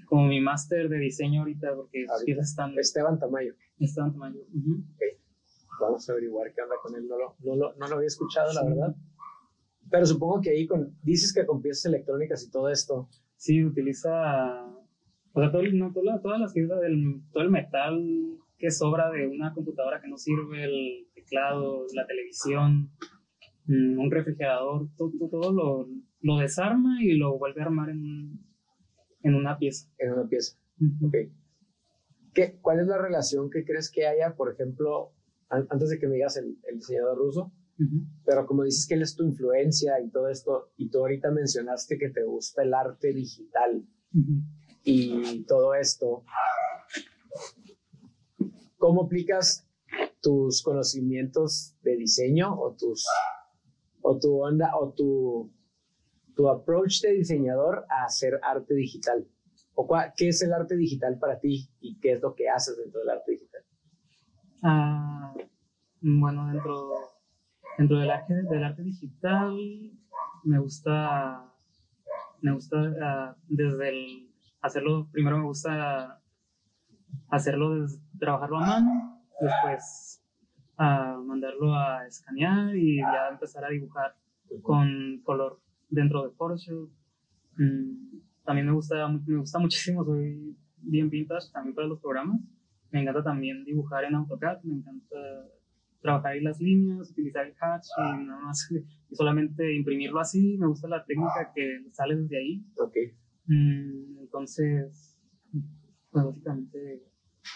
como 0.06 0.28
mi 0.28 0.40
máster 0.40 0.88
de 0.90 0.98
diseño 0.98 1.42
ahorita, 1.42 1.76
porque 1.76 2.06
sus 2.08 2.24
piezas 2.24 2.50
están, 2.52 2.78
Esteban 2.80 3.20
Tamayo. 3.20 3.54
están 3.80 4.14
tamaño. 4.14 4.40
Ujú. 4.56 4.82
Vamos 5.82 6.10
a 6.10 6.14
averiguar 6.14 6.52
qué 6.56 6.62
onda 6.62 6.76
con 6.82 6.96
él. 6.96 7.08
No 7.08 7.18
lo, 7.18 7.36
no 7.44 7.56
lo, 7.56 7.76
no 7.76 7.88
lo 7.88 7.96
había 7.98 8.08
escuchado, 8.08 8.52
la 8.54 8.62
Sí. 8.62 8.68
verdad. 8.70 8.96
Pero 9.92 10.06
supongo 10.06 10.42
que 10.42 10.50
ahí 10.52 10.66
con, 10.66 10.98
dices 11.04 11.32
que 11.34 11.46
con 11.46 11.62
piezas 11.62 11.86
electrónicas 11.86 12.44
y 12.44 12.50
todo 12.50 12.70
esto, 12.70 13.10
Sí, 13.36 13.64
utiliza, 13.64 14.66
o 15.38 15.42
sea, 15.42 15.52
todo, 15.52 15.62
el- 15.62 15.78
no, 15.78 15.92
toda- 15.94 16.22
todas 16.22 16.40
las 16.40 16.54
piezas 16.54 16.80
del, 16.82 17.22
todo 17.32 17.44
el 17.44 17.50
metal 17.52 18.04
que 18.58 18.72
sobra 18.72 19.12
de 19.12 19.28
una 19.28 19.54
computadora 19.54 20.02
que 20.02 20.08
no 20.08 20.18
sirve, 20.18 20.64
el 20.64 21.08
teclado, 21.14 21.86
la 21.94 22.08
televisión, 22.08 22.90
mm, 23.66 24.00
un 24.00 24.10
refrigerador, 24.12 24.90
todo, 24.98 25.12
todo, 25.30 25.54
lo, 25.54 25.88
lo 26.22 26.38
desarma 26.38 27.04
y 27.04 27.14
lo 27.18 27.38
vuelve 27.38 27.62
a 27.62 27.66
armar 27.66 27.90
en, 27.90 28.40
en 29.22 29.36
una 29.36 29.58
pieza. 29.60 29.90
en 30.00 30.14
una 30.14 30.28
pieza. 30.28 30.58
Ujú. 30.80 31.08
Ok. 31.08 31.16
¿Qué, 32.34 32.58
¿Cuál 32.62 32.80
es 32.80 32.88
la 32.88 32.98
relación 32.98 33.50
que 33.50 33.64
crees 33.66 33.92
que 33.92 34.06
haya, 34.08 34.36
por 34.36 34.52
ejemplo, 34.52 35.14
an- 35.50 35.68
antes 35.70 35.90
de 35.90 36.00
que 36.00 36.08
me 36.08 36.16
digas 36.16 36.38
el, 36.38 36.58
el 36.70 36.78
diseñador 36.78 37.18
ruso, 37.18 37.52
pero 38.26 38.48
como 38.48 38.64
dices 38.64 38.88
que 38.88 38.96
él 38.96 39.04
es 39.04 39.16
tu 39.16 39.24
influencia 39.24 40.00
y 40.04 40.10
todo 40.10 40.30
esto, 40.30 40.72
y 40.78 40.90
tú 40.90 40.98
ahorita 41.00 41.30
mencionaste 41.30 42.00
que 42.00 42.10
te 42.10 42.24
gusta 42.24 42.64
el 42.64 42.74
arte 42.74 43.14
digital 43.14 43.86
Ujú. 44.16 44.42
Y 44.90 45.44
todo 45.44 45.74
esto, 45.76 46.24
¿cómo 48.78 49.04
aplicas 49.04 49.68
tus 50.22 50.64
conocimientos 50.64 51.76
de 51.82 51.98
diseño 51.98 52.58
o 52.58 52.74
tus 52.74 53.06
o 54.02 54.18
tu 54.18 54.42
onda 54.42 54.72
o 54.80 54.94
tu 54.94 55.52
tu 56.36 56.48
approach 56.48 57.02
de 57.02 57.14
diseñador 57.14 57.86
a 57.90 58.06
hacer 58.06 58.40
arte 58.44 58.76
digital? 58.76 59.28
¿O 59.74 59.88
cua- 59.88 60.14
qué 60.16 60.30
es 60.30 60.42
el 60.42 60.54
arte 60.54 60.78
digital 60.78 61.20
para 61.20 61.38
ti 61.40 61.70
y 61.82 62.00
qué 62.00 62.14
es 62.14 62.22
lo 62.22 62.34
que 62.34 62.48
haces 62.48 62.78
dentro 62.78 63.02
del 63.02 63.10
arte 63.10 63.32
digital? 63.34 63.62
Ah, 64.64 65.34
bueno, 66.00 66.48
dentro, 66.48 66.92
dentro 67.78 67.98
del, 68.00 68.10
arte, 68.10 68.34
del 68.36 68.64
arte 68.64 68.84
digital 68.84 69.54
me 70.44 70.60
gusta, 70.60 71.52
me 72.42 72.54
gusta 72.54 72.78
ah, 73.02 73.36
desde 73.50 73.90
el 73.90 74.27
hacerlo, 74.62 75.08
primero 75.12 75.38
me 75.38 75.46
gusta 75.46 76.22
hacerlo, 77.30 77.86
trabajarlo 78.20 78.58
a 78.58 78.62
mano, 78.62 79.24
después 79.40 80.24
ah, 80.78 81.20
mandarlo 81.26 81.76
a 81.76 82.06
escanear 82.06 82.76
y 82.76 82.98
ya 82.98 83.30
empezar 83.32 83.66
a 83.66 83.70
dibujar 83.70 84.16
con 84.62 85.22
color 85.24 85.60
dentro 85.90 86.24
de 86.24 86.32
Photoshop. 86.32 86.90
Mm, 87.58 88.20
también 88.44 88.68
me 88.68 88.74
gusta, 88.74 89.08
me 89.08 89.38
gusta 89.38 89.60
muchísimo, 89.60 90.04
soy 90.06 90.56
bien 90.78 91.10
vintage 91.10 91.52
también 91.52 91.76
para 91.76 91.88
los 91.88 92.00
programas. 92.00 92.40
Me 92.92 93.02
encanta 93.02 93.24
también 93.24 93.66
dibujar 93.66 94.06
en 94.06 94.16
AutoCAD, 94.16 94.64
me 94.64 94.76
encanta 94.76 95.18
trabajar 96.02 96.34
ahí 96.34 96.42
las 96.42 96.60
líneas, 96.62 97.12
utilizar 97.12 97.46
el 97.46 97.54
hatch 97.60 97.88
y 97.98 98.26
nada 98.26 98.40
más 98.40 98.72
y 99.10 99.16
solamente 99.16 99.76
imprimirlo 99.76 100.20
así. 100.20 100.58
Me 100.58 100.68
gusta 100.68 100.88
la 100.88 101.04
técnica 101.04 101.52
que 101.54 101.84
sale 101.92 102.16
desde 102.16 102.38
ahí. 102.38 102.66
Ok. 102.78 102.96
Mm, 103.48 104.17
entonces, 104.28 105.16
pues 106.12 106.26
básicamente 106.26 107.04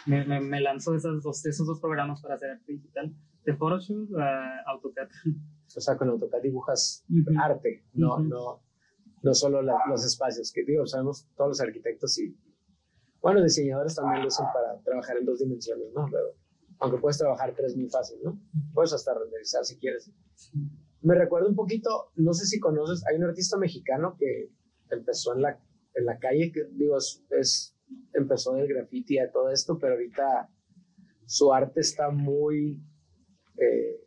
me, 0.08 0.26
me, 0.26 0.40
me 0.40 0.62
lanzo 0.62 0.96
esas 0.96 1.22
dos, 1.22 1.46
esos 1.46 1.68
dos 1.68 1.80
programas 1.82 2.22
para 2.22 2.36
hacer 2.36 2.52
arte 2.52 2.72
digital, 2.72 3.14
de 3.44 3.56
Photoshop 3.56 4.08
a 4.18 4.62
AutoCAD. 4.72 5.10
O 5.76 5.80
sea, 5.80 5.98
con 5.98 6.10
AutoCAD 6.10 6.42
dibujas 6.42 7.06
Ujú. 7.10 7.38
arte, 7.40 7.84
no, 7.94 8.16
Ujú. 8.16 8.24
no, 8.24 8.64
no 9.24 9.34
solo 9.34 9.62
la- 9.62 9.82
los 9.90 10.06
espacios, 10.06 10.52
que 10.54 10.64
digo, 10.64 10.86
sabemos 10.88 11.28
todos 11.36 11.50
los 11.50 11.62
arquitectos 11.62 12.18
y, 12.20 12.36
bueno, 13.22 13.44
diseñadores 13.44 13.96
también 13.96 14.22
lo 14.22 14.28
usan 14.30 14.48
para 14.54 14.80
trabajar 14.82 15.18
en 15.18 15.26
dos 15.26 15.40
dimensiones, 15.40 15.88
¿no? 15.94 16.06
Pero, 16.10 16.28
aunque 16.80 16.98
puedes 17.00 17.18
trabajar 17.18 17.54
tres 17.56 17.76
muy 17.76 17.90
fácil, 17.90 18.18
¿no? 18.24 18.40
Puedes 18.74 18.94
hasta 18.94 19.14
renderizar 19.14 19.64
si 19.66 19.78
quieres. 19.78 20.10
Me 21.02 21.16
recuerda 21.16 21.48
un 21.50 21.56
poquito, 21.56 22.12
no 22.16 22.34
sé 22.34 22.46
si 22.46 22.60
conoces, 22.60 23.06
hay 23.08 23.18
un 23.18 23.24
artista 23.26 23.58
mexicano 23.58 24.16
que 24.18 24.50
empezó 24.90 25.34
en 25.36 25.42
la, 25.44 25.60
en 25.96 26.06
la 26.06 26.18
calle, 26.20 26.52
que 26.52 26.62
digo, 26.74 26.98
es, 26.98 27.24
es- 27.40 27.76
empezó 28.14 28.54
del 28.54 28.68
graffiti 28.68 29.20
a 29.20 29.32
todo 29.32 29.50
esto, 29.52 29.78
pero 29.78 29.94
ahorita 29.94 30.50
su 31.26 31.54
arte 31.54 31.82
está 31.82 32.10
muy, 32.10 32.82
eh, 33.58 34.00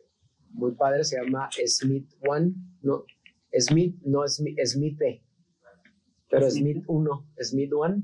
muy 0.49 0.71
padre, 0.73 1.03
se 1.03 1.21
llama 1.21 1.49
Smith 1.65 2.09
One, 2.27 2.53
no, 2.81 3.03
Smith, 3.59 3.95
no 4.03 4.27
Smith, 4.27 4.57
Smith, 4.65 4.97
pero 6.29 6.49
Smith. 6.49 6.73
Smith 6.77 6.83
1, 6.87 7.27
Smith 7.41 7.71
One, 7.73 8.03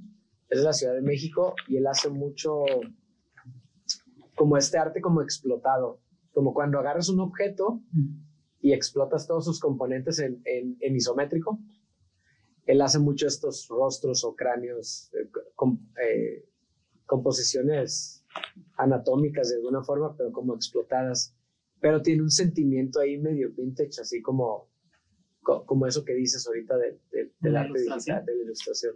es 0.49 0.59
de 0.59 0.63
la 0.65 0.73
Ciudad 0.73 0.93
de 0.93 1.01
México 1.01 1.55
y 1.67 1.77
él 1.77 1.88
hace 1.88 2.09
mucho 2.09 2.63
como 4.36 4.57
este 4.57 4.77
arte 4.77 5.01
como 5.01 5.21
explotado, 5.21 5.99
como 6.32 6.53
cuando 6.53 6.79
agarras 6.79 7.09
un 7.09 7.19
objeto 7.19 7.82
y 8.61 8.73
explotas 8.73 9.27
todos 9.27 9.45
sus 9.45 9.59
componentes 9.59 10.19
en, 10.19 10.41
en- 10.45 10.77
en 10.79 10.95
isométrico. 10.95 11.59
Él 12.66 12.82
hace 12.82 12.99
mucho 12.99 13.28
estos 13.28 13.68
rostros 13.68 14.24
o 14.24 14.36
cráneos, 14.36 15.09
eh, 15.14 15.30
com- 15.55 15.80
eh, 16.01 16.45
composiciones 17.05 18.24
anatómicas 18.78 19.49
de 19.49 19.57
alguna 19.57 19.84
forma, 19.84 20.16
pero 20.16 20.32
como 20.32 20.55
explotadas. 20.55 21.36
Pero 21.80 22.01
tiene 22.01 22.22
un 22.22 22.30
sentimiento 22.32 22.99
ahí 22.99 23.18
medio 23.18 23.51
vintage, 23.51 24.01
así 24.01 24.22
como, 24.22 24.70
co- 25.41 25.66
como 25.66 25.88
eso 25.88 26.05
que 26.05 26.14
dices 26.14 26.45
ahorita 26.47 26.78
de, 26.78 26.99
de- 27.12 27.32
del 27.39 27.57
arte 27.57 27.80
digital, 27.82 28.26
de 28.26 28.36
la 28.36 28.43
ilustración. 28.43 28.95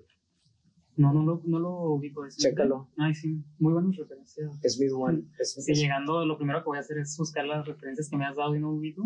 No, 0.97 1.11
no 1.13 1.23
lo, 1.25 1.41
no 1.43 1.59
lo 1.59 1.71
ubico. 1.91 2.25
¿es 2.25 2.37
Chécalo. 2.37 2.87
Ay, 2.97 3.13
sí, 3.13 3.43
muy 3.59 3.73
buenas 3.73 3.97
referencias. 3.97 4.49
Smith 4.63 4.91
One. 4.95 5.23
Es- 5.39 5.53
Sí, 5.53 5.71
es- 5.73 5.79
llegando, 5.79 6.25
lo 6.25 6.37
primero 6.37 6.59
que 6.59 6.65
voy 6.67 6.77
a 6.77 6.81
hacer 6.81 6.97
es 6.99 7.17
buscar 7.17 7.45
las 7.45 7.65
referencias 7.67 8.09
que 8.09 8.15
me 8.15 8.25
has 8.25 8.37
dado 8.37 8.55
y 8.55 8.59
no 8.59 8.71
ubico. 8.71 9.03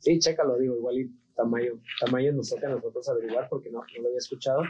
Sí, 0.00 0.18
chécalo, 0.18 0.58
digo, 0.58 0.76
igual 0.76 0.98
y 0.98 1.16
Tamayo, 1.36 1.80
Tamayo 2.00 2.32
nos 2.32 2.50
toca 2.50 2.66
a 2.68 2.70
nosotros 2.70 3.08
averiguar 3.08 3.48
porque 3.48 3.70
no, 3.70 3.78
no 3.80 4.02
lo 4.02 4.08
había 4.08 4.18
escuchado. 4.18 4.62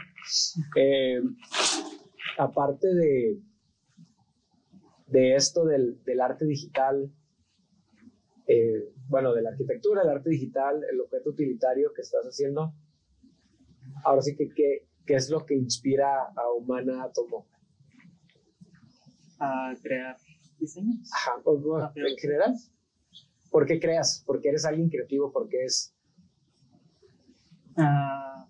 Eh, 0.75 1.21
aparte 2.37 2.87
de, 2.93 3.39
de 5.07 5.35
esto 5.35 5.65
del, 5.65 6.03
del 6.03 6.21
arte 6.21 6.45
digital, 6.45 7.11
eh, 8.47 8.91
bueno, 9.07 9.33
de 9.33 9.41
la 9.43 9.49
arquitectura, 9.49 10.01
el 10.01 10.09
arte 10.09 10.29
digital, 10.29 10.83
el 10.91 10.99
objeto 11.01 11.29
utilitario 11.31 11.91
que 11.93 12.01
estás 12.01 12.25
haciendo, 12.25 12.73
ahora 14.03 14.21
sí 14.21 14.35
que, 14.35 14.49
¿qué, 14.49 14.87
qué 15.05 15.15
es 15.15 15.29
lo 15.29 15.45
que 15.45 15.55
inspira 15.55 16.25
a 16.35 16.51
Humana 16.51 17.03
Atomo? 17.03 17.47
a 19.37 19.73
crear 19.81 20.15
diseños. 20.59 21.09
Ajá, 21.13 21.41
o- 21.43 21.51
o- 21.51 21.91
pero- 21.93 22.07
en 22.07 22.17
general. 22.17 22.53
¿Por 23.51 23.65
qué 23.65 23.79
creas? 23.79 24.23
Porque 24.25 24.49
eres 24.49 24.65
alguien 24.65 24.89
creativo, 24.89 25.31
porque 25.31 25.63
es... 25.65 25.94
Ah, 27.77 28.47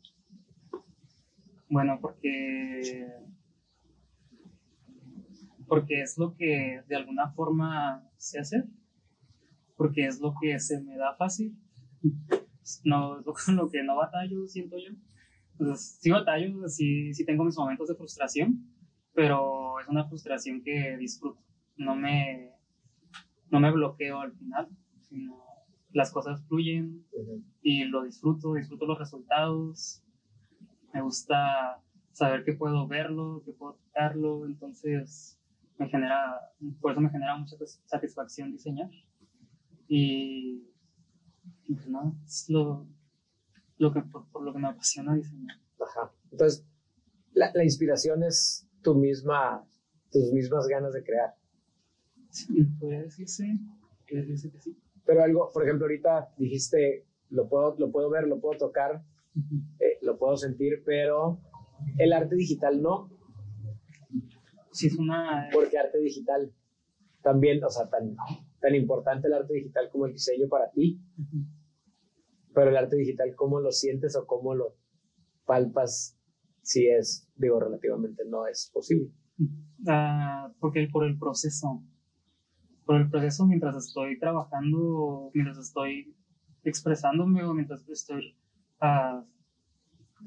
bueno, 1.70 2.00
porque 2.00 3.08
porque 5.68 6.02
es 6.02 6.18
lo 6.18 6.36
que 6.36 6.84
de 6.88 6.96
alguna 6.96 7.32
forma 7.32 8.08
sé 8.18 8.40
hacer, 8.40 8.66
porque 9.76 10.06
es 10.06 10.20
lo 10.20 10.36
que 10.40 10.60
se 10.60 10.82
me 10.82 10.96
da 10.96 11.16
fácil, 11.16 11.58
no 12.84 13.20
es 13.20 13.26
lo, 13.26 13.34
lo 13.54 13.70
que 13.70 13.84
no 13.84 13.96
batallo, 13.96 14.48
siento 14.48 14.78
yo. 14.78 14.96
Entonces, 15.60 15.98
sí 16.02 16.12
batallo, 16.12 16.68
sí, 16.68 17.14
sí 17.14 17.26
tengo 17.26 17.44
mis 17.44 17.58
momentos 17.58 17.88
de 17.88 17.96
frustración, 17.96 18.70
pero 19.14 19.80
es 19.80 19.88
una 19.88 20.08
frustración 20.08 20.62
que 20.64 20.98
disfruto, 20.98 21.42
no 21.78 21.96
me, 21.96 22.52
no 23.50 23.60
me 23.60 23.72
bloqueo 23.72 24.20
al 24.20 24.34
final, 24.34 24.70
sino 25.00 25.55
las 25.96 26.12
cosas 26.12 26.44
fluyen, 26.48 27.06
y 27.62 27.86
lo 27.86 28.04
disfruto, 28.04 28.54
disfruto 28.54 28.86
los 28.86 29.00
resultados. 29.00 30.04
Me 30.94 31.02
gusta 31.02 31.82
saber 32.12 32.44
que 32.44 32.52
puedo 32.52 32.86
verlo, 32.86 33.42
que 33.46 33.54
puedo 33.54 33.76
tocarlo, 33.76 34.46
entonces 34.46 35.40
me 35.78 35.88
genera, 35.88 36.52
por 36.82 36.92
eso 36.92 37.00
me 37.00 37.10
genera 37.10 37.38
mucha 37.38 37.56
satisfacción 37.86 38.52
diseñar. 38.52 38.92
Y, 39.88 40.68
pues 41.66 41.88
nada, 41.88 42.12
es 42.26 42.50
lo, 42.50 42.86
lo 43.78 43.94
que, 43.94 44.02
por, 44.02 44.28
por 44.28 44.44
lo 44.44 44.52
que 44.52 44.60
me 44.60 44.68
apasiona 44.68 45.16
diseñar. 45.16 45.58
Ajá. 45.80 46.12
Entonces, 46.30 46.66
la, 47.34 47.52
la 47.54 47.64
inspiración 47.64 48.22
es 48.24 48.68
tu 48.82 48.96
misma, 48.96 49.66
tus 50.12 50.34
mismas 50.34 50.68
ganas 50.68 50.92
de 50.92 51.04
crear. 51.06 51.36
Sí, 52.32 52.66
podría 52.80 53.04
decirse, 53.04 53.46
podría 54.00 54.22
decirse 54.24 54.52
que 54.52 54.60
sí. 54.60 54.78
Pero 55.06 55.24
algo, 55.24 55.52
por 55.54 55.64
ejemplo, 55.64 55.86
ahorita 55.86 56.34
dijiste, 56.38 57.06
lo 57.30 57.48
puedo, 57.48 57.76
lo 57.78 57.92
puedo 57.92 58.10
ver, 58.10 58.28
lo 58.28 58.40
puedo 58.40 58.58
tocar, 58.58 59.04
eh, 59.80 60.00
lo 60.02 60.18
puedo 60.18 60.38
sentir, 60.38 60.84
pero 60.86 61.40
el 61.98 62.14
arte 62.14 62.36
digital 62.36 62.82
no, 62.82 63.12
Sí, 64.72 64.88
es 64.88 64.98
una... 64.98 65.50
porque 65.54 65.78
arte 65.78 66.00
digital 66.00 66.54
también, 67.22 67.64
o 67.64 67.70
sea, 67.70 67.90
tan, 67.90 68.16
tan 68.60 68.76
importante 68.76 69.28
el 69.28 69.34
arte 69.34 69.54
digital 69.54 69.90
como 69.90 70.06
el 70.06 70.14
diseño 70.14 70.50
para 70.50 70.70
ti, 70.72 71.02
pero 72.54 72.70
el 72.70 72.78
arte 72.78 72.98
digital, 72.98 73.34
¿cómo 73.36 73.62
lo 73.62 73.72
sientes 73.72 74.18
o 74.18 74.26
cómo 74.26 74.54
lo, 74.54 74.76
palpas 75.46 76.18
si 76.62 76.88
es, 76.88 77.30
digo, 77.36 77.60
relativamente 77.60 78.24
no 78.26 78.48
es 78.48 78.70
posible. 78.74 79.12
Ah, 79.88 80.52
porque 80.60 80.88
por 80.92 81.06
el 81.06 81.18
proceso, 81.18 81.84
por 82.86 82.96
el 83.02 83.10
proceso 83.10 83.46
mientras 83.46 83.76
estoy 83.76 84.20
trabajando, 84.20 85.32
mientras 85.34 85.58
estoy 85.58 86.16
expresándome 86.64 87.44
o 87.44 87.54
mientras 87.54 87.88
estoy 87.90 88.36
ah, 88.80 89.24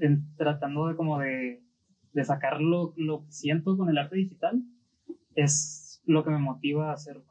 en- 0.00 0.34
tratando 0.36 0.88
de 0.88 0.96
como 0.96 1.18
de, 1.18 1.62
de 2.12 2.24
sacar 2.24 2.60
lo, 2.60 2.94
lo 2.96 3.24
que 3.24 3.32
siento 3.32 3.76
con 3.76 3.88
el 3.88 3.98
arte 3.98 4.16
digital, 4.16 4.62
es 5.34 6.02
lo 6.04 6.24
que 6.24 6.30
me 6.30 6.38
motiva 6.38 6.90
a 6.90 6.94
hacerlo. 6.94 7.24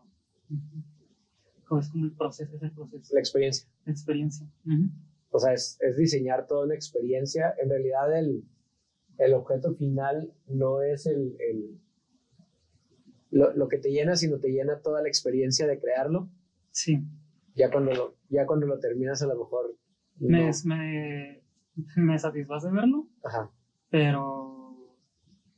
Ujú. 0.49 0.83
Es 1.57 1.89
como 1.89 2.05
el 2.05 2.11
proceso, 2.13 2.55
es 2.55 2.63
el 2.63 2.71
proceso, 2.71 3.13
La 3.13 3.19
experiencia. 3.19 3.67
la 3.85 3.91
experiencia. 3.91 4.47
Ujú. 4.65 4.89
O 5.31 5.39
sea, 5.39 5.53
es, 5.53 5.77
es 5.81 5.97
diseñar 5.97 6.47
toda 6.47 6.65
una 6.65 6.75
experiencia. 6.75 7.53
En 7.61 7.69
realidad, 7.69 8.17
el, 8.17 8.43
el 9.17 9.33
objeto 9.33 9.73
final 9.75 10.31
no 10.47 10.81
es 10.81 11.05
el, 11.05 11.35
el- 11.39 11.81
lo, 13.37 13.53
lo 13.53 13.67
que 13.67 13.77
te 13.77 13.91
llena, 13.91 14.15
sino 14.15 14.39
te 14.39 14.49
llena 14.49 14.81
toda 14.81 15.01
la 15.01 15.07
experiencia 15.07 15.67
de 15.67 15.79
crearlo. 15.79 16.29
Sí, 16.71 17.03
Ya 17.55 17.69
cuando 17.71 17.91
lo, 17.93 18.15
ya 18.29 18.45
cuando 18.45 18.65
lo 18.67 18.79
terminas, 18.79 19.21
a 19.21 19.27
lo 19.27 19.37
mejor. 19.37 19.75
me, 20.19 20.47
no. 20.47 20.51
me, 20.65 21.41
me 21.95 22.19
satisface 22.19 22.69
verlo, 22.71 23.07
Ajá. 23.23 23.51
pero, 23.89 24.95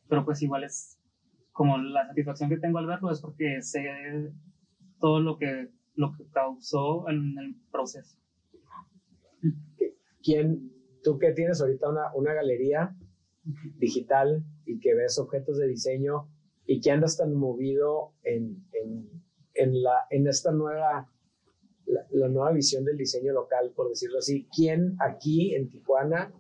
pero 0.08 0.26
pues 0.26 0.42
igual 0.42 0.64
es 0.64 1.00
como 1.52 1.78
la 1.78 2.08
satisfacción 2.08 2.50
que 2.50 2.58
tengo 2.58 2.78
al 2.80 2.88
verlo 2.88 3.12
es 3.12 3.22
porque 3.22 3.62
sé 3.62 3.84
todo 5.00 5.20
lo 5.22 5.38
que, 5.38 5.70
lo 5.96 6.12
que 6.16 6.26
causó 6.32 7.08
en 7.10 7.38
el 7.38 7.56
proceso. 7.72 8.18
¿Quién, 10.24 10.72
tú 11.04 11.18
que 11.18 11.32
tienes 11.32 11.62
ahorita 11.62 11.90
una, 11.90 12.14
una 12.14 12.34
galería 12.34 12.96
digital 13.78 14.44
y 14.66 14.80
que 14.80 14.94
ves 14.94 15.18
objetos 15.18 15.58
de 15.58 15.68
diseño 15.68 16.28
y 16.72 16.82
que 16.82 16.92
andas 16.92 17.18
tan 17.18 17.34
movido 17.34 18.14
en, 18.22 18.64
en, 18.74 19.10
en, 19.56 19.82
la, 19.82 20.06
en 20.12 20.28
esta 20.28 20.52
nueva, 20.52 21.12
la, 21.88 22.06
la 22.12 22.28
nueva 22.28 22.52
visión 22.52 22.86
del 22.86 22.96
diseño 22.96 23.34
local, 23.34 23.74
por 23.76 23.90
decirlo 23.90 24.20
así, 24.20 24.48
¿quién 24.56 24.96
aquí 25.00 25.56
en 25.56 25.68
Tijuana 25.68 26.32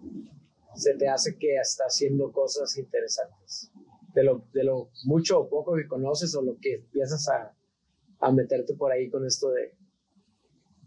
se 0.75 0.93
te 0.93 1.07
hace 1.07 1.35
que 1.39 1.55
está 1.55 1.85
haciendo 1.85 2.31
cosas 2.31 2.77
interesantes? 2.77 3.71
De 4.13 4.23
lo, 4.23 4.45
de 4.53 4.65
lo 4.65 4.91
mucho 5.05 5.39
o 5.39 5.49
poco 5.49 5.75
que 5.75 5.87
conoces 5.87 6.35
o 6.35 6.43
lo 6.43 6.59
que 6.61 6.75
empiezas 6.75 7.27
a, 7.29 7.57
a 8.19 8.31
meterte 8.31 8.75
por 8.75 8.91
ahí 8.91 9.09
con 9.09 9.25
esto 9.25 9.49
de, 9.49 9.73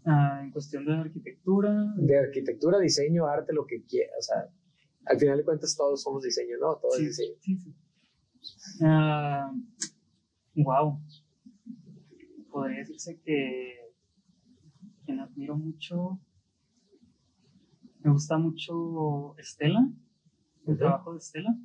Ah, 0.05 0.41
en 0.41 0.51
cuestión 0.51 0.85
de 0.85 0.93
arquitectura, 0.93 1.93
de 1.97 2.17
arquitectura, 2.17 2.79
diseño, 2.79 3.25
arte, 3.25 3.51
lo 3.53 3.65
que 3.65 3.83
quieras. 3.85 4.15
O 4.19 4.21
sea, 4.21 4.49
al 5.05 5.19
final 5.19 5.37
de 5.37 5.43
cuentas 5.43 5.75
todos 5.75 6.01
somos 6.01 6.23
diseño, 6.23 6.57
¿no? 6.59 6.77
Todo 6.77 6.91
sí, 6.91 7.03
es 7.03 7.17
diseño. 7.17 7.35
sí, 7.41 7.57
sí. 7.57 7.73
Ah, 8.81 9.51
wow. 10.55 10.99
Podría 12.51 12.79
decirse 12.79 13.19
que 13.23 13.73
quien 15.05 15.19
admiro 15.19 15.57
mucho, 15.57 16.19
me 18.03 18.11
gusta 18.11 18.37
mucho 18.37 19.35
Estela, 19.37 19.89
el 20.67 20.77
trabajo 20.77 21.13
de 21.13 21.17
Estela, 21.19 21.55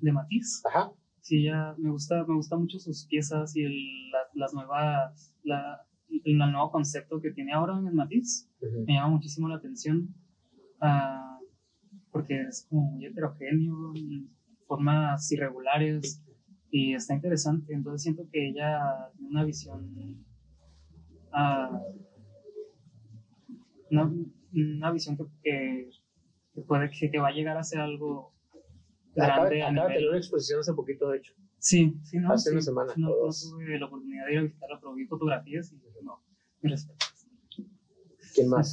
de 0.00 0.12
Matiz. 0.12 0.62
Ajá. 0.66 0.92
Sí, 1.20 1.44
ya 1.44 1.74
me 1.78 1.90
gusta, 1.90 2.24
me 2.26 2.34
gusta 2.34 2.56
mucho 2.56 2.78
sus 2.78 3.06
piezas 3.06 3.56
y 3.56 3.62
el- 3.64 4.10
la- 4.10 4.28
las 4.34 4.52
nuevas, 4.54 5.34
la, 5.42 5.86
el 6.24 6.36
nuevo 6.36 6.70
concepto 6.70 7.20
que 7.20 7.30
tiene 7.32 7.52
ahora 7.52 7.78
en 7.78 7.86
el 7.86 7.94
Matiz. 7.94 8.48
Me 8.86 8.94
llama 8.94 9.08
muchísimo 9.08 9.48
la 9.48 9.56
atención 9.56 10.14
ah, 10.80 11.38
porque 12.12 12.42
es 12.42 12.66
como 12.68 12.82
muy 12.92 13.06
heterogéneo, 13.06 13.92
y 13.94 14.28
formas 14.66 15.30
irregulares 15.32 16.22
y 16.70 16.94
está 16.94 17.14
interesante. 17.14 17.72
Entonces 17.72 18.02
siento 18.02 18.28
que 18.30 18.48
ella 18.48 19.10
tiene 19.14 19.30
una 19.30 19.44
visión, 19.44 20.24
ah, 21.32 21.80
una, 23.90 24.12
una 24.52 24.90
visión 24.90 25.16
que, 25.16 25.24
que, 25.42 25.90
que 26.54 26.60
puede 26.62 26.90
que, 26.90 27.10
que 27.10 27.18
va 27.18 27.28
a 27.28 27.32
llegar 27.32 27.56
a 27.56 27.62
ser 27.62 27.80
algo 27.80 28.32
Acaba, 29.16 29.48
grande 29.48 29.62
a 29.62 29.68
acaba 29.70 29.88
de 29.88 29.94
tener 29.94 30.08
una 30.08 30.18
exposición 30.18 30.60
hace 30.60 30.72
poquito, 30.74 31.08
de 31.08 31.18
hecho. 31.18 31.34
Sí, 31.58 31.94
sí, 32.02 32.18
¿no? 32.18 32.32
Hace 32.32 32.50
sí, 32.50 32.54
una 32.54 32.62
semana, 32.62 32.92
No, 32.96 33.08
no 33.08 33.14
tuve 33.30 33.78
la 33.78 33.86
oportunidad 33.86 34.26
de 34.26 34.32
ir 34.32 34.38
a 34.38 34.42
visitarla, 34.42 34.78
pero 34.80 34.94
vi 34.94 35.06
fotografías 35.06 35.72
y 35.72 35.80
no, 36.02 36.20
mi 36.60 36.70
respeto. 36.70 37.06
¿Quién 38.34 38.48
más? 38.48 38.72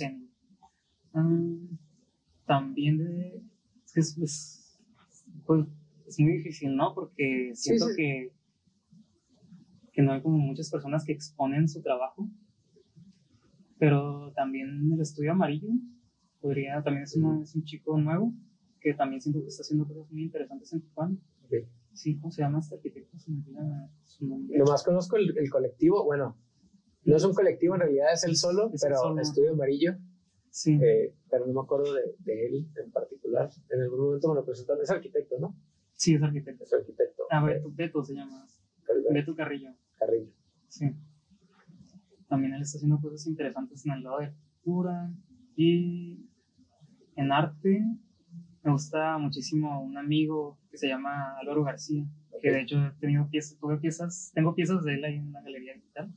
Ah, 1.14 1.48
también 2.46 2.98
de. 2.98 3.42
Es 3.86 3.94
que 3.94 4.00
es, 4.00 4.18
es- 4.18 4.80
pues, 5.46 5.66
es 6.12 6.20
muy 6.20 6.34
difícil, 6.34 6.76
¿no? 6.76 6.94
Porque 6.94 7.52
siento 7.56 7.88
sí. 7.88 7.96
que. 7.96 8.32
que 9.94 10.02
no 10.02 10.14
hay 10.14 10.22
como 10.22 10.38
muchas 10.38 10.70
personas 10.70 11.04
que 11.06 11.12
exponen 11.14 11.68
su 11.68 11.82
trabajo. 11.82 12.30
Pero 13.80 14.32
también 14.34 14.92
el 14.94 15.02
estudio 15.02 15.32
amarillo 15.32 15.70
podría. 16.40 16.82
También 16.84 17.04
es, 17.04 17.16
una- 17.16 17.42
es 17.44 17.56
un 17.56 17.64
chico 17.64 17.98
nuevo 17.98 18.34
que 18.80 18.94
también 18.94 19.22
siento 19.22 19.42
que 19.42 19.48
está 19.48 19.62
haciendo 19.62 19.88
cosas 19.88 20.12
muy 20.12 20.24
interesantes 20.24 20.72
en 20.74 20.82
Tijuana. 20.82 21.18
Sí, 21.94 22.18
¿cómo 22.20 22.32
se 22.32 22.42
llama 22.42 22.60
este 22.60 22.76
arquitecto? 22.76 23.20
Se 23.20 23.30
me 23.32 23.40
olvida 23.42 23.92
su 24.06 24.26
nombre. 24.26 24.58
Nomás 24.58 24.84
conozco 24.84 25.18
el, 25.18 25.38
el 25.38 25.50
colectivo, 25.50 26.06
bueno, 26.06 26.38
no 27.04 27.16
es 27.18 27.24
un 27.26 27.34
colectivo, 27.34 27.76
en 27.76 27.82
realidad 27.82 28.14
es 28.14 28.24
el 28.24 28.38
solo, 28.38 28.72
Es 28.74 28.82
el 28.84 28.90
pero 28.90 29.02
solo. 29.02 29.22
Estudio 29.22 29.52
Amarillo, 29.52 29.98
Sí, 30.50 30.80
eh, 30.82 31.14
pero 31.30 31.46
no 31.48 31.54
me 31.54 31.60
acuerdo 31.62 31.94
de, 31.94 32.02
de 32.20 32.46
él 32.48 32.68
en 32.82 32.92
particular. 32.92 33.50
En 33.70 33.82
algún 33.82 34.00
momento 34.06 34.30
me 34.30 34.36
lo 34.36 34.46
presentaron, 34.46 34.82
es 34.84 34.90
arquitecto, 34.90 35.38
¿no? 35.40 35.56
Sí, 36.02 36.16
es 36.16 36.24
arquitecto. 36.24 36.64
Es 36.64 36.74
arquitecto. 36.74 37.24
Ah, 37.30 37.42
eh, 37.44 37.54
Beto, 37.54 37.72
Beto 37.72 38.04
se 38.04 38.16
llama. 38.16 38.48
Beto 39.12 39.36
Carrillo. 39.36 39.70
Carrillo. 40.00 40.32
Sí. 40.68 40.92
También 42.28 42.54
él 42.54 42.62
está 42.62 42.78
haciendo 42.78 43.00
cosas 43.00 43.28
interesantes 43.28 43.86
en 43.86 43.92
el 43.94 44.04
lado 44.04 44.20
de 44.20 44.26
arquitectura 44.26 45.12
y 45.56 46.26
en 47.16 47.32
arte. 47.32 47.84
Me 48.64 48.72
gusta 48.72 49.18
muchísimo 49.18 49.82
un 49.84 49.98
amigo 49.98 50.58
que 50.72 50.78
se 50.78 50.88
llama 50.88 51.38
Álvaro 51.40 51.64
García, 51.64 52.06
que 52.42 52.52
de 52.52 52.62
hecho 52.62 52.78
he 52.84 52.92
tenido 53.00 53.28
piezas, 53.30 53.58
tuve 53.60 53.78
piezas, 53.78 54.32
tengo 54.34 54.56
piezas 54.56 54.84
de 54.84 54.96
él 54.96 55.04
ahí 55.04 55.16
en 55.16 55.32
la 55.32 55.42
galería 55.42 55.74
digital 55.74 56.14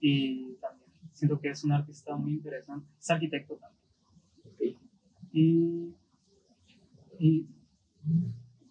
y 0.00 0.54
también 0.54 0.90
siento 1.12 1.40
que 1.40 1.50
es 1.50 1.62
un 1.64 1.72
artista 1.72 2.16
muy 2.16 2.32
interesante. 2.32 2.86
Es 2.98 3.10
arquitecto 3.10 3.56
también. 3.56 3.82
Ok. 4.44 4.80
Y, 5.32 5.94
y 7.18 7.46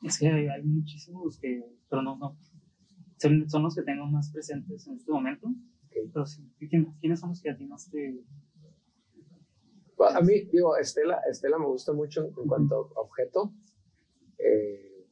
es 0.10 0.20
que 0.20 0.28
hay, 0.28 0.64
muchísimos 0.64 1.38
que, 1.40 1.64
pero 1.90 2.02
no, 2.02 2.18
no, 2.18 2.38
son, 3.18 3.50
son 3.50 3.64
los 3.64 3.76
que 3.76 3.84
tengo 3.84 4.06
más 4.06 4.32
presentes 4.32 4.88
en 4.88 4.96
este 4.98 5.12
momento. 5.12 5.48
Pero 6.14 6.26
sí, 6.26 6.48
¿quién- 6.70 6.94
¿quiénes 7.00 7.20
son 7.20 7.30
los 7.30 7.42
que 7.42 7.50
a 7.50 7.58
ti 7.58 7.66
más 7.66 7.90
te... 7.90 8.24
A 10.16 10.22
mí, 10.22 10.46
digo, 10.52 10.78
Estela, 10.78 11.20
Estela 11.30 11.58
me 11.60 11.66
gusta 11.66 11.92
mucho 11.92 12.22
en, 12.22 12.28
en 12.28 12.48
cuanto 12.48 12.92
a 12.96 13.02
objeto. 13.02 13.54
Eh, 14.38 15.06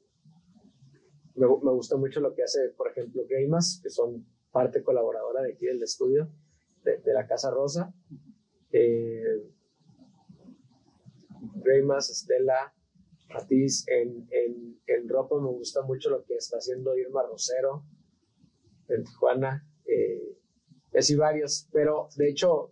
me, 1.36 1.46
me 1.48 1.72
gusta 1.72 1.98
mucho 1.98 2.22
lo 2.22 2.34
que 2.34 2.44
hace, 2.44 2.70
por 2.78 2.90
ejemplo, 2.90 3.24
Greimas, 3.28 3.80
que 3.84 3.90
son 3.90 4.26
parte 4.52 4.82
colaboradora 4.84 5.42
de 5.42 5.54
aquí 5.54 5.66
del 5.66 5.84
estudio, 5.84 6.30
de, 6.84 7.00
de 7.00 7.14
la 7.14 7.28
Casa 7.28 7.52
Rosa. 7.52 7.94
Eh, 8.72 9.44
Greimas, 11.56 12.10
Estela, 12.10 12.74
Matiz, 13.34 13.86
en, 13.88 14.28
en, 14.32 14.80
en 14.88 15.10
ropa 15.10 15.36
me 15.40 15.50
gusta 15.50 15.82
mucho 15.84 16.10
lo 16.10 16.24
que 16.24 16.36
está 16.36 16.58
haciendo 16.58 16.98
Irma 16.98 17.24
Rosero 17.24 17.84
en 18.88 19.04
Tijuana. 19.04 19.68
Eh, 19.86 20.38
así 20.98 21.16
varios, 21.16 21.68
pero 21.72 22.08
de 22.18 22.30
hecho, 22.30 22.72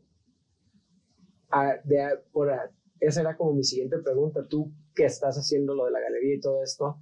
a- 1.50 1.76
de, 1.84 2.02
a- 2.02 2.22
por 2.32 2.52
a- 2.52 2.72
esa 3.00 3.22
era 3.22 3.36
como 3.38 3.54
mi 3.54 3.64
siguiente 3.64 3.98
pregunta. 4.00 4.48
Tú 4.48 4.72
que 4.96 5.06
estás 5.06 5.36
haciendo 5.38 5.76
lo 5.76 5.86
de 5.86 5.92
la 5.92 6.00
galería 6.00 6.36
y 6.36 6.40
todo 6.40 6.64
esto, 6.64 7.00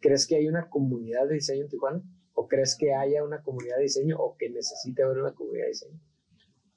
¿crees 0.00 0.26
que 0.26 0.36
hay 0.36 0.48
una 0.48 0.68
comunidad 0.68 1.28
de 1.28 1.34
diseño 1.34 1.62
en 1.62 1.68
Tijuana? 1.68 2.02
¿O 2.34 2.48
crees 2.48 2.76
que 2.76 2.94
haya 2.94 3.22
una 3.22 3.42
comunidad 3.42 3.76
de 3.76 3.82
diseño 3.84 4.16
o 4.18 4.36
que 4.36 4.50
necesite 4.50 5.02
haber 5.02 5.18
una 5.18 5.34
comunidad 5.34 5.64
de 5.64 5.68
diseño? 5.70 6.00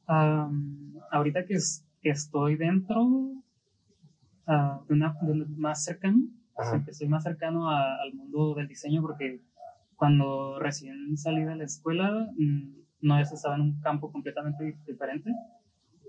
Am, 0.06 0.94
ahorita 1.12 1.46
que, 1.46 1.56
es- 1.56 1.86
que 2.02 2.10
estoy 2.10 2.56
dentro 2.58 3.43
de 4.48 4.94
una 4.94 5.16
de 5.22 5.32
una- 5.32 5.46
más 5.58 5.84
cercano, 5.84 6.18
Ajá. 6.58 6.84
que 6.84 6.92
estoy 6.92 7.08
más 7.08 7.24
cercano 7.24 7.70
a- 7.70 8.02
al 8.02 8.14
mundo 8.14 8.56
del 8.56 8.68
diseño 8.68 9.02
porque 9.02 9.42
cuando 9.96 10.60
recién 10.60 11.16
salí 11.18 11.44
de 11.44 11.56
la 11.56 11.64
escuela 11.64 12.28
mm, 12.38 12.74
no 13.02 13.20
estaba 13.20 13.56
en 13.56 13.62
un 13.62 13.80
campo 13.82 14.12
completamente 14.12 14.64
dif- 14.64 14.86
diferente. 14.86 15.32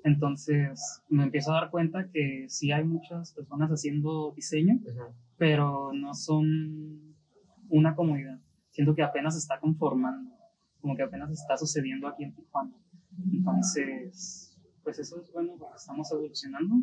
Entonces 0.05 1.03
me 1.09 1.24
empiezo 1.24 1.53
a 1.53 1.61
dar 1.61 1.70
cuenta 1.70 2.09
que 2.11 2.47
sí 2.49 2.72
hay 2.72 2.85
muchas 2.85 3.32
personas 3.32 3.70
haciendo 3.70 4.32
diseño, 4.37 4.78
pero 5.39 5.93
no 5.95 6.12
son 6.14 7.14
una 7.68 7.95
comunidad. 7.95 8.39
Siento 8.70 8.95
que 8.95 9.03
apenas 9.03 9.35
se 9.35 9.41
está 9.41 9.59
conformando, 9.61 10.30
como 10.80 10.95
que 10.97 11.03
apenas 11.05 11.30
está 11.30 11.57
sucediendo 11.57 12.07
aquí 12.09 12.24
en 12.24 12.35
Tijuana. 12.35 12.74
Entonces, 13.32 14.59
pues 14.82 14.99
eso 14.99 15.20
es 15.20 15.32
bueno 15.32 15.53
porque 15.59 15.76
estamos 15.76 16.11
evolucionando 16.12 16.74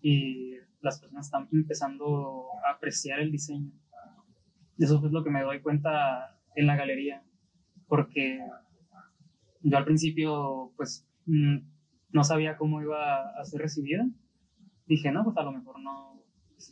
y 0.00 0.54
las 0.84 1.00
personas 1.00 1.26
están 1.26 1.48
empezando 1.50 2.46
a 2.66 2.72
apreciar 2.72 3.18
el 3.18 3.32
diseño. 3.32 3.72
Eso 4.78 5.04
es 5.04 5.12
lo 5.12 5.24
que 5.24 5.30
me 5.30 5.42
doy 5.42 5.60
cuenta 5.60 6.38
en 6.54 6.66
la 6.66 6.76
galería, 6.76 7.24
porque 7.88 8.38
yo 9.62 9.78
al 9.78 9.84
principio 9.84 10.72
pues 10.76 11.08
mm, 11.26 11.58
no 12.10 12.24
sabía 12.24 12.56
cómo 12.56 12.82
iba 12.82 13.30
a 13.30 13.44
ser 13.44 13.62
recibida. 13.62 14.06
Dije, 14.86 15.10
no, 15.10 15.24
pues 15.24 15.36
a 15.38 15.42
lo 15.42 15.52
mejor 15.52 15.80
no, 15.80 16.22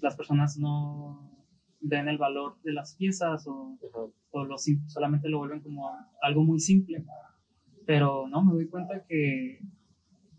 las 0.03 0.15
personas 0.17 0.59
no 0.59 1.33
ven 1.81 2.09
el 2.09 2.19
valor 2.19 2.61
de 2.63 2.73
las 2.73 2.95
piezas 2.97 3.47
o, 3.47 3.79
o 4.31 4.45
lo, 4.45 4.57
solamente 4.87 5.29
lo 5.29 5.39
vuelven 5.39 5.61
como 5.61 5.91
algo 6.21 6.45
muy 6.45 6.61
simple. 6.61 7.05
Pero 7.87 8.29
no, 8.29 8.45
me 8.45 8.53
doy 8.53 8.69
cuenta 8.69 9.05
que, 9.07 9.59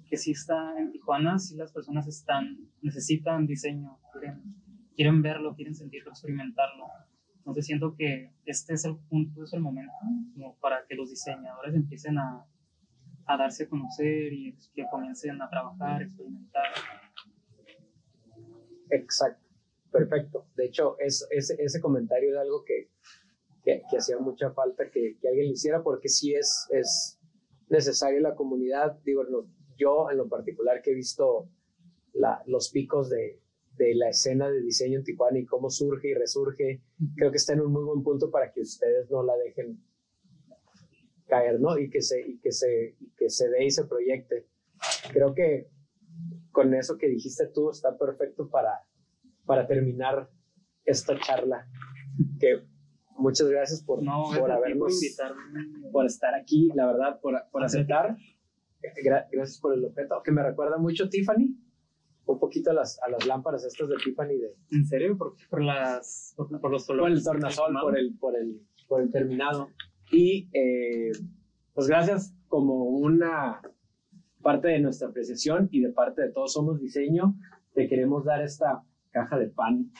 que 0.10 0.18
si 0.18 0.32
está 0.32 0.78
en 0.80 0.92
Tijuana, 0.92 1.40
si 1.40 1.56
las 1.56 1.72
personas 1.72 2.08
están, 2.08 2.58
necesitan 2.82 3.46
diseño, 3.48 4.00
quieren, 4.12 4.42
quieren 4.96 5.22
verlo, 5.22 5.56
quieren 5.56 5.76
sentirlo, 5.76 6.12
experimentarlo. 6.12 6.86
Entonces 7.38 7.66
siento 7.66 7.96
que 7.98 8.32
este 8.46 8.74
es 8.74 8.86
el 8.86 8.98
punto, 9.10 9.44
es 9.44 9.54
el 9.54 9.60
momento 9.60 9.94
como 10.34 10.56
para 10.60 10.86
que 10.88 10.96
los 10.96 11.10
diseñadores 11.10 11.76
empiecen 11.76 12.18
a, 12.18 12.46
a 13.26 13.38
darse 13.38 13.66
a 13.66 13.70
conocer 13.70 14.32
y 14.32 14.56
que 14.74 14.86
comiencen 14.90 15.42
a 15.42 15.50
trabajar, 15.50 16.02
experimentar. 16.02 16.64
Exacto, 18.90 19.46
perfecto. 19.92 20.48
De 20.56 20.66
hecho, 20.66 20.98
es, 21.00 21.28
ese, 21.32 21.82
comentario 21.82 22.32
es 22.32 22.38
algo 22.38 22.64
que, 22.64 22.92
que, 23.64 23.82
que 23.90 23.98
hacía 23.98 24.18
mucha 24.20 24.52
falta 24.52 24.90
que, 24.90 25.18
que, 25.20 25.28
alguien 25.28 25.48
lo 25.48 25.54
hiciera 25.54 25.84
porque 25.84 26.10
sí 26.10 26.34
es, 26.34 26.68
es 26.72 27.20
necesario 27.70 28.22
la 28.22 28.36
comunidad. 28.36 29.00
Digo, 29.04 29.24
yo 29.78 30.10
en 30.12 30.18
lo 30.18 30.28
particular 30.28 30.82
que 30.82 30.92
he 30.92 30.96
visto 30.96 31.50
la, 32.14 32.44
los 32.48 32.70
picos 32.70 33.10
de, 33.10 33.42
de 33.78 33.96
la 33.96 34.10
escena 34.10 34.50
de 34.50 34.62
diseño 34.62 35.00
en 35.00 35.04
Tijuana 35.04 35.40
y 35.40 35.46
cómo 35.46 35.70
surge 35.70 36.10
y 36.10 36.14
resurge, 36.14 36.82
creo 37.16 37.32
que 37.32 37.38
está 37.38 37.54
en 37.54 37.62
un 37.62 37.72
muy 37.72 37.84
buen 37.84 38.04
punto 38.04 38.30
para 38.30 38.52
que 38.52 38.62
ustedes 38.62 39.10
no 39.10 39.24
la 39.24 39.36
dejen 39.38 39.84
caer, 41.28 41.60
¿no? 41.60 41.78
Y 41.78 41.90
que 41.90 42.02
se, 42.02 42.22
y 42.22 42.40
que 42.40 42.52
se, 42.52 42.96
y 43.00 43.10
que 43.18 43.30
se 43.30 43.50
dé 43.50 43.66
y 43.66 43.72
se 43.72 43.86
proyecte. 43.86 44.48
Creo 45.12 45.34
que 45.34 45.70
con 46.52 46.74
eso 46.74 46.98
que 46.98 47.08
dijiste 47.08 47.48
tú 47.48 47.72
está 47.72 47.98
perfecto 47.98 48.50
para, 48.50 48.82
para 49.46 49.66
terminar 49.66 50.30
esta 50.86 51.20
charla. 51.20 51.68
Que 52.40 52.62
muchas 53.18 53.48
gracias 53.50 53.82
por, 53.84 54.04
no, 54.04 54.26
por 54.38 54.52
habernos, 54.52 55.00
por 55.92 56.06
estar 56.06 56.36
aquí, 56.36 56.70
la 56.76 56.88
verdad, 56.88 57.20
por, 57.22 57.42
por 57.52 57.64
aceptar. 57.64 58.16
Gracias 59.04 59.60
por 59.60 59.74
el 59.74 59.86
objeto, 59.86 60.22
que 60.24 60.32
me 60.32 60.44
recuerda 60.44 60.78
mucho 60.78 61.10
Tiffany 61.10 61.56
un 62.26 62.40
poquito 62.40 62.72
a 62.72 62.74
las, 62.74 63.02
a 63.02 63.10
las 63.10 63.26
lámparas 63.26 63.66
estas 63.66 63.90
de 63.90 63.96
Tiffany 63.98 64.38
de... 64.38 64.56
¿En 64.72 64.86
serio? 64.86 65.18
¿Por, 65.18 65.36
por, 65.50 65.62
las, 65.62 66.34
por, 66.38 66.60
por 66.60 66.72
los 66.72 66.86
colores? 66.86 67.24
Por 67.24 67.36
el 67.36 67.42
tornasol, 67.42 67.74
por 67.82 67.98
el, 67.98 68.18
por 68.18 68.36
el, 68.38 68.62
por 68.88 69.02
el 69.02 69.12
terminado. 69.12 69.70
Y 70.12 70.50
eh, 70.54 71.12
pues 71.74 71.88
gracias 71.88 72.34
como 72.48 72.86
una 72.86 73.62
parte 74.42 74.70
de 74.70 74.80
nuestra 74.80 75.10
apreciación 75.10 75.70
y 75.72 75.82
de 75.82 75.90
parte 75.90 76.22
de 76.22 76.32
Todos 76.32 76.54
Somos 76.54 76.80
Diseño, 76.80 77.36
te 77.74 77.88
queremos 77.88 78.26
dar 78.26 78.42
esta 78.42 78.84
caja 79.12 79.38
de 79.38 79.48
pan. 79.48 79.92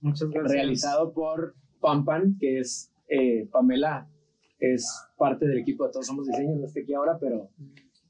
Muchas 0.00 0.28
gracias. 0.30 0.52
Realizado 0.52 1.12
por 1.12 1.54
Pampan, 1.80 2.36
que 2.38 2.60
es 2.60 2.92
eh, 3.08 3.46
Pamela, 3.52 4.08
es 4.58 4.88
parte 5.16 5.46
del 5.46 5.58
equipo 5.58 5.86
de 5.86 5.92
Todos 5.92 6.06
Somos 6.06 6.26
Diseño, 6.26 6.56
no 6.56 6.66
está 6.66 6.80
aquí 6.80 6.94
ahora, 6.94 7.18
pero 7.20 7.50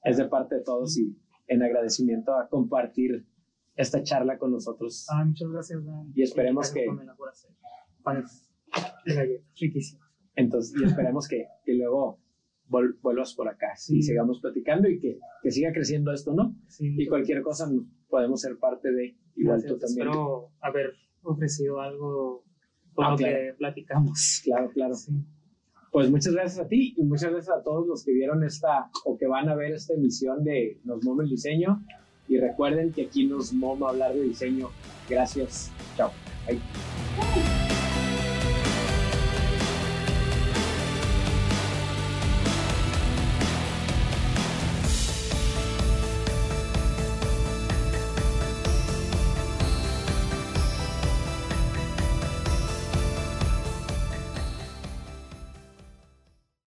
es 0.04 0.16
de 0.16 0.26
parte 0.26 0.56
de 0.56 0.62
todos 0.62 0.96
y 0.98 1.16
en 1.48 1.62
agradecimiento 1.62 2.34
a 2.36 2.48
compartir 2.48 3.26
esta 3.74 4.02
charla 4.02 4.38
con 4.38 4.52
nosotros. 4.52 5.06
Ah, 5.10 5.24
muchas 5.24 5.48
gracias. 5.50 5.82
Y 6.14 6.22
esperemos 6.22 6.72
que... 6.72 6.86
Panes 8.02 8.52
de 9.04 9.14
galletas, 9.14 9.52
riquísimos. 9.60 10.06
Entonces, 10.36 10.80
y 10.80 10.84
esperemos 10.84 11.26
que, 11.28 11.46
que 11.64 11.74
luego 11.74 12.20
vuelvas 12.68 13.34
por 13.34 13.48
acá 13.48 13.74
y 13.88 14.02
sigamos 14.02 14.40
platicando 14.40 14.88
y 14.88 14.98
que, 14.98 15.18
que, 15.42 15.50
siga 15.50 15.72
creciendo 15.72 16.12
esto, 16.12 16.34
¿no? 16.34 16.56
y 16.80 17.06
cualquier 17.06 17.42
cosa 17.42 17.70
podemos 18.08 18.40
ser 18.40 18.58
parte 18.58 18.90
de, 18.90 19.16
igual 19.36 19.64
tú 19.66 19.78
también. 19.78 20.08
Espero 20.08 20.52
haber 20.60 20.92
ofrecido 21.22 21.80
algo 21.80 22.44
por 22.94 23.04
ah, 23.04 23.10
lo 23.12 23.16
que 23.16 23.54
platicamos. 23.58 24.40
Claro, 24.44 24.70
claro. 24.70 24.94
Pues 25.96 26.10
muchas 26.10 26.34
gracias 26.34 26.62
a 26.62 26.68
ti 26.68 26.92
y 26.94 27.02
muchas 27.04 27.32
gracias 27.32 27.56
a 27.56 27.62
todos 27.62 27.86
los 27.86 28.04
que 28.04 28.12
vieron 28.12 28.44
esta 28.44 28.90
o 29.06 29.16
que 29.16 29.26
van 29.26 29.48
a 29.48 29.54
ver 29.54 29.72
esta 29.72 29.94
emisión 29.94 30.44
de 30.44 30.76
Nos 30.84 31.02
Momo 31.02 31.22
el 31.22 31.30
Diseño. 31.30 31.82
Y 32.28 32.36
recuerden 32.36 32.92
que 32.92 33.06
aquí 33.06 33.26
nos 33.26 33.54
momo 33.54 33.88
hablar 33.88 34.12
de 34.12 34.24
diseño. 34.24 34.68
Gracias. 35.08 35.72
Chao. 35.96 36.10
Bye. 36.46 36.60